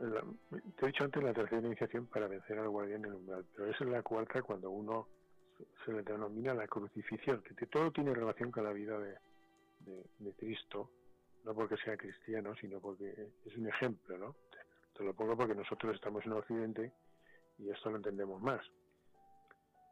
te 0.00 0.84
he 0.84 0.86
dicho 0.86 1.04
antes 1.04 1.22
la 1.22 1.34
tercera 1.34 1.66
iniciación 1.66 2.06
para 2.06 2.26
vencer 2.26 2.58
al 2.58 2.68
guardián 2.68 3.04
en 3.04 3.10
el 3.10 3.16
umbral, 3.16 3.44
pero 3.54 3.70
esa 3.70 3.84
es 3.84 3.90
la 3.90 4.02
cuarta 4.02 4.40
cuando 4.42 4.70
uno 4.70 5.08
se 5.84 5.92
le 5.92 6.02
denomina 6.02 6.54
la 6.54 6.66
crucifixión, 6.66 7.42
que 7.42 7.66
todo 7.66 7.90
tiene 7.90 8.14
relación 8.14 8.50
con 8.50 8.64
la 8.64 8.72
vida 8.72 8.98
de, 8.98 9.18
Cristo, 10.38 10.90
no 11.44 11.54
porque 11.54 11.76
sea 11.78 11.96
cristiano, 11.96 12.54
sino 12.56 12.80
porque 12.80 13.28
es 13.44 13.56
un 13.56 13.68
ejemplo, 13.68 14.16
¿no? 14.16 14.36
Te, 14.96 15.04
lo 15.04 15.12
pongo 15.14 15.36
porque 15.36 15.54
nosotros 15.54 15.94
estamos 15.94 16.24
en 16.24 16.32
Occidente 16.32 16.92
y 17.58 17.68
esto 17.70 17.90
lo 17.90 17.96
entendemos 17.96 18.40
más. 18.40 18.60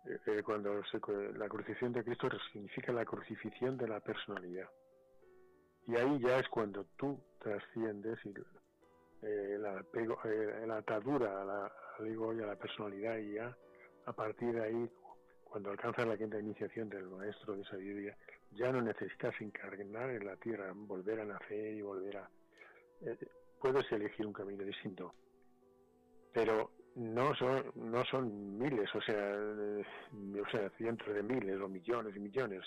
Eh, 0.07 0.19
eh, 0.27 0.43
cuando 0.43 0.83
la 1.37 1.49
crucifixión 1.49 1.93
de 1.93 2.05
Cristo 2.05 2.29
significa 2.53 2.93
la 2.93 3.05
crucifixión 3.05 3.77
de 3.77 3.89
la 3.89 4.01
personalidad. 4.01 4.69
Y 5.87 5.97
ahí 5.97 6.19
ya 6.21 6.39
es 6.39 6.49
cuando 6.49 6.85
tú 6.97 7.19
trasciendes 7.41 8.19
y 8.25 8.33
eh, 9.23 9.57
la, 9.59 9.85
eh, 9.95 10.67
la, 10.67 10.77
atadura 10.77 11.43
a 11.43 11.45
la, 11.45 11.73
digo, 12.01 12.33
y 12.33 12.41
a 12.41 12.47
la 12.47 12.57
personalidad 12.57 13.19
y 13.19 13.35
ya 13.35 13.57
a 14.07 14.13
partir 14.13 14.55
de 14.55 14.65
ahí, 14.65 14.91
cuando 15.45 15.71
alcanzas 15.71 16.07
la 16.07 16.17
quinta 16.17 16.39
iniciación 16.39 16.89
del 16.89 17.07
maestro 17.09 17.57
de 17.57 17.65
sabiduría, 17.65 18.17
ya 18.53 18.73
no 18.73 18.81
necesitas 18.81 19.35
encarnar 19.41 20.11
en 20.11 20.25
la 20.25 20.37
tierra, 20.37 20.73
volver 20.75 21.21
a 21.21 21.25
nacer 21.25 21.75
y 21.75 21.83
volver 21.83 22.17
a... 22.17 22.31
Eh, 23.03 23.17
puedes 23.61 23.91
elegir 23.93 24.27
un 24.27 24.33
camino 24.33 24.65
distinto, 24.65 25.15
pero 26.33 26.71
no 26.95 27.35
son, 27.35 27.71
no 27.75 28.05
son 28.07 28.59
miles, 28.59 28.89
o 28.95 29.01
sea, 29.03 29.35
o 29.35 30.51
sea, 30.51 30.71
cientos 30.71 31.13
de 31.15 31.23
miles 31.23 31.61
o 31.61 31.69
millones 31.69 32.17
y 32.17 32.21
millones. 32.21 32.63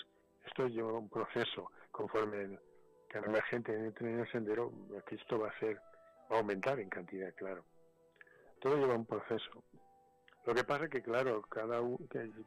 Esto 0.46 0.66
lleva 0.68 0.92
un 0.92 1.08
proceso 1.08 1.70
conforme 1.90 2.58
que 3.08 3.20
la 3.20 3.42
gente 3.42 3.74
entre 3.74 4.12
en 4.12 4.20
el 4.20 4.30
sendero, 4.30 4.72
que 5.06 5.16
esto 5.16 5.38
va 5.38 5.48
a 5.48 5.58
ser 5.58 5.78
aumentar 6.38 6.78
en 6.80 6.88
cantidad, 6.88 7.34
claro. 7.34 7.64
Todo 8.60 8.76
lleva 8.76 8.94
un 8.94 9.06
proceso. 9.06 9.64
Lo 10.44 10.54
que 10.54 10.64
pasa 10.64 10.84
es 10.84 10.90
que, 10.90 11.02
claro, 11.02 11.42
cada 11.42 11.80
uno, 11.80 11.98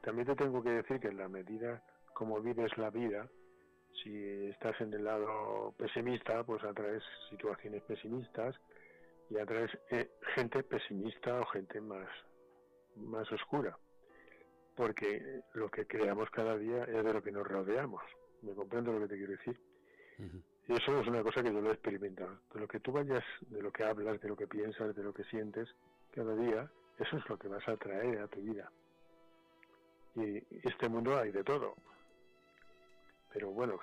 también 0.01 0.27
te 0.27 0.35
tengo 0.35 0.61
que 0.61 0.71
decir 0.71 0.99
que 0.99 1.07
en 1.07 1.17
la 1.17 1.29
medida 1.29 1.81
como 2.15 2.41
vives 2.41 2.75
la 2.77 2.89
vida, 2.89 3.29
si 4.01 4.47
estás 4.47 4.79
en 4.81 4.93
el 4.93 5.03
lado 5.03 5.73
pesimista, 5.77 6.43
pues 6.43 6.63
atraes 6.63 7.03
situaciones 7.29 7.83
pesimistas 7.83 8.55
y 9.29 9.37
atraes 9.37 9.71
eh, 9.91 10.09
gente 10.33 10.63
pesimista 10.63 11.39
o 11.41 11.45
gente 11.47 11.81
más, 11.81 12.07
más 12.95 13.29
oscura. 13.31 13.77
Porque 14.75 15.41
lo 15.53 15.69
que 15.69 15.85
creamos 15.85 16.29
cada 16.31 16.57
día 16.57 16.85
es 16.85 17.03
de 17.03 17.13
lo 17.13 17.21
que 17.21 17.31
nos 17.31 17.45
rodeamos. 17.45 18.01
¿Me 18.41 18.53
comprendo 18.53 18.93
lo 18.93 19.01
que 19.01 19.07
te 19.07 19.17
quiero 19.17 19.31
decir? 19.33 19.59
Y 20.67 20.73
eso 20.73 20.99
es 20.99 21.07
una 21.07 21.21
cosa 21.21 21.43
que 21.43 21.53
yo 21.53 21.61
lo 21.61 21.69
he 21.69 21.73
experimentado. 21.73 22.39
De 22.53 22.59
lo 22.59 22.67
que 22.67 22.79
tú 22.79 22.91
vayas, 22.91 23.23
de 23.41 23.61
lo 23.61 23.71
que 23.71 23.83
hablas, 23.83 24.19
de 24.19 24.27
lo 24.27 24.35
que 24.35 24.47
piensas, 24.47 24.95
de 24.95 25.03
lo 25.03 25.13
que 25.13 25.23
sientes 25.25 25.69
cada 26.11 26.35
día, 26.35 26.69
eso 26.97 27.17
es 27.17 27.29
lo 27.29 27.37
que 27.37 27.47
vas 27.47 27.67
a 27.67 27.77
traer 27.77 28.19
a 28.19 28.27
tu 28.27 28.41
vida. 28.41 28.71
Y 30.15 30.37
este 30.67 30.89
mundo 30.89 31.17
hay 31.17 31.31
de 31.31 31.43
todo. 31.43 31.75
Pero 33.31 33.51
bueno, 33.51 33.77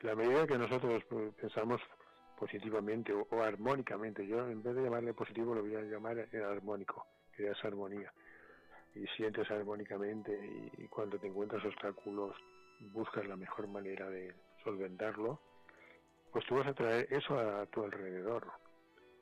en 0.00 0.06
la 0.06 0.14
medida 0.14 0.46
que 0.46 0.56
nosotros 0.56 1.04
pensamos 1.38 1.80
positivamente 2.38 3.12
o, 3.12 3.42
armónicamente, 3.42 4.26
yo 4.26 4.48
en 4.48 4.62
vez 4.62 4.74
de 4.74 4.84
llamarle 4.84 5.12
positivo 5.12 5.54
lo 5.54 5.62
voy 5.62 5.74
a 5.76 5.82
llamar 5.82 6.26
armónico, 6.32 7.06
que 7.36 7.52
armonía. 7.62 8.12
Y 8.94 9.06
sientes 9.16 9.50
armónicamente 9.50 10.32
y 10.78 10.86
cuando 10.86 11.18
te 11.18 11.26
encuentras 11.26 11.64
obstáculos 11.64 12.36
buscas 12.92 13.26
la 13.26 13.36
mejor 13.36 13.68
manera 13.68 14.08
de 14.08 14.34
solventarlo 14.62 15.40
pues 16.32 16.46
tú 16.46 16.56
vas 16.56 16.66
a 16.66 16.74
traer 16.74 17.06
eso 17.12 17.38
a 17.38 17.66
tu 17.66 17.84
alrededor. 17.84 18.50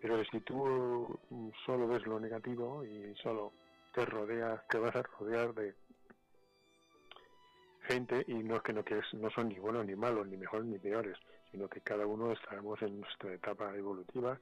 Pero 0.00 0.24
si 0.24 0.40
tú 0.40 1.18
solo 1.66 1.88
ves 1.88 2.06
lo 2.06 2.20
negativo 2.20 2.84
y 2.84 3.14
solo 3.16 3.52
te 3.92 4.06
rodeas, 4.06 4.66
te 4.68 4.78
vas 4.78 4.94
a 4.94 5.02
rodear 5.02 5.52
de 5.52 5.74
gente 7.82 8.24
y 8.28 8.34
no 8.34 8.56
es 8.56 8.62
que 8.62 8.72
no, 8.72 8.84
que 8.84 9.00
no 9.14 9.30
son 9.30 9.48
ni 9.48 9.58
buenos 9.58 9.84
ni 9.84 9.96
malos, 9.96 10.26
ni 10.28 10.36
mejores 10.36 10.66
ni 10.66 10.78
peores, 10.78 11.18
sino 11.50 11.68
que 11.68 11.80
cada 11.80 12.06
uno 12.06 12.32
estaremos 12.32 12.80
en 12.82 13.00
nuestra 13.00 13.34
etapa 13.34 13.74
evolutiva 13.74 14.38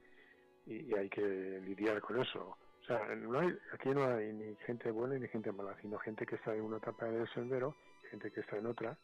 y, 0.65 0.93
hay 0.93 1.09
que 1.09 1.21
lidiar 1.21 1.99
con 1.99 2.21
eso. 2.21 2.55
O 2.81 2.85
sea, 2.85 3.15
no 3.15 3.39
hay, 3.39 3.57
aquí 3.73 3.89
no 3.89 4.05
hay 4.05 4.31
ni 4.31 4.55
gente 4.67 4.91
buena 4.91 5.17
ni 5.17 5.27
gente 5.27 5.51
mala, 5.51 5.75
sino 5.81 5.97
gente 5.97 6.25
que 6.25 6.35
está 6.35 6.55
en 6.55 6.61
una 6.61 6.77
etapa 6.77 7.05
del 7.05 7.27
sendero, 7.33 7.75
gente 8.11 8.31
que 8.31 8.41
está 8.41 8.57
en 8.57 8.67
otra, 8.67 8.95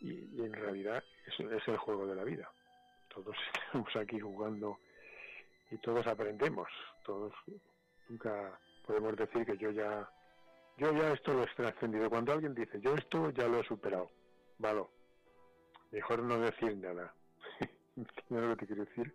y, 0.00 0.42
en 0.42 0.52
realidad 0.52 1.02
eso 1.26 1.50
es 1.50 1.66
el 1.66 1.76
juego 1.76 2.06
de 2.06 2.14
la 2.14 2.24
vida 2.24 2.50
todos 3.14 3.36
estamos 3.66 3.96
aquí 3.96 4.18
jugando 4.20 4.78
y 5.70 5.78
todos 5.78 6.06
aprendemos, 6.06 6.68
todos 7.04 7.32
nunca 8.08 8.58
podemos 8.86 9.16
decir 9.16 9.46
que 9.46 9.56
yo 9.56 9.70
ya 9.70 10.08
yo 10.78 10.92
ya 10.92 11.12
esto 11.12 11.34
lo 11.34 11.44
he 11.44 11.46
trascendido. 11.54 12.08
Cuando 12.08 12.32
alguien 12.32 12.54
dice 12.54 12.80
yo 12.80 12.94
esto 12.94 13.30
ya 13.30 13.46
lo 13.46 13.60
he 13.60 13.64
superado, 13.64 14.10
vale, 14.58 14.84
mejor 15.90 16.22
no 16.22 16.38
decir 16.38 16.76
nada. 16.76 17.14
lo 18.28 18.56
que 18.56 18.56
te 18.56 18.66
quiero 18.66 18.84
decir? 18.84 19.14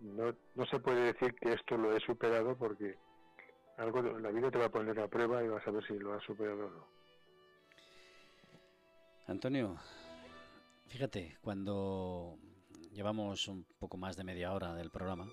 no, 0.00 0.34
no 0.54 0.66
se 0.66 0.78
puede 0.80 1.12
decir 1.12 1.34
que 1.34 1.52
esto 1.52 1.76
lo 1.76 1.96
he 1.96 2.00
superado 2.00 2.56
porque 2.56 2.96
algo 3.76 4.02
la 4.02 4.30
vida 4.30 4.50
te 4.50 4.58
va 4.58 4.66
a 4.66 4.70
poner 4.70 4.98
a 5.00 5.08
prueba 5.08 5.42
y 5.42 5.48
vas 5.48 5.66
a 5.66 5.70
ver 5.70 5.84
si 5.86 5.98
lo 5.98 6.14
has 6.14 6.22
superado 6.24 6.66
o 6.66 6.70
no. 6.70 6.86
Antonio, 9.28 9.78
fíjate, 10.88 11.38
cuando 11.40 12.38
llevamos 12.92 13.48
un 13.48 13.64
poco 13.78 13.96
más 13.96 14.16
de 14.16 14.24
media 14.24 14.52
hora 14.52 14.74
del 14.74 14.90
programa. 14.90 15.28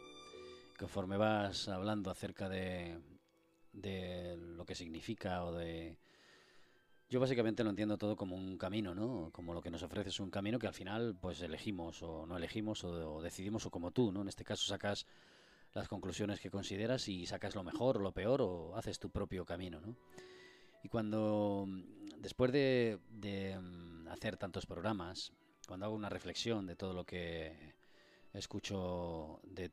Conforme 0.77 1.17
vas 1.17 1.67
hablando 1.67 2.09
acerca 2.09 2.47
de, 2.47 2.99
de 3.73 4.37
lo 4.37 4.65
que 4.65 4.75
significa 4.75 5.43
o 5.43 5.53
de... 5.53 5.97
Yo 7.09 7.19
básicamente 7.19 7.63
lo 7.63 7.71
entiendo 7.71 7.97
todo 7.97 8.15
como 8.15 8.35
un 8.35 8.57
camino, 8.57 8.93
¿no? 8.93 9.31
Como 9.31 9.53
lo 9.53 9.61
que 9.61 9.71
nos 9.71 9.81
ofrece 9.81 10.09
es 10.09 10.19
un 10.19 10.29
camino 10.29 10.59
que 10.59 10.67
al 10.67 10.73
final 10.73 11.17
pues 11.19 11.41
elegimos 11.41 12.03
o 12.03 12.27
no 12.27 12.37
elegimos 12.37 12.83
o, 12.83 13.21
decidimos 13.21 13.65
o 13.65 13.71
como 13.71 13.91
tú, 13.91 14.11
¿no? 14.11 14.21
En 14.21 14.27
este 14.27 14.43
caso 14.43 14.67
sacas 14.67 15.07
las 15.73 15.87
conclusiones 15.87 16.39
que 16.39 16.51
consideras 16.51 17.07
y 17.07 17.25
sacas 17.25 17.55
lo 17.55 17.63
mejor 17.63 17.97
o 17.97 18.01
lo 18.01 18.11
peor 18.11 18.41
o 18.41 18.75
haces 18.75 18.99
tu 18.99 19.09
propio 19.09 19.43
camino, 19.43 19.81
¿no? 19.81 19.95
Y 20.83 20.87
cuando 20.87 21.67
después 22.19 22.51
de, 22.51 22.99
de 23.09 23.59
mm, 23.59 24.07
hacer 24.09 24.37
tantos 24.37 24.67
programas 24.67 25.33
cuando 25.69 25.85
hago 25.85 25.93
una 25.93 26.09
reflexión 26.09 26.65
de 26.65 26.75
todo 26.75 26.93
lo 26.93 27.05
que 27.05 27.75
escucho 28.33 29.39
de, 29.43 29.69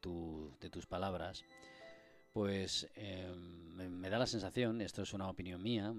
de 0.61 0.69
tus 0.71 0.85
palabras, 0.85 1.43
pues 2.35 2.87
em, 2.97 3.75
me, 3.75 4.11
da 4.11 4.19
la 4.19 4.27
sensación, 4.27 4.83
esto 4.83 5.01
es 5.01 5.15
una 5.15 5.31
opinión 5.31 5.63
mía, 5.63 5.95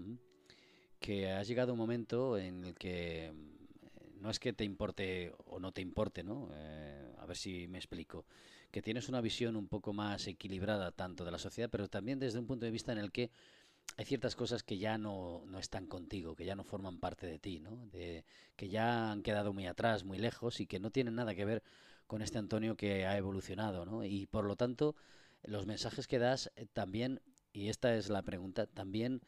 que 0.99 1.31
has 1.31 1.47
llegado 1.47 1.73
un 1.73 1.79
momento 1.79 2.37
en 2.37 2.63
el 2.63 2.75
que 2.75 3.25
em, 3.25 3.57
no 4.21 4.29
es 4.29 4.37
que 4.37 4.53
te 4.53 4.63
importe 4.63 5.33
o 5.47 5.59
no 5.59 5.71
te 5.71 5.81
importe, 5.81 6.23
¿no? 6.23 6.51
Eh, 6.53 7.15
a 7.17 7.25
ver 7.25 7.35
si 7.35 7.67
me 7.67 7.79
explico. 7.79 8.27
Que 8.69 8.83
tienes 8.83 9.09
una 9.09 9.19
visión 9.19 9.55
un 9.55 9.67
poco 9.67 9.93
más 9.93 10.27
equilibrada 10.27 10.91
tanto 10.91 11.25
de 11.25 11.31
la 11.31 11.39
sociedad, 11.39 11.71
pero 11.71 11.87
también 11.87 12.19
desde 12.19 12.37
un 12.37 12.45
punto 12.45 12.67
de 12.67 12.71
vista 12.71 12.91
en 12.91 12.99
el 12.99 13.11
que 13.11 13.31
hay 13.95 14.05
ciertas 14.05 14.35
cosas 14.35 14.63
que 14.63 14.77
ya 14.77 14.97
no, 14.97 15.43
no, 15.47 15.59
están 15.59 15.87
contigo, 15.87 16.35
que 16.35 16.45
ya 16.45 16.55
no 16.55 16.63
forman 16.63 16.99
parte 16.99 17.25
de 17.25 17.39
ti, 17.39 17.59
¿no? 17.59 17.87
De, 17.87 18.25
que 18.55 18.69
ya 18.69 19.11
han 19.11 19.23
quedado 19.23 19.53
muy 19.53 19.65
atrás, 19.65 20.03
muy 20.03 20.17
lejos 20.17 20.59
y 20.59 20.67
que 20.67 20.79
no 20.79 20.91
tienen 20.91 21.15
nada 21.15 21.33
que 21.33 21.45
ver 21.45 21.63
con 22.05 22.21
este 22.21 22.37
Antonio 22.37 22.75
que 22.75 23.05
ha 23.05 23.17
evolucionado, 23.17 23.85
¿no? 23.85 24.03
Y 24.03 24.27
por 24.27 24.45
lo 24.45 24.55
tanto, 24.55 24.95
los 25.43 25.65
mensajes 25.65 26.07
que 26.07 26.19
das 26.19 26.51
eh, 26.55 26.67
también, 26.71 27.21
y 27.53 27.69
esta 27.69 27.95
es 27.95 28.09
la 28.09 28.21
pregunta, 28.21 28.67
también 28.67 29.21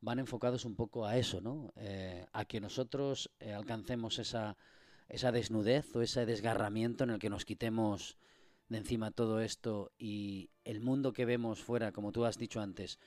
van 0.00 0.18
enfocados 0.18 0.64
un 0.64 0.76
poco 0.76 1.06
a 1.06 1.16
eso, 1.16 1.40
¿no? 1.40 1.72
Eh, 1.76 2.26
a 2.32 2.44
que 2.44 2.60
nosotros 2.60 3.30
eh, 3.40 3.52
alcancemos 3.52 4.18
esa, 4.18 4.56
esa 5.08 5.32
desnudez 5.32 5.94
o 5.94 6.02
ese 6.02 6.26
desgarramiento 6.26 7.04
en 7.04 7.10
el 7.10 7.18
que 7.18 7.30
nos 7.30 7.44
quitemos 7.44 8.16
de 8.68 8.78
encima 8.78 9.10
todo 9.10 9.40
esto 9.40 9.92
y 9.98 10.50
el 10.64 10.80
mundo 10.80 11.12
que 11.12 11.24
vemos 11.24 11.60
fuera, 11.60 11.92
como 11.92 12.12
tú 12.12 12.24
has 12.24 12.38
dicho 12.38 12.60
antes, 12.60 12.98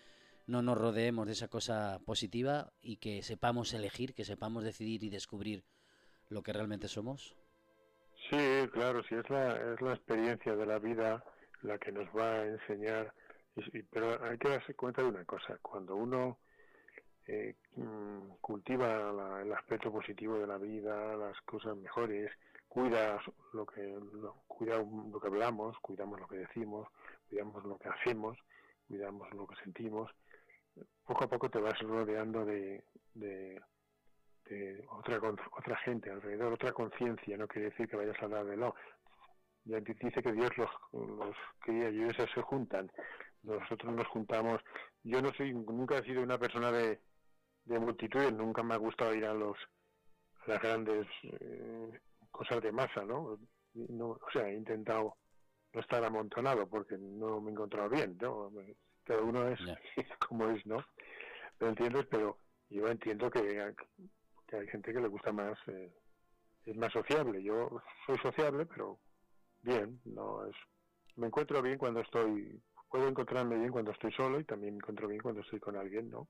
no 0.47 0.61
nos 0.61 0.77
rodeemos 0.77 1.25
de 1.25 1.33
esa 1.33 1.47
cosa 1.47 1.99
positiva 2.05 2.71
y 2.81 2.97
que 2.97 3.21
sepamos 3.23 3.73
elegir, 3.73 4.13
que 4.13 4.25
sepamos 4.25 4.63
decidir 4.63 5.03
y 5.03 5.09
descubrir 5.09 5.63
lo 6.29 6.43
que 6.43 6.53
realmente 6.53 6.87
somos? 6.87 7.35
Sí, 8.29 8.69
claro, 8.71 9.03
sí, 9.03 9.15
es 9.15 9.29
la, 9.29 9.73
es 9.73 9.81
la 9.81 9.93
experiencia 9.93 10.55
de 10.55 10.65
la 10.65 10.79
vida 10.79 11.23
la 11.61 11.77
que 11.77 11.91
nos 11.91 12.07
va 12.15 12.41
a 12.41 12.45
enseñar, 12.45 13.13
pero 13.91 14.23
hay 14.23 14.37
que 14.37 14.49
darse 14.49 14.73
cuenta 14.73 15.01
de 15.01 15.09
una 15.09 15.25
cosa, 15.25 15.57
cuando 15.61 15.95
uno 15.95 16.37
eh, 17.27 17.55
mm, 17.75 18.35
cultiva 18.41 19.41
el 19.41 19.53
aspecto 19.53 19.91
positivo 19.91 20.37
de 20.39 20.47
la 20.47 20.57
vida, 20.57 21.15
las 21.15 21.39
cosas 21.41 21.77
mejores, 21.77 22.31
cuida 22.67 23.21
lo 23.53 23.65
que 23.65 23.97
cuida 24.47 24.77
lo 24.77 25.19
que 25.19 25.27
hablamos, 25.27 25.77
cuidamos 25.79 26.19
lo 26.19 26.27
que 26.27 26.37
decimos, 26.37 26.87
cuidamos 27.29 27.63
lo 27.63 27.77
que 27.77 27.89
hacemos, 27.89 28.37
cuidamos 28.87 29.31
lo 29.33 29.47
que 29.47 29.55
sentimos. 29.63 30.11
Poco 31.05 31.25
a 31.25 31.27
poco 31.27 31.49
te 31.49 31.59
vas 31.59 31.77
rodeando 31.79 32.45
de, 32.45 32.83
de, 33.13 33.61
otra 34.89 35.19
otra 35.57 35.77
gente 35.77 36.09
alrededor, 36.09 36.53
otra 36.53 36.71
conciencia. 36.71 37.37
No 37.37 37.47
quiere 37.47 37.69
decir 37.69 37.87
que 37.87 37.97
vayas 37.97 38.19
a 38.21 38.25
hablar 38.25 38.45
de 38.45 38.57
no. 38.57 38.73
Ya 39.65 39.79
dice 39.79 40.21
que 40.21 40.33
Dios 40.33 40.49
los, 40.57 40.69
los 40.91 41.35
cría 41.59 41.89
y 41.89 42.03
ellos 42.03 42.29
se 42.33 42.41
juntan. 42.41 42.91
Nosotros 43.43 43.93
nos 43.93 44.07
juntamos. 44.07 44.61
Yo 45.03 45.21
no 45.21 45.33
soy, 45.33 45.53
nunca 45.53 45.97
he 45.97 46.03
sido 46.03 46.21
una 46.21 46.37
persona 46.37 46.71
de, 46.71 47.01
de 47.65 47.79
multitudes, 47.79 48.33
nunca 48.33 48.63
me 48.63 48.73
ha 48.73 48.77
gustado 48.77 49.13
ir 49.13 49.25
a 49.25 49.33
los 49.33 49.57
las 50.47 50.61
grandes 50.61 51.07
eh, 51.23 51.99
cosas 52.31 52.61
de 52.61 52.71
masa, 52.71 53.03
¿no? 53.05 53.39
¿no? 53.73 54.07
O 54.09 54.31
sea, 54.31 54.47
he 54.49 54.55
intentado 54.55 55.17
no 55.73 55.79
estar 55.79 56.03
amontonado 56.03 56.67
porque 56.67 56.97
no 56.97 57.41
me 57.41 57.49
he 57.49 57.53
encontrado 57.53 57.89
bien, 57.89 58.17
¿no? 58.19 58.51
Cada 59.03 59.21
uno 59.21 59.47
es 59.47 59.59
como 60.27 60.49
es, 60.49 60.65
¿no? 60.65 60.85
¿Me 61.59 61.69
entiendes? 61.69 62.05
Pero 62.09 62.37
yo 62.69 62.87
entiendo 62.87 63.29
que, 63.29 63.73
que 64.47 64.55
hay 64.55 64.67
gente 64.67 64.93
que 64.93 64.99
le 64.99 65.07
gusta 65.07 65.31
más, 65.31 65.57
eh, 65.67 65.91
es 66.65 66.75
más 66.75 66.91
sociable. 66.91 67.43
Yo 67.43 67.81
soy 68.05 68.17
sociable, 68.17 68.65
pero 68.65 68.99
bien, 69.61 69.99
no 70.05 70.45
es. 70.45 70.55
Me 71.15 71.27
encuentro 71.27 71.61
bien 71.61 71.77
cuando 71.77 72.01
estoy, 72.01 72.61
puedo 72.89 73.07
encontrarme 73.07 73.57
bien 73.57 73.71
cuando 73.71 73.91
estoy 73.91 74.11
solo 74.13 74.39
y 74.39 74.43
también 74.43 74.73
me 74.73 74.77
encuentro 74.77 75.07
bien 75.07 75.21
cuando 75.21 75.41
estoy 75.41 75.59
con 75.59 75.77
alguien, 75.77 76.09
¿no? 76.09 76.27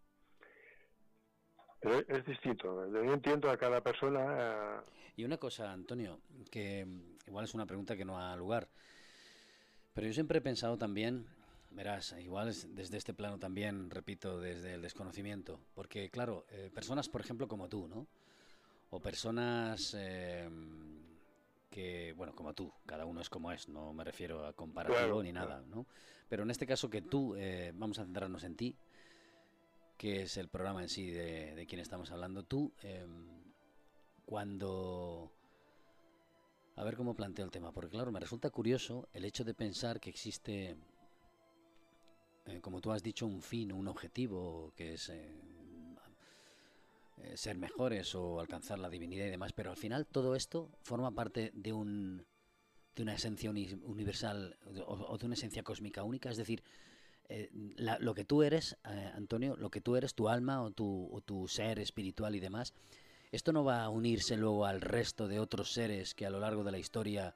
Pero 1.79 1.99
es, 2.07 2.25
distinto. 2.25 2.87
Yo 2.91 3.13
entiendo 3.13 3.49
a 3.49 3.57
cada 3.57 3.81
persona. 3.81 4.81
Y 5.17 5.25
una 5.25 5.37
cosa, 5.37 5.71
Antonio, 5.71 6.21
que 6.49 6.87
igual 7.27 7.43
es 7.43 7.53
una 7.53 7.65
pregunta 7.65 7.97
que 7.97 8.05
no 8.05 8.17
ha 8.17 8.35
lugar, 8.37 8.69
pero 9.93 10.07
yo 10.07 10.13
siempre 10.13 10.39
he 10.39 10.41
pensado 10.41 10.77
también, 10.77 11.27
verás, 11.73 12.15
igual 12.19 12.53
desde 12.75 12.97
este 12.97 13.13
plano 13.13 13.39
también, 13.39 13.89
repito, 13.89 14.39
desde 14.39 14.73
el 14.75 14.81
desconocimiento, 14.81 15.59
porque 15.73 16.09
claro, 16.09 16.45
eh, 16.49 16.69
personas, 16.73 17.09
por 17.09 17.21
ejemplo, 17.21 17.47
como 17.47 17.69
tú, 17.69 17.87
¿no? 17.87 18.07
O 18.89 18.99
personas 18.99 19.95
eh, 19.97 20.47
que, 21.69 22.13
bueno, 22.13 22.35
como 22.35 22.53
tú, 22.53 22.71
cada 22.85 23.05
uno 23.05 23.21
es 23.21 23.29
como 23.29 23.51
es, 23.51 23.67
no 23.67 23.93
me 23.93 24.03
refiero 24.03 24.45
a 24.45 24.53
comparativo 24.53 25.23
ni 25.23 25.31
nada, 25.31 25.63
¿no? 25.67 25.87
Pero 26.29 26.43
en 26.43 26.51
este 26.51 26.67
caso 26.67 26.89
que 26.89 27.01
tú, 27.01 27.35
eh, 27.35 27.71
vamos 27.75 27.99
a 27.99 28.05
centrarnos 28.05 28.43
en 28.43 28.55
ti, 28.55 28.75
que 29.97 30.23
es 30.23 30.37
el 30.37 30.49
programa 30.49 30.81
en 30.81 30.89
sí 30.89 31.09
de, 31.09 31.55
de 31.55 31.65
quien 31.65 31.81
estamos 31.81 32.11
hablando, 32.11 32.43
tú, 32.43 32.71
em, 32.81 33.27
cuando... 34.25 35.31
A 36.75 36.83
ver 36.83 36.95
cómo 36.95 37.15
planteo 37.15 37.45
el 37.45 37.51
tema, 37.51 37.71
porque 37.71 37.91
claro, 37.91 38.11
me 38.11 38.19
resulta 38.19 38.49
curioso 38.49 39.07
el 39.13 39.25
hecho 39.25 39.43
de 39.43 39.53
pensar 39.53 39.99
que 39.99 40.09
existe, 40.09 40.75
eh, 42.45 42.59
como 42.61 42.81
tú 42.81 42.91
has 42.91 43.03
dicho, 43.03 43.25
un 43.25 43.41
fin, 43.41 43.71
un 43.71 43.87
objetivo, 43.87 44.73
que 44.75 44.95
es 44.95 45.09
eh, 45.09 45.31
eh, 47.17 47.37
ser 47.37 47.57
mejores 47.57 48.15
o 48.15 48.39
alcanzar 48.39 48.79
la 48.79 48.89
divinidad 48.89 49.25
y 49.25 49.29
demás, 49.29 49.53
pero 49.53 49.71
al 49.71 49.77
final 49.77 50.05
todo 50.05 50.35
esto 50.35 50.69
forma 50.81 51.11
parte 51.11 51.51
de 51.53 51.73
un 51.73 52.25
de 52.95 53.01
una 53.01 53.15
esencia 53.15 53.49
universal 53.49 54.55
o 54.85 55.17
de 55.17 55.25
una 55.25 55.33
esencia 55.33 55.63
cósmica 55.63 56.03
única, 56.03 56.29
es 56.29 56.37
decir, 56.37 56.61
lo 57.77 58.13
que 58.13 58.23
tú 58.23 58.43
eres, 58.43 58.77
Antonio, 59.15 59.55
lo 59.57 59.71
que 59.71 59.81
tú 59.81 59.95
eres, 59.95 60.13
tu 60.13 60.29
alma 60.29 60.61
o 60.61 60.69
tu, 60.69 61.23
tu 61.25 61.47
ser 61.47 61.79
espiritual 61.79 62.35
y 62.35 62.39
demás, 62.39 62.75
esto 63.31 63.51
no 63.51 63.63
va 63.63 63.83
a 63.83 63.89
unirse 63.89 64.37
luego 64.37 64.67
al 64.67 64.79
resto 64.79 65.27
de 65.27 65.39
otros 65.39 65.73
seres 65.73 66.13
que 66.13 66.27
a 66.27 66.29
lo 66.29 66.39
largo 66.39 66.63
de 66.63 66.71
la 66.71 66.77
historia 66.77 67.33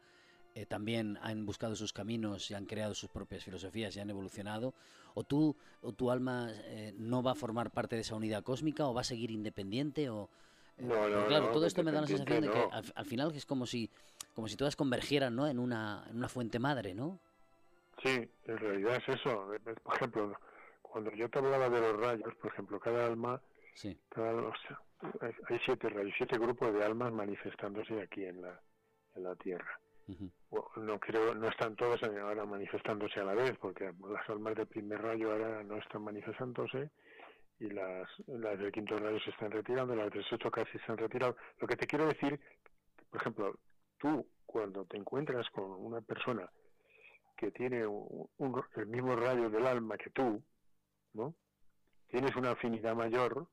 eh, 0.61 0.65
también 0.65 1.17
han 1.21 1.45
buscado 1.45 1.75
sus 1.75 1.93
caminos 1.93 2.49
y 2.51 2.53
han 2.53 2.65
creado 2.65 2.93
sus 2.93 3.09
propias 3.09 3.43
filosofías 3.43 3.95
y 3.95 3.99
han 3.99 4.09
evolucionado, 4.09 4.73
o 5.13 5.23
tú 5.23 5.55
o 5.81 5.91
tu 5.93 6.11
alma 6.11 6.51
no 6.97 7.23
va 7.23 7.31
a 7.31 7.35
formar 7.35 7.71
parte 7.71 7.95
de 7.95 8.01
esa 8.01 8.15
unidad 8.15 8.43
cósmica 8.43 8.87
o 8.87 8.93
va 8.93 9.01
a 9.01 9.03
seguir 9.03 9.31
independiente 9.31 10.09
o 10.09 10.29
claro, 10.77 11.51
todo 11.51 11.65
esto 11.65 11.83
me 11.83 11.91
da 11.91 12.01
la 12.01 12.07
sensación 12.07 12.41
de 12.41 12.49
que 12.49 12.67
al, 12.95 13.05
final 13.05 13.31
es 13.35 13.45
como 13.45 13.65
si 13.65 13.89
como 14.35 14.47
si 14.47 14.55
todas 14.55 14.75
convergieran, 14.75 15.35
¿no? 15.35 15.47
En 15.47 15.59
una 15.59 16.05
en 16.09 16.17
una 16.17 16.29
fuente 16.29 16.59
madre, 16.59 16.93
¿no? 16.93 17.19
Sí, 18.03 18.29
en 18.45 18.57
realidad 18.57 18.97
es 18.97 19.15
eso. 19.15 19.47
Por 19.83 19.95
ejemplo, 19.95 20.33
cuando 20.81 21.11
yo 21.13 21.29
te 21.29 21.39
hablaba 21.39 21.69
de 21.69 21.81
los 21.81 21.97
rayos, 21.99 22.35
por 22.35 22.51
ejemplo, 22.51 22.79
cada 22.79 23.07
alma, 23.07 23.41
sí. 23.73 23.97
hay 25.21 25.59
siete 25.65 25.89
rayos, 25.89 26.13
siete 26.17 26.37
grupos 26.37 26.73
de 26.73 26.83
almas 26.83 27.11
manifestándose 27.11 28.01
aquí 28.01 28.25
en 28.25 28.41
la, 28.41 28.59
en 29.15 29.23
la 29.23 29.35
Tierra. 29.35 29.79
No 30.07 30.99
creo, 30.99 31.35
no 31.35 31.49
están 31.49 31.75
todas 31.75 32.01
ahora 32.03 32.45
manifestándose 32.45 33.19
a 33.19 33.25
la 33.25 33.33
vez, 33.33 33.57
porque 33.57 33.91
las 34.09 34.29
almas 34.29 34.55
del 34.55 34.67
primer 34.67 35.01
rayo 35.01 35.31
ahora 35.31 35.63
no 35.63 35.77
están 35.77 36.03
manifestándose 36.03 36.91
y 37.59 37.69
las, 37.69 38.07
las 38.27 38.57
del 38.57 38.71
quinto 38.71 38.97
rayo 38.97 39.19
se 39.19 39.31
están 39.31 39.51
retirando, 39.51 39.95
las 39.95 40.11
del 40.11 40.23
sexto 40.25 40.49
casi 40.49 40.77
se 40.79 40.91
han 40.91 40.97
retirado. 40.97 41.35
Lo 41.59 41.67
que 41.67 41.75
te 41.75 41.87
quiero 41.87 42.07
decir, 42.07 42.39
por 43.09 43.19
ejemplo, 43.19 43.59
tú 43.97 44.25
cuando 44.45 44.85
te 44.85 44.97
encuentras 44.97 45.49
con 45.49 45.71
una 45.71 46.01
persona 46.01 46.49
que 47.35 47.51
tiene 47.51 47.81
el 47.81 48.87
mismo 48.87 49.15
rayo 49.15 49.49
del 49.49 49.67
alma 49.67 49.97
que 49.97 50.09
tú, 50.11 50.41
¿no? 51.13 51.35
Tienes 52.07 52.35
una 52.35 52.51
afinidad 52.51 52.95
mayor 52.95 53.47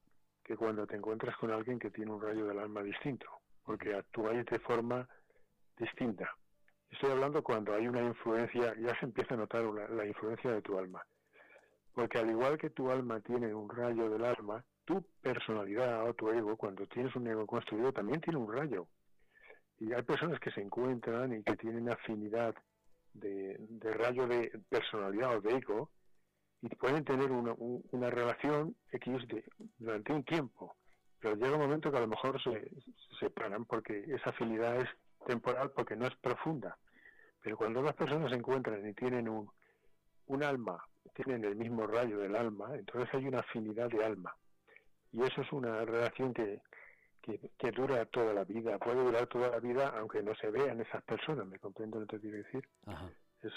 que 0.45 0.57
cuando 0.57 0.87
te 0.87 0.97
encuentras 0.97 1.37
con 1.37 1.51
alguien 1.51 1.79
que 1.79 1.91
tiene 1.91 2.13
un 2.13 2.23
rayo 2.23 2.47
del 2.47 2.59
alma 2.59 2.83
distinto, 2.83 3.27
porque 3.65 3.95
actúas 3.95 4.45
de 4.45 4.59
forma 4.61 5.09
distinta. 5.77 6.35
Estoy 6.91 7.11
hablando 7.11 7.43
cuando 7.43 7.75
hay 7.75 7.89
una 7.89 8.03
influencia, 8.03 8.75
ya 8.79 8.99
se 8.99 9.07
empieza 9.07 9.35
a 9.35 9.39
notar 9.39 9.63
la 9.65 10.07
influencia 10.07 10.53
de 10.53 10.63
tu 10.63 10.79
alma. 10.79 11.05
Porque 11.93 12.19
al 12.19 12.31
igual 12.31 12.59
que 12.59 12.71
tu 12.71 12.91
alma 12.91 13.21
tiene 13.21 13.55
un 13.55 13.69
rayo 13.69 14.11
del 14.11 14.25
alma, 14.25 14.65
tu 14.85 15.03
personalidad 15.21 16.09
o 16.09 16.15
tu 16.15 16.31
ego, 16.31 16.57
cuando 16.57 16.87
tienes 16.87 17.15
un 17.17 17.27
ego 17.27 17.47
construido, 17.47 17.93
también 17.93 18.21
tiene 18.21 18.39
un 18.39 18.53
rayo. 18.53 18.87
Y 19.79 19.93
hay 19.93 20.03
personas 20.03 20.39
que 20.41 20.51
se 20.51 20.61
encuentran 20.61 21.33
y 21.33 21.43
que 21.43 21.57
tienen 21.57 21.91
afinidad 21.91 22.55
de, 23.13 23.59
rayo 23.81 24.27
de 24.27 24.61
personalidad 24.69 25.37
o 25.37 25.41
de 25.41 25.57
ego 25.57 25.91
y 26.63 26.69
pueden 26.77 27.05
tener 27.05 27.31
una, 27.31 27.55
una 27.59 28.11
relación 28.11 28.75
X 28.91 29.27
durante 29.79 30.13
un 30.13 30.25
tiempo, 30.25 30.77
pero 31.21 31.37
llega 31.37 31.55
un 31.55 31.63
momento 31.63 31.91
que 31.91 31.97
a 31.97 32.01
lo 32.01 32.09
mejor 32.09 32.43
se, 32.43 32.71
separan 33.21 33.65
porque 33.65 34.05
esa 34.09 34.31
afinidad 34.31 34.81
es 34.81 34.89
temporal 35.25 35.71
porque 35.71 35.97
no 35.97 36.07
es 36.07 36.15
profunda. 36.17 36.77
Pero 37.43 37.57
cuando 37.57 37.83
las 37.83 37.95
personas 37.95 38.31
se 38.31 38.37
encuentran 38.37 38.87
y 38.87 38.95
tienen 38.95 39.29
un, 39.29 39.51
un 40.27 40.43
alma, 40.43 40.83
tienen 41.15 41.45
el 41.45 41.57
mismo 41.57 41.87
rayo 41.87 42.19
del 42.19 42.37
alma, 42.37 42.75
entonces 42.75 43.13
hay 43.15 43.27
una 43.27 43.41
afinidad 43.41 43.89
de 43.89 44.05
alma. 44.05 44.35
Y 45.13 45.23
eso 45.23 45.43
es 45.43 45.53
una 45.53 45.85
relación 45.85 46.33
que, 46.33 46.61
que, 47.23 47.71
dura 47.71 48.05
toda 48.07 48.35
la 48.35 48.45
vida, 48.45 48.79
puede 48.79 49.03
durar 49.03 49.27
toda 49.27 49.51
la 49.51 49.61
vida 49.61 49.95
aunque 49.99 50.23
no 50.23 50.35
se 50.35 50.51
vean 50.51 50.81
esas 50.81 51.03
personas, 51.05 51.47
¿me 51.47 51.59
comprendo 51.59 52.01
lo 52.01 52.07
que 52.07 52.17
te 52.17 52.23
quiero 52.23 52.39
decir? 52.39 52.69
Es, 53.43 53.53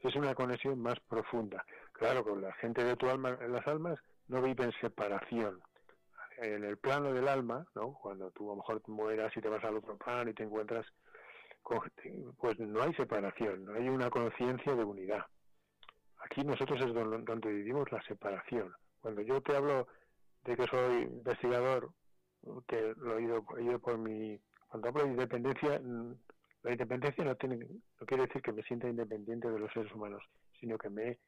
es, 0.00 0.16
una 0.16 0.34
conexión 0.34 0.78
más 0.78 1.00
profunda. 1.00 1.64
Claro, 1.92 2.24
con 2.24 2.40
la 2.40 2.52
gente 2.54 2.84
de 2.84 2.96
tu 2.96 3.08
alma, 3.08 3.30
las 3.48 3.66
almas 3.66 3.98
no 4.28 4.42
viven 4.42 4.72
separación. 4.80 5.60
En 6.38 6.64
el 6.64 6.78
plano 6.78 7.12
del 7.12 7.28
alma, 7.28 7.66
¿no? 7.74 7.94
cuando 7.94 8.30
tú 8.30 8.50
a 8.50 8.54
lo 8.54 8.56
mejor 8.56 8.82
mueras 8.88 9.36
y 9.36 9.40
te 9.40 9.48
vas 9.48 9.62
al 9.64 9.76
otro 9.76 9.96
plano 9.96 10.30
y 10.30 10.34
te 10.34 10.42
encuentras, 10.42 10.86
pues 12.38 12.58
no 12.58 12.82
hay 12.82 12.92
separación, 12.94 13.64
no 13.64 13.74
hay 13.74 13.88
una 13.88 14.10
conciencia 14.10 14.74
de 14.74 14.84
unidad. 14.84 15.24
Aquí 16.18 16.42
nosotros 16.42 16.80
es 16.80 16.92
donde, 16.92 17.52
vivimos 17.52 17.90
la 17.92 18.02
separación. 18.02 18.72
Cuando 19.00 19.22
yo 19.22 19.40
te 19.40 19.56
hablo 19.56 19.86
de 20.44 20.56
que 20.56 20.66
soy 20.66 21.02
investigador 21.02 21.90
que 22.66 22.94
lo 22.96 23.18
he 23.18 23.22
ido, 23.22 23.80
por 23.80 23.98
mi... 23.98 24.38
Cuando 24.68 24.88
hablo 24.88 25.04
de 25.04 25.10
independencia, 25.10 25.80
mm, 25.80 26.14
la 26.62 26.72
independencia 26.72 27.24
no, 27.24 27.34
tiene, 27.36 27.56
no 27.56 28.06
quiere 28.06 28.26
decir 28.26 28.42
que 28.42 28.52
me 28.52 28.62
sienta 28.62 28.88
independiente 28.88 29.50
de 29.50 29.58
los 29.58 29.72
seres 29.72 29.92
humanos, 29.92 30.22
sino 30.58 30.76
que 30.78 30.90
me, 30.90 31.18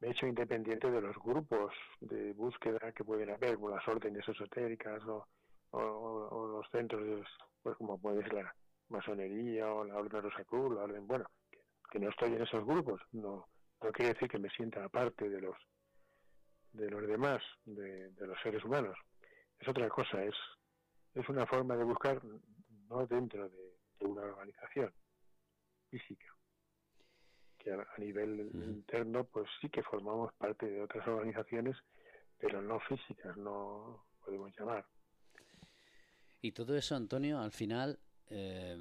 he 0.00 0.10
hecho 0.10 0.26
independiente 0.26 0.90
de 0.90 1.00
los 1.00 1.16
grupos 1.16 1.72
de 2.00 2.32
búsqueda 2.32 2.92
que 2.92 3.04
pueden 3.04 3.30
haber, 3.30 3.54
como 3.56 3.70
las 3.70 3.86
órdenes 3.88 4.28
esotéricas 4.28 5.02
o, 5.04 5.26
o, 5.70 6.48
los 6.48 6.68
centros, 6.70 7.26
pues 7.62 7.76
como 7.76 7.98
puede 7.98 8.22
ser 8.22 8.34
la 8.34 8.54
masonería 8.88 9.72
o 9.72 9.84
la 9.84 9.96
orden 9.96 10.22
Rosacruz, 10.22 10.74
la 10.74 10.82
orden, 10.82 11.06
bueno, 11.06 11.26
que, 11.90 11.98
no 11.98 12.10
estoy 12.10 12.34
en 12.34 12.42
esos 12.42 12.64
grupos, 12.64 13.00
no, 13.12 13.48
no 13.82 13.92
quiere 13.92 14.14
decir 14.14 14.28
que 14.28 14.38
me 14.38 14.50
sienta 14.50 14.84
aparte 14.84 15.28
de 15.28 15.40
los 15.40 15.56
de 16.72 16.90
los 16.90 17.06
demás, 17.06 17.40
de 17.64 18.10
los 18.18 18.36
seres 18.42 18.64
humanos 18.64 18.96
es 19.64 19.68
otra 19.68 19.88
cosa, 19.88 20.22
es, 20.22 20.34
es 21.14 21.28
una 21.28 21.46
forma 21.46 21.76
de 21.76 21.84
buscar 21.84 22.22
no 22.88 23.06
dentro 23.06 23.48
de, 23.48 23.74
una 24.00 24.22
organización 24.22 24.92
física, 25.88 26.26
que 27.58 27.72
a, 27.72 27.86
nivel 27.96 28.50
interno 28.52 29.24
pues 29.24 29.48
sí 29.60 29.70
que 29.70 29.82
formamos 29.82 30.32
parte 30.34 30.66
de 30.66 30.82
otras 30.82 31.06
organizaciones, 31.08 31.76
pero 32.38 32.60
no 32.60 32.78
físicas, 32.80 33.36
no 33.36 34.04
podemos 34.22 34.52
llamar. 34.58 34.84
Y 36.42 36.52
todo 36.52 36.76
eso, 36.76 36.94
Antonio, 36.94 37.38
al 37.38 37.52
final, 37.52 37.98
eh, 38.30 38.76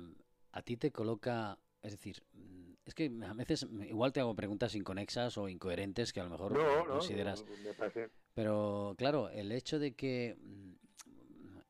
a 0.52 0.62
ti 0.62 0.78
te 0.78 0.92
coloca, 0.92 1.58
es 1.82 1.92
decir, 1.92 2.24
mm, 2.34 2.74
es 2.86 2.94
que 2.94 3.12
a 3.26 3.34
veces 3.34 3.68
igual 3.88 4.12
te 4.12 4.20
hago 4.20 4.36
preguntas 4.36 4.76
inconexas 4.76 5.38
o 5.38 5.48
incoherentes 5.48 6.12
que 6.14 6.20
a 6.20 6.26
lo 6.26 6.30
mejor 6.30 6.52
no, 6.52 6.86
consideras. 6.88 7.46
me 7.64 7.74
parece... 7.74 8.10
Pero 8.34 8.96
claro, 8.98 9.30
el 9.30 9.52
hecho 9.52 9.80
de 9.80 9.94
que 9.94 10.36
mm, 10.40 10.74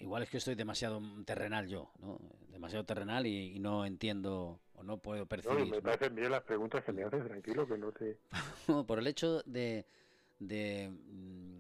igual 0.04 0.24
es 0.24 0.30
que 0.30 0.38
estoy 0.38 0.56
demasiado 0.56 1.02
terrenal 1.26 1.68
yo, 1.68 1.92
¿no? 2.00 2.20
Demasiado 2.50 2.86
terrenal 2.86 3.26
y, 3.26 3.60
no 3.60 3.86
entiendo 3.86 4.60
o 4.74 4.84
no 4.84 4.98
puedo 4.98 5.26
percibir. 5.26 5.60
No, 5.60 5.66
me 5.66 5.82
parecen 5.82 6.16
bien 6.16 6.32
las 6.32 6.44
preguntas 6.44 6.84
que 6.84 6.92
me 6.92 7.04
haces, 7.04 7.24
tranquilo, 7.26 7.68
que 7.68 7.78
no 7.78 7.92
te. 7.92 8.18
por 8.88 9.00
el 9.00 9.08
hecho 9.08 9.42
de, 9.44 9.86
de 10.40 10.90
mm, 10.90 11.53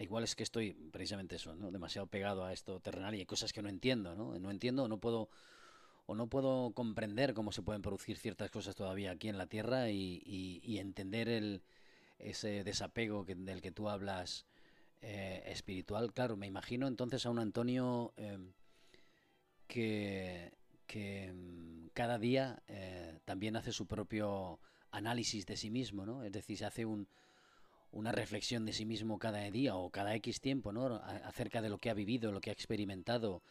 igual 0.00 0.24
es 0.24 0.34
que 0.34 0.42
estoy 0.42 0.72
precisamente 0.72 1.36
eso, 1.36 1.54
¿no? 1.54 1.70
Demasiado 1.70 2.06
pegado 2.06 2.44
a 2.44 2.52
esto 2.52 2.80
terrenal 2.80 3.14
y 3.14 3.20
hay 3.20 3.26
cosas 3.26 3.52
que 3.52 3.62
no 3.62 3.68
entiendo, 3.68 4.14
¿no? 4.14 4.38
No 4.38 4.50
entiendo 4.50 4.88
no 4.88 4.98
puedo 4.98 5.28
o 6.06 6.14
no 6.14 6.28
puedo 6.28 6.72
comprender 6.72 7.34
cómo 7.34 7.52
se 7.52 7.62
pueden 7.62 7.82
producir 7.82 8.16
ciertas 8.16 8.50
cosas 8.50 8.74
todavía 8.74 9.10
aquí 9.10 9.28
en 9.28 9.36
la 9.36 9.46
Tierra 9.46 9.90
y, 9.90 10.78
entender 10.78 11.28
el, 11.28 11.62
ese 12.18 12.64
desapego 12.64 13.26
del 13.26 13.60
que 13.60 13.72
tú 13.72 13.90
hablas 13.90 14.46
eh, 15.02 15.42
espiritual. 15.46 16.14
Claro, 16.14 16.38
me 16.38 16.46
imagino 16.46 16.88
entonces 16.88 17.26
a 17.26 17.30
un 17.30 17.38
Antonio 17.38 18.14
em, 18.16 18.54
que, 19.66 20.54
que 20.86 21.24
em, 21.24 21.90
cada 21.90 22.18
día 22.18 22.62
eh, 22.68 23.18
también 23.26 23.56
hace 23.56 23.72
su 23.72 23.86
propio 23.86 24.60
análisis 24.90 25.44
de 25.44 25.58
sí 25.58 25.70
mismo, 25.70 26.06
¿no? 26.06 26.24
Es 26.24 26.32
decir, 26.32 26.56
se 26.56 26.64
hace 26.64 26.86
un, 26.86 27.06
una 27.90 28.12
reflexión 28.12 28.64
de 28.66 28.72
sí 28.72 28.84
mismo 28.84 29.18
cada 29.18 29.50
día 29.50 29.76
o 29.76 29.90
cada 29.90 30.14
X 30.16 30.40
tiempo, 30.40 30.72
¿no? 30.72 30.86
acerca 31.24 31.62
de 31.62 31.70
lo 31.70 31.78
que 31.78 31.90
ha 31.90 31.94
vivido, 31.94 32.32
lo 32.32 32.40
que 32.40 32.50
ha 32.50 32.52
experimentado 32.52 33.42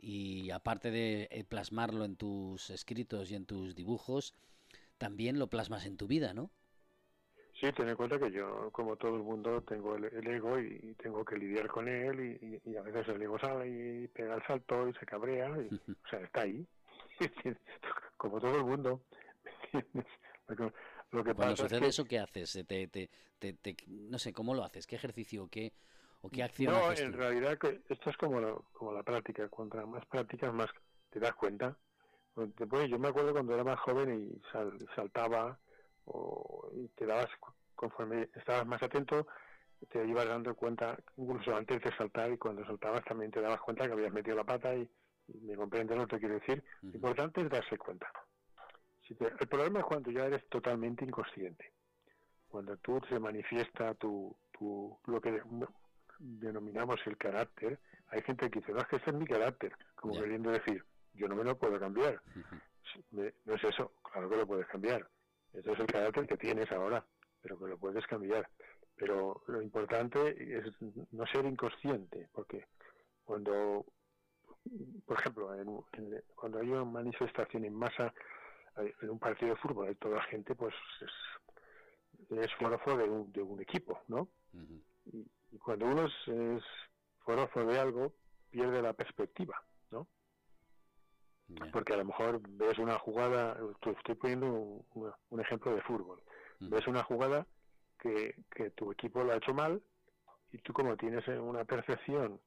y 0.00 0.50
aparte 0.50 0.90
de 0.90 1.28
eh, 1.30 1.44
plasmarlo 1.44 2.04
en 2.04 2.16
tus 2.16 2.70
escritos 2.70 3.30
y 3.30 3.34
en 3.34 3.46
tus 3.46 3.74
dibujos, 3.74 4.34
también 4.96 5.38
lo 5.38 5.48
plasmas 5.48 5.86
en 5.86 5.96
tu 5.96 6.06
vida, 6.06 6.34
¿no? 6.34 6.50
Sí, 7.60 7.72
ten 7.72 7.88
en 7.88 7.96
cuenta 7.96 8.20
que 8.20 8.30
yo, 8.30 8.70
como 8.70 8.94
todo 8.96 9.16
el 9.16 9.22
mundo, 9.22 9.60
tengo 9.62 9.96
el, 9.96 10.04
ego 10.28 10.60
y, 10.60 10.94
tengo 11.02 11.24
que 11.24 11.36
lidiar 11.36 11.66
con 11.66 11.88
él 11.88 12.60
y, 12.64 12.76
a 12.76 12.82
veces 12.82 13.08
el 13.08 13.20
ego 13.20 13.36
sale 13.40 13.68
y 13.68 14.06
pega 14.08 14.36
el 14.36 14.42
salto 14.44 14.88
y 14.88 14.92
se 14.94 15.04
cabrea, 15.04 15.50
o 16.04 16.08
sea, 16.08 16.20
está 16.20 16.42
ahí, 16.42 16.64
como 18.16 18.40
todo 18.40 18.58
el 18.58 18.64
mundo. 18.64 19.00
Lo 21.10 21.24
que 21.24 21.34
Cuando 21.34 21.56
sucede 21.56 21.88
eso, 21.88 22.04
¿qué 22.04 22.18
haces? 22.18 22.64
Te, 22.66 22.86
te, 22.88 23.08
te, 23.38 23.76
no 23.86 24.18
sé, 24.18 24.32
¿cómo 24.32 24.54
lo 24.54 24.64
haces? 24.64 24.86
¿Qué 24.86 24.96
ejercicio 24.96 25.48
qué, 25.50 25.72
o 26.20 26.28
qué 26.28 26.42
acción 26.42 26.72
No, 26.72 26.92
en 26.92 27.12
realidad 27.12 27.58
esto 27.88 28.10
es 28.10 28.16
como, 28.16 28.62
como 28.72 28.92
la 28.92 29.02
práctica. 29.02 29.48
Cuanto 29.48 29.84
más 29.86 30.04
prácticas, 30.06 30.52
más 30.52 30.68
te 31.10 31.18
das 31.18 31.34
cuenta. 31.34 31.76
yo 32.36 32.98
me 32.98 33.08
acuerdo 33.08 33.32
cuando 33.32 33.54
era 33.54 33.64
más 33.64 33.80
joven 33.80 34.30
y 34.30 34.42
saltaba 34.94 35.58
o, 36.04 36.70
y 36.74 36.88
te 36.88 37.06
dabas, 37.06 37.28
conforme 37.74 38.28
estabas 38.34 38.66
más 38.66 38.82
atento, 38.82 39.26
te 39.90 40.04
ibas 40.06 40.26
dando 40.26 40.54
cuenta, 40.54 40.98
incluso 41.16 41.54
antes 41.56 41.80
de 41.80 41.96
saltar 41.96 42.32
y 42.32 42.36
cuando 42.36 42.66
saltabas 42.66 43.04
también 43.04 43.30
te 43.30 43.40
dabas 43.40 43.60
cuenta 43.60 43.86
que 43.86 43.92
habías 43.92 44.12
metido 44.12 44.36
la 44.36 44.44
pata 44.44 44.74
y, 44.74 44.88
me 45.42 45.56
comprendes 45.56 45.94
lo 45.94 46.06
que 46.06 46.16
te 46.16 46.20
quiero 46.20 46.34
decir. 46.36 46.64
Lo 46.80 46.94
importante 46.94 47.42
es 47.42 47.50
darse 47.50 47.76
cuenta 47.76 48.10
el 49.10 49.48
problema 49.48 49.80
es 49.80 49.86
cuando 49.86 50.10
ya 50.10 50.26
eres 50.26 50.46
totalmente 50.48 51.04
inconsciente. 51.04 51.72
Cuando 52.48 52.76
tú 52.78 53.00
se 53.08 53.18
manifiesta 53.18 53.94
tu, 53.94 54.34
tu, 54.52 54.96
lo 55.06 55.20
que 55.20 55.42
denominamos 56.18 57.00
el 57.06 57.16
carácter, 57.16 57.78
hay 58.08 58.22
gente 58.22 58.50
que 58.50 58.60
dice, 58.60 58.72
no, 58.72 58.80
es 58.80 58.86
que 58.86 58.96
ese 58.96 59.10
es 59.10 59.16
mi 59.16 59.26
carácter, 59.26 59.72
como 59.94 60.14
queriendo 60.14 60.50
decir, 60.50 60.84
yo 61.14 61.28
no 61.28 61.36
me 61.36 61.44
lo 61.44 61.58
puedo 61.58 61.78
cambiar. 61.78 62.20
no 63.12 63.54
es 63.54 63.64
eso, 63.64 63.92
claro 64.02 64.28
que 64.28 64.36
lo 64.36 64.46
puedes 64.46 64.66
cambiar. 64.66 65.06
Ese 65.52 65.72
es 65.72 65.80
el 65.80 65.86
carácter 65.86 66.26
que 66.26 66.36
tienes 66.36 66.70
ahora, 66.72 67.04
pero 67.42 67.58
que 67.58 67.66
lo 67.66 67.78
puedes 67.78 68.06
cambiar. 68.06 68.48
Pero 68.96 69.42
lo 69.46 69.62
importante 69.62 70.58
es 70.58 70.64
no 71.12 71.26
ser 71.26 71.44
inconsciente, 71.44 72.28
porque 72.32 72.66
cuando, 73.24 73.86
por 75.06 75.20
ejemplo, 75.20 75.50
cuando 76.34 76.58
hay 76.58 76.68
una 76.68 76.84
manifestación 76.84 77.64
en 77.64 77.74
masa, 77.74 78.12
en 78.78 79.10
un 79.10 79.18
partido 79.18 79.54
de 79.54 79.60
fútbol 79.60 79.88
hay 79.88 79.94
toda 79.96 80.16
la 80.16 80.22
gente, 80.24 80.54
pues 80.54 80.74
es, 81.00 82.38
es 82.38 82.54
forofo 82.54 82.96
de 82.96 83.04
un, 83.04 83.32
de 83.32 83.42
un 83.42 83.60
equipo, 83.60 84.00
¿no? 84.08 84.28
y, 85.06 85.26
cuando 85.58 85.86
uno 85.86 86.06
es, 86.06 86.28
es 86.28 86.62
de 87.54 87.78
algo, 87.78 88.14
pierde 88.50 88.80
la 88.82 88.92
perspectiva, 88.92 89.62
¿no? 89.90 90.06
Porque 91.72 91.94
a 91.94 91.96
lo 91.96 92.04
mejor 92.04 92.40
ves 92.48 92.78
una 92.78 92.98
jugada, 92.98 93.58
estoy 93.80 94.14
poniendo 94.14 94.46
un, 94.50 95.40
ejemplo 95.40 95.74
de 95.74 95.82
fútbol, 95.82 96.22
ves 96.60 96.86
una 96.86 97.02
jugada 97.02 97.46
que, 97.98 98.34
que 98.50 98.70
tu 98.70 98.92
equipo 98.92 99.24
lo 99.24 99.32
ha 99.32 99.36
hecho 99.36 99.54
mal 99.54 99.82
y 100.52 100.58
tú 100.58 100.72
como 100.72 100.96
tienes 100.96 101.26
una 101.28 101.64
percepción 101.64 102.40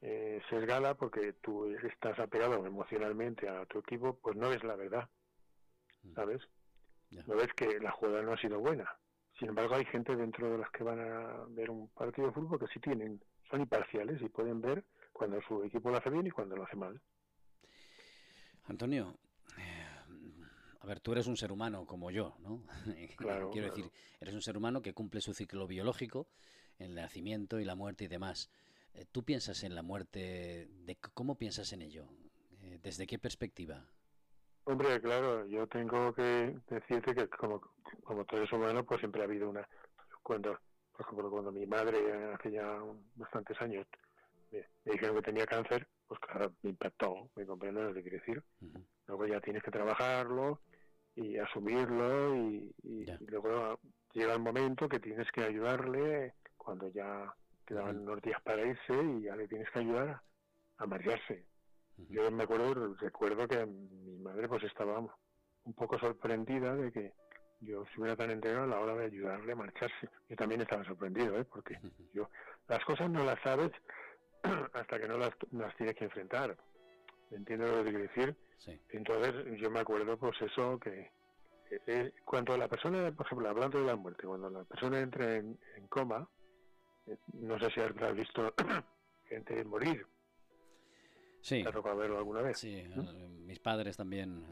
eh, 0.00 0.40
sesgada 0.48 0.94
porque 0.94 1.32
tú 1.34 1.66
estás 1.66 2.18
apegado 2.20 2.64
emocionalmente 2.64 3.48
a 3.48 3.66
tu 3.66 3.80
equipo, 3.80 4.14
pues 4.14 4.36
no 4.36 4.48
ves 4.48 4.62
la 4.62 4.76
verdad. 4.76 5.08
¿Sabes? 6.14 6.42
No 7.10 7.36
ves 7.36 7.52
que 7.54 7.80
la 7.80 7.90
jugada 7.92 8.22
no 8.22 8.32
ha 8.32 8.40
sido 8.40 8.58
buena. 8.58 8.88
Sin 9.38 9.48
embargo, 9.48 9.76
hay 9.76 9.84
gente 9.86 10.16
dentro 10.16 10.50
de 10.50 10.58
las 10.58 10.70
que 10.70 10.84
van 10.84 11.00
a 11.00 11.44
ver 11.48 11.70
un 11.70 11.88
partido 11.90 12.28
de 12.28 12.34
fútbol 12.34 12.58
que 12.58 12.66
sí 12.68 12.80
tienen, 12.80 13.22
son 13.50 13.60
imparciales 13.60 14.20
y 14.20 14.28
pueden 14.28 14.60
ver 14.60 14.84
cuando 15.12 15.40
su 15.42 15.62
equipo 15.64 15.90
lo 15.90 15.98
hace 15.98 16.10
bien 16.10 16.26
y 16.26 16.30
cuando 16.30 16.56
lo 16.56 16.64
hace 16.64 16.76
mal. 16.76 17.00
Antonio, 18.64 19.16
eh, 19.58 19.86
a 20.80 20.86
ver, 20.86 21.00
tú 21.00 21.12
eres 21.12 21.26
un 21.26 21.36
ser 21.36 21.52
humano 21.52 21.86
como 21.86 22.10
yo, 22.10 22.36
¿no? 22.40 22.62
Claro, 23.16 23.50
Quiero 23.50 23.68
decir, 23.68 23.90
eres 24.20 24.34
un 24.34 24.42
ser 24.42 24.56
humano 24.56 24.82
que 24.82 24.92
cumple 24.92 25.20
su 25.20 25.34
ciclo 25.34 25.66
biológico, 25.66 26.28
el 26.78 26.94
nacimiento 26.94 27.60
y 27.60 27.64
la 27.64 27.74
muerte 27.74 28.04
y 28.04 28.08
demás. 28.08 28.50
Eh, 28.94 29.06
¿Tú 29.10 29.24
piensas 29.24 29.62
en 29.64 29.74
la 29.74 29.82
muerte? 29.82 30.68
De, 30.84 30.96
¿Cómo 31.14 31.36
piensas 31.36 31.72
en 31.72 31.82
ello? 31.82 32.08
Eh, 32.60 32.78
¿Desde 32.82 33.06
qué 33.06 33.18
perspectiva? 33.18 33.86
Hombre, 34.68 35.00
claro, 35.00 35.46
yo 35.46 35.66
tengo 35.66 36.12
que 36.12 36.54
decirte 36.68 37.14
que 37.14 37.26
como, 37.28 37.58
como 38.04 38.26
todo 38.26 38.42
es 38.42 38.52
humano, 38.52 38.84
pues 38.84 39.00
siempre 39.00 39.22
ha 39.22 39.24
habido 39.24 39.48
una... 39.48 39.66
Cuando, 40.22 40.58
por 40.92 41.06
ejemplo, 41.06 41.30
cuando 41.30 41.50
mi 41.50 41.66
madre 41.66 41.98
hace 42.34 42.50
ya 42.50 42.78
bastantes 43.14 43.58
años 43.62 43.86
me, 44.52 44.92
dijeron 44.92 45.16
que 45.16 45.22
tenía 45.22 45.46
cáncer, 45.46 45.88
pues 46.06 46.20
claro, 46.20 46.52
me 46.62 46.68
impactó, 46.68 47.30
me 47.34 47.46
comprendo 47.46 47.80
lo 47.80 47.94
que 47.94 48.02
quiere 48.02 48.18
decir. 48.18 48.42
Luego 49.06 49.26
ya 49.26 49.40
tienes 49.40 49.62
que 49.62 49.70
trabajarlo 49.70 50.60
y 51.16 51.38
asumirlo 51.38 52.36
y, 52.36 52.70
luego 53.20 53.80
llega 54.12 54.34
el 54.34 54.40
momento 54.40 54.86
que 54.86 55.00
tienes 55.00 55.32
que 55.32 55.44
ayudarle 55.44 56.34
cuando 56.58 56.88
ya 56.88 57.34
quedaban 57.64 58.00
unos 58.00 58.20
días 58.20 58.42
para 58.42 58.66
irse 58.66 59.02
y 59.02 59.22
ya 59.22 59.34
le 59.34 59.48
tienes 59.48 59.70
que 59.70 59.78
ayudar 59.78 60.20
a 60.76 60.86
yo 62.08 62.30
me 62.30 62.44
acuerdo, 62.44 62.94
recuerdo 62.94 63.48
que 63.48 63.66
mi 63.66 64.18
madre 64.18 64.48
pues 64.48 64.64
estaba 64.64 64.98
un 64.98 65.74
poco 65.74 65.98
sorprendida 65.98 66.74
de 66.74 66.92
que 66.92 67.12
yo 67.60 67.82
estuviera 67.82 68.16
tan 68.16 68.30
entregado 68.30 68.64
a 68.64 68.68
la 68.68 68.80
hora 68.80 68.94
de 68.94 69.06
ayudarle 69.06 69.52
a 69.52 69.56
marcharse. 69.56 70.08
Yo 70.28 70.36
también 70.36 70.60
estaba 70.60 70.84
sorprendido, 70.84 71.38
¿eh? 71.38 71.44
porque 71.44 71.78
yo 72.14 72.30
las 72.68 72.84
cosas 72.84 73.10
no 73.10 73.24
las 73.24 73.40
sabes 73.42 73.72
hasta 74.72 74.98
que 74.98 75.08
no 75.08 75.18
las, 75.18 75.32
las 75.52 75.76
tienes 75.76 75.96
que 75.96 76.04
enfrentar. 76.04 76.56
¿Me 77.30 77.38
entiendes 77.38 77.70
lo 77.70 77.84
que 77.84 77.90
quiero 77.90 78.04
decir? 78.04 78.36
Entonces 78.90 79.60
yo 79.60 79.70
me 79.70 79.80
acuerdo 79.80 80.16
pues 80.16 80.40
eso 80.40 80.78
que 80.78 81.10
cuando 82.24 82.56
la 82.56 82.68
persona, 82.68 83.12
por 83.12 83.26
ejemplo, 83.26 83.48
hablando 83.48 83.78
de 83.78 83.86
la 83.86 83.96
muerte, 83.96 84.26
cuando 84.26 84.48
la 84.50 84.64
persona 84.64 85.00
entra 85.00 85.36
en, 85.36 85.58
coma, 85.88 86.26
eh, 87.06 87.16
no 87.34 87.58
sé 87.58 87.70
si 87.70 87.80
has 87.80 88.14
visto 88.14 88.54
gente 89.28 89.64
morir, 89.64 90.06
Sí. 91.48 91.62
¿Te 91.62 91.70
ha 91.70 91.72
tocado 91.72 91.96
verlo 91.96 92.18
alguna 92.18 92.42
vez? 92.42 92.58
Sí, 92.58 92.84
mis 93.46 93.58
padres 93.58 93.96
también 93.96 94.44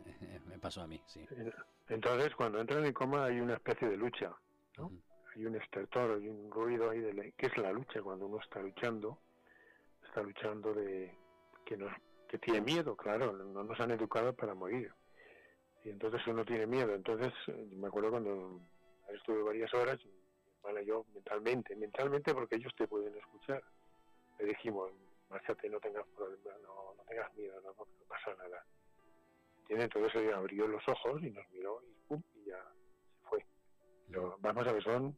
me 0.47 0.59
pasó 0.59 0.81
a 0.81 0.87
mí, 0.87 0.99
sí. 1.05 1.21
Entonces, 1.91 2.35
cuando 2.35 2.59
entran 2.59 2.87
en 2.87 2.95
coma 2.95 3.27
hay 3.27 3.39
una 3.39 3.53
especie 3.53 3.87
de 3.87 3.99
lucha, 3.99 4.35
¿no? 4.79 4.91
Hay 5.35 5.45
un 5.45 5.57
estertor, 5.57 6.19
hay 6.19 6.27
un 6.27 6.51
ruido 6.51 6.89
ahí, 6.89 7.01
de 7.01 7.35
¿qué 7.37 7.47
es 7.49 7.59
la 7.59 7.71
lucha? 7.71 8.01
Cuando 8.01 8.25
uno 8.25 8.41
está 8.41 8.63
luchando, 8.63 9.19
está 10.07 10.23
luchando 10.23 10.73
de 10.73 11.15
que, 11.67 11.77
no, 11.77 11.87
que 12.31 12.39
tiene 12.39 12.63
miedo, 12.63 12.97
claro, 12.97 13.31
no 13.31 13.63
nos 13.63 13.79
han 13.79 13.91
educado 13.91 14.33
para 14.33 14.55
morir. 14.55 14.91
Y 15.85 15.91
entonces 15.91 16.27
uno 16.27 16.47
tiene 16.47 16.67
miedo. 16.67 16.95
Entonces, 16.95 17.35
eh, 17.49 17.69
me 17.73 17.89
acuerdo 17.89 18.09
cuando 18.09 18.59
estuve 19.13 19.43
varias 19.43 19.75
horas, 19.75 19.99
yo 20.87 21.05
mentalmente, 21.13 21.77
mentalmente 21.77 22.33
porque 22.33 22.57
ellos 22.57 22.75
te 22.75 22.89
pueden 22.89 23.15
escuchar, 23.19 23.63
le 24.39 24.47
dijimos, 24.47 24.91
márchate, 25.29 25.69
no 25.69 25.81
tengas 25.81 26.07
problema, 26.09 26.57
no, 26.63 26.95
no 26.97 27.03
tengas 27.05 27.35
miedo, 27.35 27.61
no, 27.63 27.71
no, 27.71 27.87
pasa 28.09 28.35
nada. 28.37 28.65
¿Entiendes? 29.61 29.91
Entonces 29.95 30.23
ella 30.23 30.37
abrió 30.37 30.67
los 30.67 30.87
ojos 30.89 31.23
y 31.23 31.31
nos 31.31 31.49
miró 31.51 31.83
y 31.83 31.95
pum, 32.09 32.23
y 32.35 32.45
ya 32.47 32.63
se 33.19 33.29
fue. 33.29 33.47
Pero 34.09 34.37
vamos 34.41 34.67
a 34.67 34.73
ver, 34.73 34.83
son, 34.83 35.17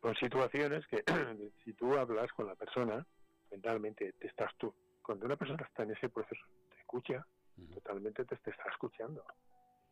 son 0.00 0.14
situaciones 0.14 0.86
que 0.86 1.02
si 1.64 1.72
tú 1.74 1.96
hablas 1.96 2.32
con 2.32 2.46
la 2.46 2.54
persona, 2.54 3.04
mentalmente 3.50 4.12
te 4.12 4.26
estás 4.26 4.54
tú. 4.58 4.74
Cuando 5.02 5.26
una 5.26 5.36
persona 5.36 5.64
está 5.66 5.82
en 5.82 5.92
ese 5.92 6.08
proceso, 6.08 6.44
te 6.68 6.78
escucha, 6.80 7.26
totalmente 7.74 8.24
te, 8.24 8.36
te, 8.36 8.50
está 8.50 8.68
escuchando. 8.70 9.24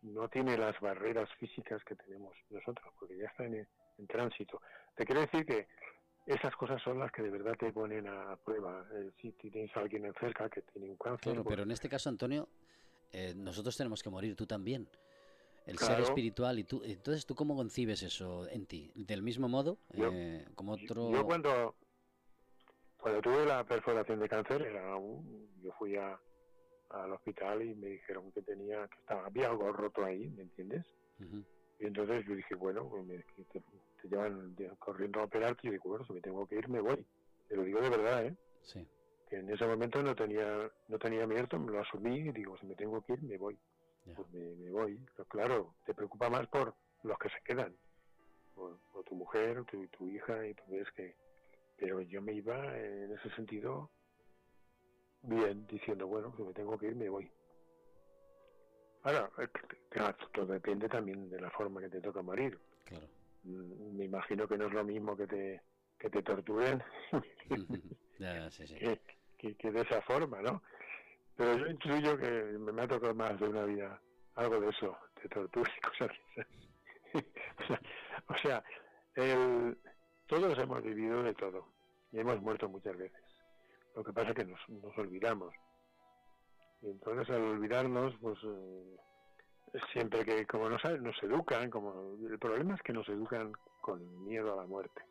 No 0.02 0.28
tiene 0.28 0.56
las 0.56 0.78
barreras 0.80 1.28
físicas 1.34 1.82
que 1.84 1.96
tenemos 1.96 2.36
nosotros, 2.50 2.92
porque 2.98 3.16
ya 3.16 3.26
está 3.26 3.44
en, 3.44 3.66
tránsito. 4.06 4.60
Te 4.94 5.06
quiero 5.06 5.22
decir 5.22 5.46
que 5.46 5.66
esas 6.26 6.54
cosas 6.56 6.82
son 6.82 6.98
las 6.98 7.12
que 7.12 7.22
de 7.22 7.30
verdad 7.30 7.54
te 7.58 7.72
ponen 7.72 8.06
a 8.08 8.36
prueba. 8.36 8.84
Eh, 8.92 9.10
si 9.20 9.30
tienes 9.32 9.74
a 9.76 9.80
alguien 9.80 10.12
cerca 10.18 10.48
que 10.48 10.62
tiene 10.62 10.90
un 10.90 10.96
cáncer. 10.96 11.32
Claro, 11.32 11.44
pero 11.44 11.62
en 11.62 11.70
este 11.70 11.88
caso, 11.88 12.08
Antonio, 12.08 12.48
eh, 13.12 13.32
nosotros 13.36 13.76
tenemos 13.76 14.02
que 14.02 14.10
morir, 14.10 14.34
tú 14.34 14.46
también 14.46 14.88
el 15.66 15.78
ser 15.78 16.00
espiritual. 16.00 16.58
y 16.58 16.64
tú 16.64 16.82
Entonces, 16.84 17.26
¿tú 17.26 17.34
cómo 17.34 17.56
concibes 17.56 18.02
eso 18.02 18.48
en 18.48 18.66
ti? 18.66 18.92
¿Del 18.94 19.22
mismo 19.22 19.48
modo? 19.48 19.78
Eh, 19.92 20.44
como 20.54 20.72
otro... 20.72 21.10
Yo 21.12 21.24
cuando, 21.24 21.74
cuando 22.96 23.20
tuve 23.20 23.44
la 23.46 23.64
perforación 23.64 24.20
de 24.20 24.28
cáncer, 24.28 24.62
era 24.62 24.96
yo 25.62 25.72
fui 25.78 25.96
a, 25.96 26.18
al 26.90 27.12
hospital 27.12 27.62
y 27.62 27.74
me 27.74 27.88
dijeron 27.88 28.30
que 28.32 28.42
tenía 28.42 28.86
que 28.88 28.98
estaba 28.98 29.26
había 29.26 29.48
algo 29.48 29.72
roto 29.72 30.04
ahí, 30.04 30.28
¿me 30.30 30.42
entiendes? 30.42 30.84
Y 31.78 31.86
entonces 31.86 32.24
yo 32.26 32.34
dije, 32.34 32.54
bueno, 32.54 32.88
pues 32.88 33.04
te, 34.00 34.08
llevan 34.08 34.54
corriendo 34.78 35.20
a 35.20 35.24
operarte 35.24 35.60
y 35.62 35.66
yo 35.66 35.72
digo, 35.72 35.90
bueno, 35.90 36.04
si 36.04 36.12
me 36.12 36.20
tengo 36.20 36.46
que 36.46 36.56
ir, 36.56 36.68
me 36.68 36.80
voy. 36.80 37.04
Te 37.48 37.56
lo 37.56 37.62
digo 37.62 37.80
de 37.80 37.90
verdad, 37.90 38.24
¿eh? 38.26 38.36
Sí. 38.62 38.86
Que 39.28 39.36
en 39.36 39.50
ese 39.50 39.66
momento 39.66 40.02
no 40.02 40.14
tenía 40.14 40.70
no 40.88 40.98
tenía 40.98 41.26
miedo, 41.26 41.58
me 41.58 41.72
lo 41.72 41.80
asumí 41.80 42.18
y 42.18 42.32
digo, 42.32 42.56
si 42.58 42.66
me 42.66 42.74
tengo 42.74 43.02
que 43.02 43.14
ir, 43.14 43.22
me 43.22 43.36
voy 43.38 43.58
pues 44.14 44.30
me, 44.32 44.70
voy. 44.70 45.00
Pero 45.16 45.28
claro, 45.28 45.74
te 45.84 45.94
preocupa 45.94 46.30
más 46.30 46.46
por 46.48 46.74
los 47.02 47.18
que 47.18 47.28
se 47.30 47.40
quedan, 47.44 47.74
o, 48.56 48.78
tu 49.04 49.14
mujer, 49.14 49.58
o 49.58 49.64
tu, 49.64 49.86
tu, 49.88 50.08
hija, 50.08 50.46
y 50.46 50.54
tú 50.54 50.62
ves 50.68 50.90
que... 50.92 51.14
Pero 51.76 52.00
yo 52.00 52.22
me 52.22 52.32
iba 52.32 52.56
en 52.78 53.12
ese 53.12 53.30
sentido 53.30 53.90
bien, 55.22 55.66
diciendo, 55.66 56.06
bueno, 56.06 56.32
si 56.36 56.42
me 56.42 56.54
tengo 56.54 56.78
que 56.78 56.86
ir, 56.86 56.96
me 56.96 57.08
voy. 57.08 57.30
Ahora, 59.02 59.30
claro, 59.90 60.16
todo 60.32 60.46
depende 60.46 60.88
también 60.88 61.28
de 61.28 61.40
la 61.40 61.50
forma 61.50 61.80
que 61.80 61.90
te 61.90 62.00
toca 62.00 62.22
morir. 62.22 62.58
Claro. 62.84 63.06
Mm, 63.46 63.96
me 63.96 64.04
imagino 64.04 64.48
que 64.48 64.58
no 64.58 64.66
es 64.66 64.72
lo 64.72 64.84
mismo 64.84 65.16
que 65.16 65.26
te, 65.26 65.62
que 65.98 66.10
te 66.10 66.22
torturen 66.22 66.82
Que, 69.38 69.54
que, 69.54 69.70
de 69.70 69.82
esa 69.82 70.00
forma, 70.00 70.40
¿no? 70.40 70.62
Pero 71.36 71.58
yo 71.58 71.66
intuyo 71.66 72.16
que 72.16 72.30
me, 72.58 72.80
ha 72.80 72.88
tocado 72.88 73.14
más 73.14 73.38
de 73.38 73.46
una 73.46 73.64
vida 73.64 74.00
algo 74.34 74.58
de 74.58 74.70
eso, 74.70 74.96
de 75.22 75.28
tortura 75.28 75.70
y 75.76 75.80
cosas 75.80 76.10
o 78.28 78.38
sea, 78.42 78.64
el, 79.14 79.76
todos 80.26 80.58
hemos 80.58 80.82
vivido 80.82 81.22
de 81.22 81.34
todo 81.34 81.68
y 82.12 82.18
hemos 82.20 82.40
muerto 82.40 82.68
muchas 82.68 82.96
veces. 82.96 83.22
Lo 83.94 84.02
que 84.02 84.12
pasa 84.12 84.30
es 84.30 84.34
que 84.34 84.44
nos, 84.44 84.68
nos 84.68 84.96
olvidamos. 84.98 85.54
Y 86.80 86.88
entonces 86.88 87.28
al 87.30 87.42
olvidarnos, 87.42 88.14
pues 88.20 88.38
eh, 88.44 88.96
siempre 89.92 90.24
que 90.24 90.46
como 90.46 90.68
nos, 90.68 90.82
nos 91.00 91.22
educan, 91.22 91.70
como 91.70 92.16
el 92.28 92.38
problema 92.38 92.74
es 92.74 92.82
que 92.82 92.92
nos 92.92 93.08
educan 93.08 93.52
con 93.80 94.24
miedo 94.24 94.52
a 94.52 94.62
la 94.62 94.66
muerte. 94.66 95.02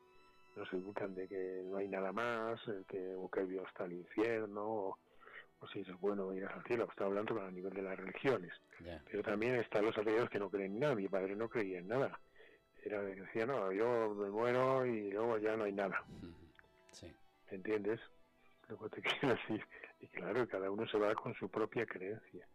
Nos 0.55 0.71
educan 0.73 1.13
de 1.13 1.27
que 1.27 1.63
no 1.65 1.77
hay 1.77 1.87
nada 1.87 2.11
más, 2.11 2.59
que, 2.87 3.13
o 3.15 3.29
que 3.29 3.45
Dios 3.45 3.65
está 3.67 3.83
al 3.83 3.93
infierno, 3.93 4.63
o, 4.63 4.97
si 5.71 5.79
es 5.79 5.99
bueno 5.99 6.33
ir 6.33 6.45
al 6.45 6.63
cielo, 6.63 6.87
está 6.89 7.05
hablando 7.05 7.41
a 7.41 7.49
nivel 7.49 7.73
de 7.73 7.81
las 7.81 7.97
religiones. 7.97 8.53
Pero 9.09 9.23
también 9.23 9.55
están 9.55 9.83
los 9.83 9.97
ateos 9.97 10.29
que 10.29 10.39
no 10.39 10.49
creen 10.49 10.73
en 10.73 10.79
nada, 10.79 10.95
mi 10.95 11.07
padre 11.07 11.35
no 11.35 11.49
creía 11.49 11.79
en 11.79 11.87
nada. 11.87 12.19
Era 12.83 13.01
que 13.01 13.15
decía, 13.15 13.47
no, 13.47 13.71
yo 13.71 14.13
me 14.13 14.29
muero 14.29 14.85
y 14.85 15.11
luego 15.11 15.39
ya 15.39 15.57
no 15.57 15.63
hay 15.63 15.73
nada. 15.73 16.03
Sí. 16.91 17.11
¿Entiendes? 17.49 17.99
Lo 18.69 18.77
que 18.77 19.01
te 19.01 19.01
quiero 19.19 19.35
decir. 19.35 19.65
Y 20.01 20.07
claro, 20.07 20.47
cada 20.47 20.69
uno 20.69 20.87
se 20.87 20.99
va 20.99 21.15
con 21.15 21.33
su 21.33 21.49
propia 21.49 21.85
creencia. 21.85 22.47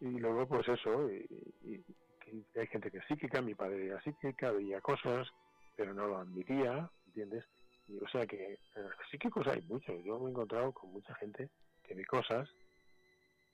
Y 0.00 0.18
luego, 0.18 0.46
pues 0.46 0.68
eso, 0.68 1.10
y, 1.10 1.84
hay 2.56 2.66
gente 2.68 2.90
que 2.90 3.00
sí 3.08 3.16
que 3.16 3.42
mi 3.42 3.54
padre 3.54 3.92
así 3.92 4.14
que 4.36 4.46
había 4.46 4.80
cosas, 4.80 5.28
pero 5.76 5.92
no 5.92 6.06
lo 6.06 6.18
admitía, 6.18 6.88
¿entiendes? 7.06 7.44
Y, 7.88 7.98
o 7.98 8.08
sea 8.08 8.24
que 8.24 8.56
sí 9.10 9.18
que 9.18 9.30
cosas 9.30 9.54
hay 9.54 9.62
mucho. 9.62 9.92
Yo 10.00 10.18
me 10.20 10.28
he 10.28 10.30
encontrado 10.30 10.72
con 10.72 10.92
mucha 10.92 11.12
gente 11.16 11.50
de 11.94 12.04
cosas 12.06 12.48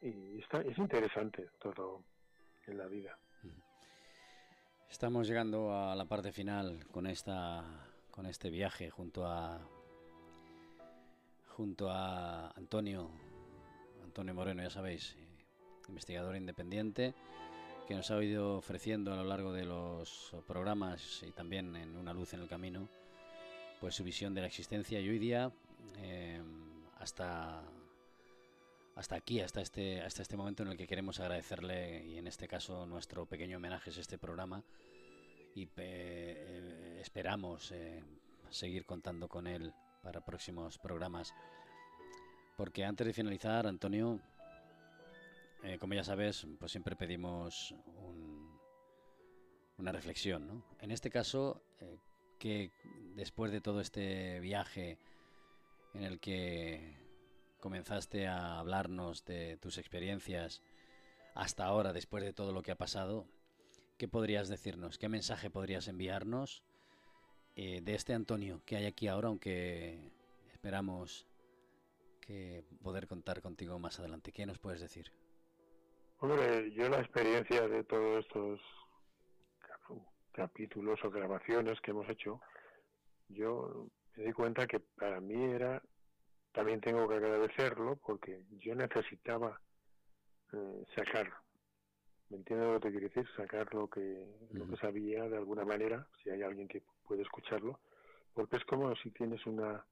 y 0.01 0.41
está, 0.41 0.61
es 0.61 0.77
interesante 0.79 1.49
todo 1.59 2.05
en 2.67 2.79
la 2.79 2.87
vida. 2.87 3.19
Estamos 4.91 5.27
llegando 5.27 5.75
a 5.75 5.97
la 5.97 6.05
parte 6.05 6.33
final 6.33 6.87
con 6.89 7.07
esta 7.07 7.65
con 8.11 8.27
este 8.27 8.51
viaje 8.51 8.89
junto 8.91 9.27
a 9.27 9.61
junto 11.49 11.91
a 11.91 12.51
Antonio 12.51 13.11
Antonio 14.05 14.35
Moreno, 14.35 14.63
ya 14.63 14.71
sabéis, 14.71 15.17
investigador 15.89 16.37
independiente 16.37 17.15
que 17.87 17.95
nos 17.95 18.11
ha 18.11 18.23
ido 18.23 18.57
ofreciendo 18.57 19.13
a 19.13 19.17
lo 19.17 19.25
largo 19.25 19.53
de 19.53 19.65
los 19.65 20.35
programas 20.47 21.23
y 21.23 21.31
también 21.31 21.77
en 21.77 21.97
Una 21.97 22.13
luz 22.13 22.35
en 22.35 22.41
el 22.41 22.49
camino, 22.49 22.89
pues 23.81 23.95
su 23.95 24.03
visión 24.03 24.35
de 24.35 24.41
la 24.41 24.49
existencia 24.49 25.01
y 25.01 25.09
hoy 25.09 25.19
día 25.19 25.53
eh, 25.99 26.43
hasta 26.99 27.63
hasta 28.97 29.15
aquí, 29.15 29.41
hasta 29.41 29.61
este, 29.61 30.01
hasta 30.01 30.23
este 30.23 30.37
momento 30.39 30.63
en 30.63 30.71
el 30.71 30.77
que 30.77 30.87
queremos 30.87 31.21
agradecerle, 31.21 32.05
y 32.07 32.17
en 32.17 32.27
este 32.27 32.49
caso 32.49 32.87
nuestro 32.87 33.27
pequeño 33.27 33.59
homenaje 33.59 33.91
es 33.91 33.99
este 33.99 34.17
programa, 34.17 34.65
y 35.55 35.69
eh, 35.77 36.99
esperamos 37.01 37.73
eh, 37.73 38.03
seguir 38.49 38.87
contando 38.87 39.29
con 39.29 39.47
él 39.47 39.73
para 40.03 40.25
próximos 40.25 40.79
programas. 40.79 41.35
Porque 42.57 42.87
antes 42.87 43.07
de 43.07 43.13
finalizar, 43.13 43.67
Antonio, 43.67 44.19
eh, 45.67 45.79
como 45.79 45.95
ya 45.95 46.05
sabes, 46.05 46.47
pues 46.59 46.73
siempre 46.73 46.97
pedimos 46.97 47.75
una 49.79 49.93
reflexión. 49.93 50.47
¿no? 50.47 50.65
En 50.81 50.91
este 50.91 51.11
caso, 51.11 51.63
que 52.39 52.71
después 53.15 53.53
de 53.53 53.61
todo 53.61 53.81
este 53.81 54.41
viaje 54.41 54.99
en 55.95 56.05
el 56.05 56.21
que 56.21 56.95
comenzaste 57.61 58.27
a 58.27 58.59
hablarnos 58.59 59.25
de 59.25 59.57
tus 59.57 59.79
experiencias 59.79 60.63
hasta 61.35 61.65
ahora, 61.65 61.93
después 61.93 62.23
de 62.23 62.33
todo 62.33 62.53
lo 62.53 62.63
que 62.63 62.73
ha 62.73 62.77
pasado, 62.77 63.27
¿qué 63.99 64.09
podrías 64.09 64.49
decirnos? 64.49 64.99
¿Qué 64.99 65.09
mensaje 65.09 65.51
podrías 65.51 65.89
enviarnos 65.89 66.63
eh, 67.57 67.81
de 67.83 67.95
este 67.95 68.15
Antonio 68.15 68.63
que 68.65 68.77
hay 68.77 68.87
aquí 68.87 69.09
ahora, 69.09 69.29
aunque 69.29 70.13
esperamos 70.53 71.27
que 72.21 72.65
poder 72.83 73.07
contar 73.07 73.41
contigo 73.41 73.79
más 73.79 73.99
adelante? 73.99 74.33
¿Qué 74.33 74.47
nos 74.47 74.59
puedes 74.59 74.81
decir? 74.81 75.13
Hombre, 76.19 76.73
yo 76.73 76.89
la 76.89 77.01
experiencia 77.01 77.69
de 77.69 77.85
todos 77.85 78.25
estos 78.25 78.61
capítulos 80.33 81.03
o 81.05 81.11
grabaciones 81.11 81.81
que 81.81 81.91
hemos 81.91 82.09
hecho, 82.09 82.41
yo 83.29 83.89
me 84.17 84.25
di 84.25 84.33
cuenta 84.33 84.67
que 84.67 84.81
para 84.81 85.21
mí 85.21 85.43
era 85.53 85.83
también 86.53 86.81
tengo 86.81 87.07
que 87.07 87.17
agradecerlo 87.17 87.97
porque 87.97 88.43
yo 88.59 88.75
necesitaba 88.75 89.61
eh, 90.53 90.85
sacar, 90.95 91.31
¿me 92.31 92.39
entiendes 92.39 92.67
lo 92.69 92.81
que 92.81 92.87
te 92.87 92.91
quiero 92.93 93.09
decir? 93.09 93.29
Sacar 93.37 93.75
lo 93.75 93.89
que, 93.89 94.27
lo 94.53 94.67
que 94.67 94.77
sabía 94.77 95.29
de 95.29 95.37
alguna 95.37 95.67
manera, 95.67 96.09
si 96.23 96.31
hay 96.31 96.43
alguien 96.43 96.67
que 96.67 96.83
puede 97.07 97.23
escucharlo, 97.23 97.79
porque 98.33 98.57
es 98.57 98.65
como 98.65 98.95
si 98.97 99.11
tienes 99.11 99.45
una, 99.45 99.85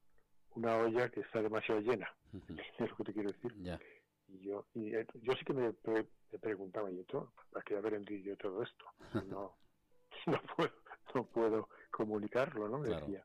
una 0.54 0.76
olla 0.78 1.10
que 1.10 1.20
está 1.20 1.42
demasiado 1.42 1.82
llena, 1.82 2.08
es 2.78 2.90
lo 2.90 2.96
que 2.96 3.04
te 3.04 3.12
quiero 3.12 3.30
decir. 3.30 3.52
Y 4.34 4.48
yo, 4.48 4.66
y 4.74 4.94
eh, 4.94 5.06
yo 5.22 5.32
sí 5.34 5.44
que 5.44 5.52
me, 5.52 5.72
preguntaba, 6.40 6.90
¿y 6.90 7.00
esto? 7.00 7.32
¿Para 7.50 7.64
qué 7.64 7.76
haber 7.76 7.94
entendido 7.94 8.36
todo 8.36 8.62
esto? 8.62 8.84
No, 9.28 9.56
no 10.26 10.40
puedo, 10.56 10.72
no 11.14 11.24
puedo 11.24 11.68
comunicarlo, 11.90 12.68
¿no? 12.68 12.82
Decía 12.82 13.24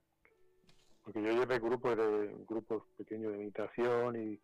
porque 1.12 1.24
yo 1.24 1.32
llevé 1.32 1.57
grupos 1.57 1.97
de 1.97 2.36
grupos 2.47 2.84
pequeños 2.95 3.32
de 3.32 3.39
meditación 3.39 4.16
y, 4.16 4.39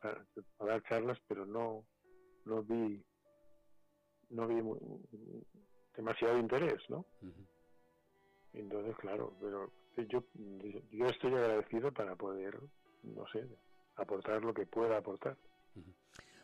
para, 0.00 0.24
dar 0.60 0.82
charlas 0.82 1.18
pero 1.26 1.46
no 1.46 1.86
no 2.44 2.62
vi 2.62 3.02
no 4.28 4.46
vi 4.46 4.62
demasiado 5.96 6.38
interés 6.38 6.78
no 6.90 7.06
entonces 8.52 8.94
claro 8.98 9.34
pero 9.40 9.72
yo 10.08 10.22
yo 10.92 11.06
estoy 11.06 11.32
agradecido 11.32 11.90
para 11.92 12.14
poder 12.14 12.60
no 13.02 13.26
sé 13.28 13.48
aportar 13.96 14.44
lo 14.44 14.52
que 14.52 14.66
pueda 14.66 14.98
aportar 14.98 15.38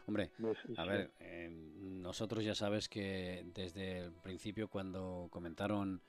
Hombre, 0.07 0.31
a 0.76 0.85
ver, 0.85 1.12
eh, 1.20 1.49
nosotros 1.51 2.45
ya 2.45 2.55
sabes 2.55 2.89
que 2.89 3.45
desde 3.55 3.99
el 3.99 4.12
principio 4.12 4.68
cuando 4.68 5.28
comentaron, 5.31 6.01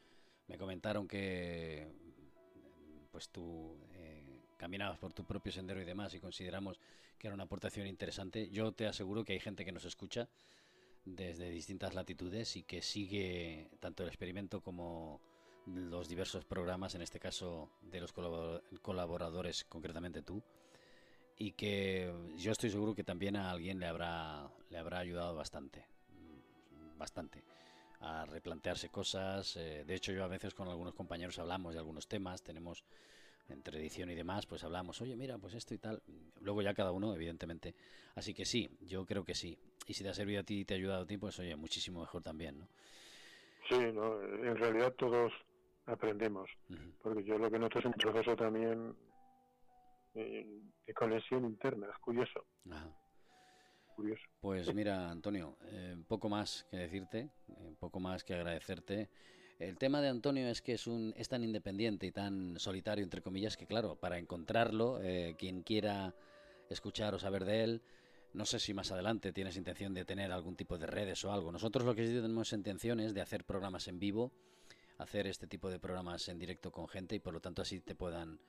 me 0.48 0.58
comentaron 0.58 1.08
que 1.08 1.88
pues 3.12 3.30
tú 3.30 3.78
eh, 3.94 4.42
caminabas 4.58 4.98
por 4.98 5.14
tu 5.14 5.24
propio 5.24 5.52
sendero 5.52 5.82
y 5.82 5.86
demás 5.86 6.14
y 6.14 6.20
consideramos 6.20 6.80
que 7.20 7.28
era 7.28 7.36
una 7.36 7.44
aportación 7.44 7.86
interesante, 7.86 8.50
yo 8.50 8.72
te 8.72 8.88
aseguro 8.88 9.24
que 9.24 9.34
hay 9.34 9.40
gente 9.40 9.66
que 9.66 9.72
nos 9.72 9.86
escucha 9.86 10.28
desde 11.06 11.50
distintas 11.52 11.94
latitudes 11.94 12.56
y 12.56 12.64
que 12.64 12.82
sigue 12.82 13.70
tanto 13.80 14.04
el 14.04 14.10
experimento 14.10 14.62
como 14.62 15.22
los 15.68 16.08
diversos 16.08 16.46
programas, 16.46 16.96
en 16.96 17.02
este 17.02 17.20
caso 17.20 17.70
de 17.82 18.02
los 18.02 18.14
colaboradores, 18.14 19.64
concretamente 19.66 20.22
tú, 20.22 20.42
y 21.38 21.52
que 21.54 22.12
yo 22.38 22.52
estoy 22.52 22.70
seguro 22.70 22.94
que 22.94 23.04
también 23.04 23.36
a 23.36 23.52
alguien 23.52 23.80
le 23.80 23.88
habrá, 23.88 24.50
le 24.70 24.78
habrá 24.78 25.00
ayudado 25.00 25.36
bastante, 25.36 25.86
bastante, 26.98 27.44
a 28.00 28.26
replantearse 28.26 28.90
cosas. 28.90 29.56
Eh, 29.58 29.84
de 29.86 29.96
hecho, 29.96 30.12
yo 30.12 30.24
a 30.24 30.28
veces 30.28 30.54
con 30.54 30.68
algunos 30.68 30.94
compañeros 30.94 31.40
hablamos 31.40 31.74
de 31.74 31.80
algunos 31.80 32.08
temas, 32.08 32.42
tenemos 32.44 32.84
entre 33.50 33.80
edición 33.80 34.10
y 34.10 34.16
demás, 34.16 34.46
pues 34.46 34.64
hablamos, 34.64 35.02
oye, 35.02 35.16
mira, 35.16 35.38
pues 35.38 35.54
esto 35.54 35.74
y 35.74 35.78
tal. 35.78 36.02
Luego 36.42 36.62
ya 36.62 36.74
cada 36.74 36.92
uno, 36.92 37.14
evidentemente. 37.14 37.76
Así 38.16 38.34
que 38.34 38.46
sí, 38.46 38.70
yo 38.82 39.06
creo 39.06 39.26
que 39.26 39.36
sí. 39.36 39.58
Y 39.88 39.94
si 39.94 40.04
te 40.04 40.10
ha 40.10 40.14
servido 40.14 40.42
a 40.42 40.44
ti 40.44 40.60
y 40.60 40.66
te 40.66 40.74
ha 40.74 40.78
ayudado 40.78 41.04
a 41.04 41.08
ti, 41.08 41.18
pues 41.18 41.38
oye, 41.40 41.56
muchísimo 41.56 42.02
mejor 42.02 42.22
también, 42.24 42.60
¿no? 42.60 42.68
Sí, 43.68 43.78
no, 43.94 44.22
en 44.22 44.58
realidad 44.58 44.94
todos 44.94 45.32
aprendemos, 45.86 46.50
porque 47.02 47.24
yo 47.24 47.38
lo 47.38 47.50
que 47.50 47.60
noto 47.60 47.80
es 47.80 47.86
un 47.86 47.94
proceso 47.94 48.36
también 48.36 48.96
eh, 50.14 50.62
de 50.86 50.94
conexión 50.94 51.46
interna, 51.46 51.88
es 51.92 51.98
curioso. 52.00 52.46
Curioso. 53.96 54.24
Pues 54.40 54.74
mira, 54.74 55.10
Antonio, 55.10 55.58
eh, 55.66 55.96
poco 56.08 56.30
más 56.30 56.66
que 56.70 56.78
decirte, 56.78 57.30
eh, 57.50 57.76
poco 57.80 58.00
más 58.00 58.24
que 58.24 58.34
agradecerte. 58.34 59.10
El 59.60 59.78
tema 59.78 60.02
de 60.02 60.10
Antonio 60.10 60.48
es 60.48 60.62
que 60.62 60.74
es, 60.74 60.88
un, 60.88 61.14
es 61.16 61.30
tan 61.30 61.44
independiente 61.44 62.08
y 62.08 62.12
tan 62.12 62.60
solitario, 62.60 63.04
entre 63.04 63.22
comillas, 63.22 63.58
que 63.58 63.68
claro, 63.68 63.96
para 63.96 64.18
encontrarlo, 64.18 65.00
quien 65.38 65.62
quiera 65.62 66.16
escuchar 66.68 67.14
o 67.14 67.20
saber 67.20 67.46
de 67.46 67.64
él, 67.64 67.82
no 68.34 68.46
sé 68.46 68.60
si 68.60 68.74
más 68.74 68.92
adelante 68.92 69.34
tienes 69.34 69.58
intención 69.58 69.94
de 69.94 70.06
tener 70.06 70.32
algún 70.32 70.56
tipo 70.56 70.78
de 70.78 70.88
redes 70.88 71.24
o 71.26 71.32
algo. 71.32 71.52
Nosotros 71.52 71.86
lo 71.86 71.94
que 71.94 72.08
sí 72.08 72.14
tenemos 72.14 72.54
intención 72.54 73.00
es 73.00 73.14
de 73.14 73.22
hacer 73.22 73.44
programas 73.44 73.88
en 73.88 74.00
vivo, 74.00 74.32
hacer 74.98 75.28
este 75.28 75.48
tipo 75.48 75.70
de 75.70 75.80
programas 75.80 76.28
en 76.30 76.40
directo 76.40 76.72
con 76.72 76.88
gente 76.88 77.16
y 77.16 77.20
por 77.20 77.34
lo 77.34 77.40
tanto 77.40 77.62
así 77.62 77.82
te 77.82 77.94
puedan 77.94 78.40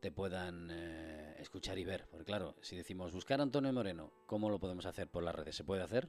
te 0.00 0.12
puedan 0.12 0.68
eh, 0.70 1.36
escuchar 1.38 1.78
y 1.78 1.84
ver. 1.84 2.06
Porque 2.10 2.24
claro, 2.24 2.54
si 2.60 2.76
decimos 2.76 3.12
buscar 3.12 3.40
a 3.40 3.42
Antonio 3.42 3.72
Moreno, 3.72 4.12
¿cómo 4.26 4.50
lo 4.50 4.58
podemos 4.58 4.86
hacer 4.86 5.08
por 5.08 5.22
las 5.22 5.34
redes? 5.34 5.56
¿Se 5.56 5.64
puede 5.64 5.82
hacer? 5.82 6.08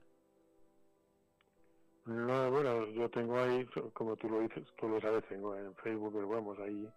No, 2.06 2.50
bueno, 2.50 2.88
yo 2.88 3.10
tengo 3.10 3.38
ahí, 3.38 3.68
como 3.94 4.16
tú 4.16 4.30
lo 4.30 4.42
dices, 4.42 4.68
tú 4.80 4.88
lo 4.88 5.00
sabes, 5.00 5.24
tengo 5.28 5.56
en 5.56 5.76
Facebook, 5.76 6.14
pero 6.14 6.28
vamos, 6.28 6.58
ahí... 6.60 6.90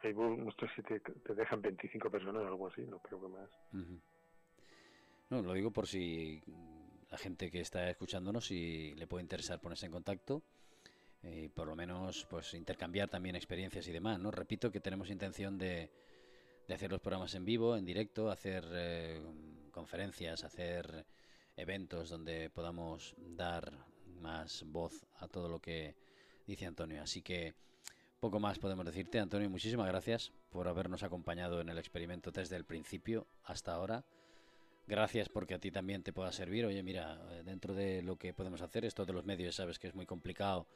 Facebook, 0.00 0.38
no 0.38 0.50
sé 0.52 0.68
si 0.74 0.82
te, 0.82 1.00
dejan 1.34 1.62
25 1.62 2.10
personas 2.10 2.42
o 2.42 2.46
algo 2.46 2.68
así, 2.68 2.82
no 2.82 2.98
creo 2.98 3.20
que 3.20 3.28
más. 3.28 3.50
No, 5.30 5.42
lo 5.42 5.52
digo 5.52 5.70
por 5.70 5.86
si 5.86 6.42
la 7.10 7.18
gente 7.18 7.50
que 7.50 7.60
está 7.60 7.88
escuchándonos, 7.90 8.46
si 8.46 8.94
le 8.94 9.06
puede 9.06 9.22
interesar 9.22 9.60
ponerse 9.60 9.86
en 9.86 9.92
contacto 9.92 10.42
y 11.24 11.48
por 11.48 11.66
lo 11.66 11.76
menos 11.76 12.26
pues 12.28 12.54
intercambiar 12.54 13.08
también 13.08 13.36
experiencias 13.36 13.86
y 13.88 13.92
demás, 13.92 14.18
¿no? 14.18 14.30
Repito 14.30 14.70
que 14.70 14.80
tenemos 14.80 15.10
intención 15.10 15.58
de, 15.58 15.90
de 16.66 16.74
hacer 16.74 16.90
los 16.90 17.00
programas 17.00 17.34
en 17.34 17.44
vivo, 17.44 17.76
en 17.76 17.84
directo, 17.84 18.30
hacer 18.30 18.64
eh, 18.72 19.22
conferencias, 19.70 20.44
hacer 20.44 21.06
eventos 21.56 22.10
donde 22.10 22.50
podamos 22.50 23.14
dar 23.18 23.72
más 24.20 24.64
voz 24.66 25.04
a 25.16 25.28
todo 25.28 25.48
lo 25.48 25.60
que 25.60 25.94
dice 26.46 26.66
Antonio. 26.66 27.02
Así 27.02 27.22
que 27.22 27.54
poco 28.20 28.40
más 28.40 28.58
podemos 28.58 28.86
decirte, 28.86 29.18
Antonio. 29.18 29.50
Muchísimas 29.50 29.86
gracias 29.86 30.32
por 30.50 30.68
habernos 30.68 31.02
acompañado 31.02 31.60
en 31.60 31.68
el 31.68 31.78
experimento 31.78 32.30
desde 32.30 32.56
el 32.56 32.64
principio 32.64 33.26
hasta 33.44 33.74
ahora. 33.74 34.04
Gracias 34.86 35.28
porque 35.28 35.54
a 35.54 35.58
ti 35.58 35.70
también 35.70 36.02
te 36.02 36.12
pueda 36.12 36.32
servir. 36.32 36.66
Oye, 36.66 36.82
mira, 36.82 37.16
dentro 37.44 37.74
de 37.74 38.02
lo 38.02 38.16
que 38.16 38.34
podemos 38.34 38.60
hacer, 38.60 38.84
esto 38.84 39.06
de 39.06 39.14
los 39.14 39.24
medios, 39.24 39.56
sabes 39.56 39.78
que 39.78 39.88
es 39.88 39.94
muy 39.94 40.06
complicado 40.06 40.66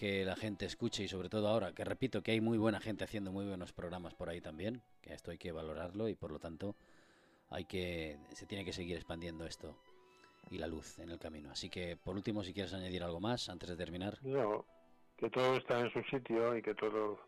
que 0.00 0.24
la 0.24 0.34
gente 0.34 0.64
escuche 0.64 1.02
y 1.02 1.08
sobre 1.08 1.28
todo 1.28 1.46
ahora, 1.46 1.74
que 1.74 1.84
repito 1.84 2.22
que 2.22 2.30
hay 2.30 2.40
muy 2.40 2.56
buena 2.56 2.80
gente 2.80 3.04
haciendo 3.04 3.32
muy 3.32 3.44
buenos 3.44 3.74
programas 3.74 4.14
por 4.14 4.30
ahí 4.30 4.40
también, 4.40 4.80
que 5.02 5.12
esto 5.12 5.30
hay 5.30 5.36
que 5.36 5.52
valorarlo 5.52 6.08
y 6.08 6.14
por 6.14 6.32
lo 6.32 6.38
tanto 6.38 6.74
hay 7.50 7.66
que 7.66 8.16
se 8.32 8.46
tiene 8.46 8.64
que 8.64 8.72
seguir 8.72 8.96
expandiendo 8.96 9.44
esto 9.44 9.76
y 10.50 10.56
la 10.56 10.68
luz 10.68 10.98
en 11.00 11.10
el 11.10 11.18
camino. 11.18 11.50
Así 11.50 11.68
que 11.68 11.98
por 11.98 12.16
último, 12.16 12.42
si 12.42 12.54
quieres 12.54 12.72
añadir 12.72 13.02
algo 13.02 13.20
más 13.20 13.50
antes 13.50 13.68
de 13.68 13.76
terminar. 13.76 14.16
No, 14.22 14.64
que 15.18 15.28
todo 15.28 15.58
está 15.58 15.78
en 15.80 15.92
su 15.92 16.02
sitio 16.04 16.56
y 16.56 16.62
que 16.62 16.74
todo 16.74 17.20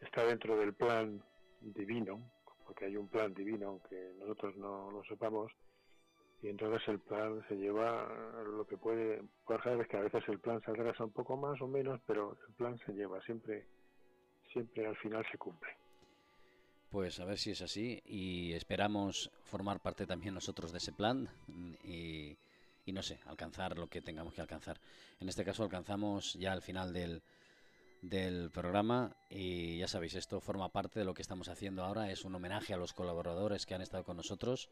está 0.00 0.24
dentro 0.24 0.56
del 0.56 0.72
plan 0.72 1.22
divino, 1.60 2.22
porque 2.64 2.86
hay 2.86 2.96
un 2.96 3.08
plan 3.08 3.34
divino, 3.34 3.68
aunque 3.68 4.14
nosotros 4.18 4.56
no 4.56 4.90
lo 4.92 5.04
sepamos, 5.04 5.52
y 6.42 6.48
entonces 6.48 6.86
el 6.88 6.98
plan 6.98 7.42
se 7.48 7.54
lleva 7.54 8.42
lo 8.44 8.66
que 8.66 8.76
puede 8.76 9.22
pasar 9.46 9.80
es 9.80 9.88
que 9.88 9.96
a 9.96 10.00
veces 10.00 10.22
el 10.28 10.40
plan 10.40 10.60
se 10.62 10.72
atrasa 10.72 11.04
un 11.04 11.12
poco 11.12 11.36
más 11.36 11.60
o 11.60 11.68
menos 11.68 12.00
pero 12.06 12.36
el 12.48 12.54
plan 12.54 12.78
se 12.84 12.92
lleva 12.92 13.20
siempre 13.22 13.66
siempre 14.52 14.86
al 14.86 14.96
final 14.96 15.24
se 15.30 15.38
cumple. 15.38 15.70
Pues 16.90 17.20
a 17.20 17.24
ver 17.24 17.38
si 17.38 17.52
es 17.52 17.62
así 17.62 18.02
y 18.04 18.52
esperamos 18.52 19.30
formar 19.44 19.80
parte 19.80 20.06
también 20.06 20.34
nosotros 20.34 20.72
de 20.72 20.78
ese 20.78 20.92
plan 20.92 21.28
y, 21.84 22.36
y 22.84 22.92
no 22.92 23.02
sé 23.02 23.18
alcanzar 23.26 23.78
lo 23.78 23.86
que 23.86 24.02
tengamos 24.02 24.34
que 24.34 24.42
alcanzar. 24.42 24.78
En 25.20 25.28
este 25.28 25.44
caso 25.44 25.62
alcanzamos 25.62 26.34
ya 26.34 26.52
al 26.52 26.60
final 26.60 26.92
del 26.92 27.22
del 28.02 28.50
programa 28.50 29.16
y 29.30 29.78
ya 29.78 29.86
sabéis 29.86 30.16
esto 30.16 30.40
forma 30.40 30.68
parte 30.70 30.98
de 30.98 31.04
lo 31.04 31.14
que 31.14 31.22
estamos 31.22 31.48
haciendo 31.48 31.84
ahora 31.84 32.10
es 32.10 32.24
un 32.24 32.34
homenaje 32.34 32.74
a 32.74 32.76
los 32.76 32.92
colaboradores 32.92 33.64
que 33.64 33.74
han 33.74 33.80
estado 33.80 34.02
con 34.02 34.16
nosotros 34.16 34.68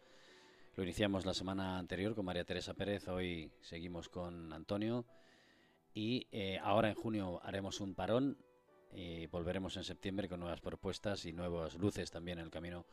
lo 0.77 0.83
iniciamos 0.83 1.27
la 1.27 1.35
semana 1.35 1.79
anterior 1.79 2.15
con 2.15 2.25
María 2.25 2.45
Teresa 2.45 2.75
Pérez, 2.75 3.09
hoy 3.09 3.51
seguimos 3.61 4.09
con 4.09 4.53
Antonio 4.53 5.05
y 5.95 6.29
eh, 6.33 6.59
ahora 6.63 6.89
en 6.89 6.95
junio 6.95 7.41
haremos 7.43 7.81
un 7.81 7.95
parón 7.95 8.39
y 8.93 9.27
volveremos 9.27 9.77
en 9.77 9.85
septiembre 9.85 10.29
con 10.29 10.41
nuevas 10.41 10.61
propuestas 10.61 11.25
y 11.27 11.33
nuevas 11.33 11.75
luces 11.75 12.11
también 12.11 12.39
en 12.39 12.45
el 12.45 12.51
camino 12.51 12.87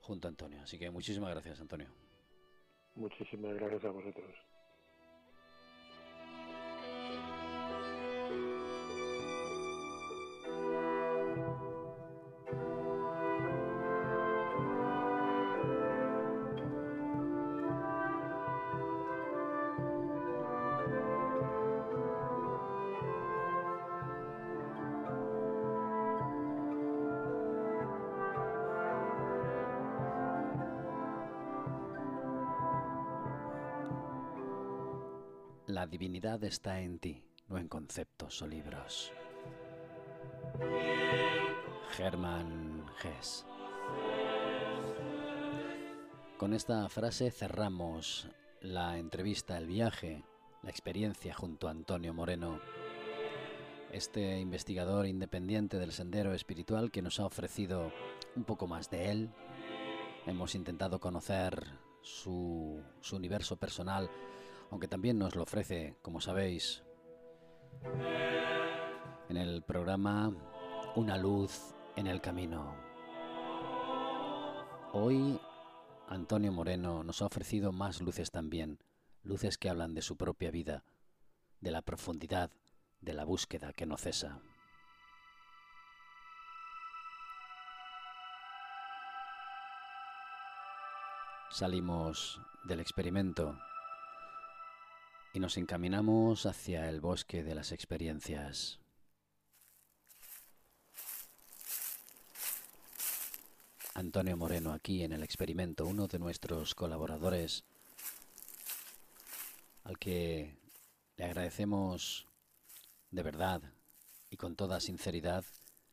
junto 0.00 0.28
a 0.28 0.30
Antonio. 0.30 0.60
Así 0.62 0.78
que 0.78 0.90
muchísimas 0.90 1.30
gracias, 1.30 1.60
Antonio. 1.60 1.88
Muchísimas 2.94 3.54
gracias 3.54 3.84
a 3.84 3.90
vosotros. 3.90 4.34
Divinidad 35.92 36.42
está 36.42 36.80
en 36.80 36.98
ti, 36.98 37.22
no 37.48 37.58
en 37.58 37.68
conceptos 37.68 38.40
o 38.40 38.46
libros. 38.46 39.12
Germán 41.90 42.86
Hess. 43.04 43.44
Con 46.38 46.54
esta 46.54 46.88
frase 46.88 47.30
cerramos 47.30 48.26
la 48.62 48.96
entrevista, 48.96 49.58
el 49.58 49.66
viaje, 49.66 50.24
la 50.62 50.70
experiencia 50.70 51.34
junto 51.34 51.68
a 51.68 51.72
Antonio 51.72 52.14
Moreno, 52.14 52.58
este 53.92 54.40
investigador 54.40 55.06
independiente 55.06 55.78
del 55.78 55.92
sendero 55.92 56.32
espiritual 56.32 56.90
que 56.90 57.02
nos 57.02 57.20
ha 57.20 57.26
ofrecido 57.26 57.92
un 58.34 58.44
poco 58.44 58.66
más 58.66 58.88
de 58.88 59.10
él. 59.10 59.30
Hemos 60.24 60.54
intentado 60.54 61.00
conocer 61.00 61.66
su, 62.00 62.82
su 63.02 63.16
universo 63.16 63.56
personal 63.56 64.08
aunque 64.72 64.88
también 64.88 65.18
nos 65.18 65.36
lo 65.36 65.42
ofrece, 65.42 65.98
como 66.00 66.22
sabéis, 66.22 66.82
en 69.28 69.36
el 69.36 69.62
programa 69.62 70.32
Una 70.96 71.18
luz 71.18 71.74
en 71.94 72.06
el 72.06 72.22
camino. 72.22 72.74
Hoy 74.94 75.38
Antonio 76.08 76.52
Moreno 76.52 77.04
nos 77.04 77.20
ha 77.20 77.26
ofrecido 77.26 77.70
más 77.70 78.00
luces 78.00 78.30
también, 78.30 78.78
luces 79.22 79.58
que 79.58 79.68
hablan 79.68 79.92
de 79.92 80.00
su 80.00 80.16
propia 80.16 80.50
vida, 80.50 80.84
de 81.60 81.70
la 81.70 81.82
profundidad 81.82 82.50
de 83.02 83.12
la 83.12 83.26
búsqueda 83.26 83.74
que 83.74 83.84
no 83.84 83.98
cesa. 83.98 84.40
Salimos 91.50 92.40
del 92.64 92.80
experimento 92.80 93.58
y 95.34 95.40
nos 95.40 95.56
encaminamos 95.56 96.44
hacia 96.44 96.88
el 96.88 97.00
bosque 97.00 97.42
de 97.42 97.54
las 97.54 97.72
experiencias. 97.72 98.78
Antonio 103.94 104.36
Moreno 104.36 104.72
aquí 104.72 105.02
en 105.02 105.12
el 105.12 105.22
experimento, 105.22 105.86
uno 105.86 106.06
de 106.06 106.18
nuestros 106.18 106.74
colaboradores, 106.74 107.64
al 109.84 109.98
que 109.98 110.54
le 111.16 111.24
agradecemos 111.24 112.26
de 113.10 113.22
verdad 113.22 113.62
y 114.30 114.36
con 114.36 114.56
toda 114.56 114.80
sinceridad 114.80 115.44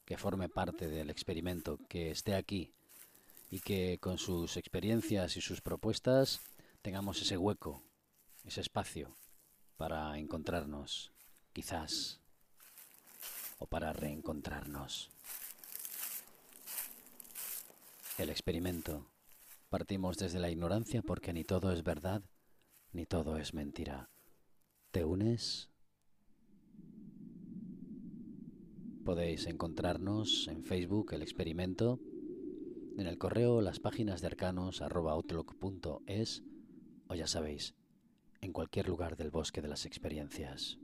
que 0.05 0.17
forme 0.17 0.49
parte 0.49 0.87
del 0.87 1.09
experimento, 1.09 1.77
que 1.87 2.11
esté 2.11 2.35
aquí 2.35 2.73
y 3.51 3.59
que 3.59 3.99
con 3.99 4.17
sus 4.17 4.57
experiencias 4.57 5.37
y 5.37 5.41
sus 5.41 5.61
propuestas 5.61 6.41
tengamos 6.81 7.21
ese 7.21 7.37
hueco, 7.37 7.83
ese 8.45 8.61
espacio 8.61 9.18
para 9.79 10.19
encontrarnos, 10.19 11.13
quizás, 11.53 12.19
o 13.59 13.65
para 13.65 13.93
reencontrarnos. 13.93 15.09
El 18.17 18.29
experimento. 18.29 19.05
Partimos 19.69 20.17
desde 20.17 20.39
la 20.39 20.51
ignorancia 20.51 21.01
porque 21.01 21.31
ni 21.31 21.45
todo 21.45 21.71
es 21.71 21.85
verdad, 21.85 22.21
ni 22.91 23.05
todo 23.05 23.37
es 23.37 23.53
mentira. 23.53 24.09
¿Te 24.91 25.05
unes? 25.05 25.69
Podéis 29.05 29.45
encontrarnos 29.47 30.49
en 30.49 30.65
Facebook 30.65 31.13
El 31.13 31.21
Experimento, 31.21 32.01
en 32.97 33.07
el 33.07 33.17
correo 33.17 33.61
las 33.61 33.79
páginas 33.79 34.19
de 34.19 34.27
arcanos 34.27 34.81
o 37.07 37.15
ya 37.15 37.27
sabéis, 37.27 37.78
en 38.41 38.53
cualquier 38.53 38.87
lugar 38.87 39.17
del 39.17 39.31
bosque 39.31 39.61
de 39.61 39.67
las 39.67 39.85
experiencias. 39.85 40.79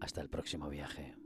Hasta 0.00 0.20
el 0.20 0.28
próximo 0.28 0.68
viaje. 0.68 1.21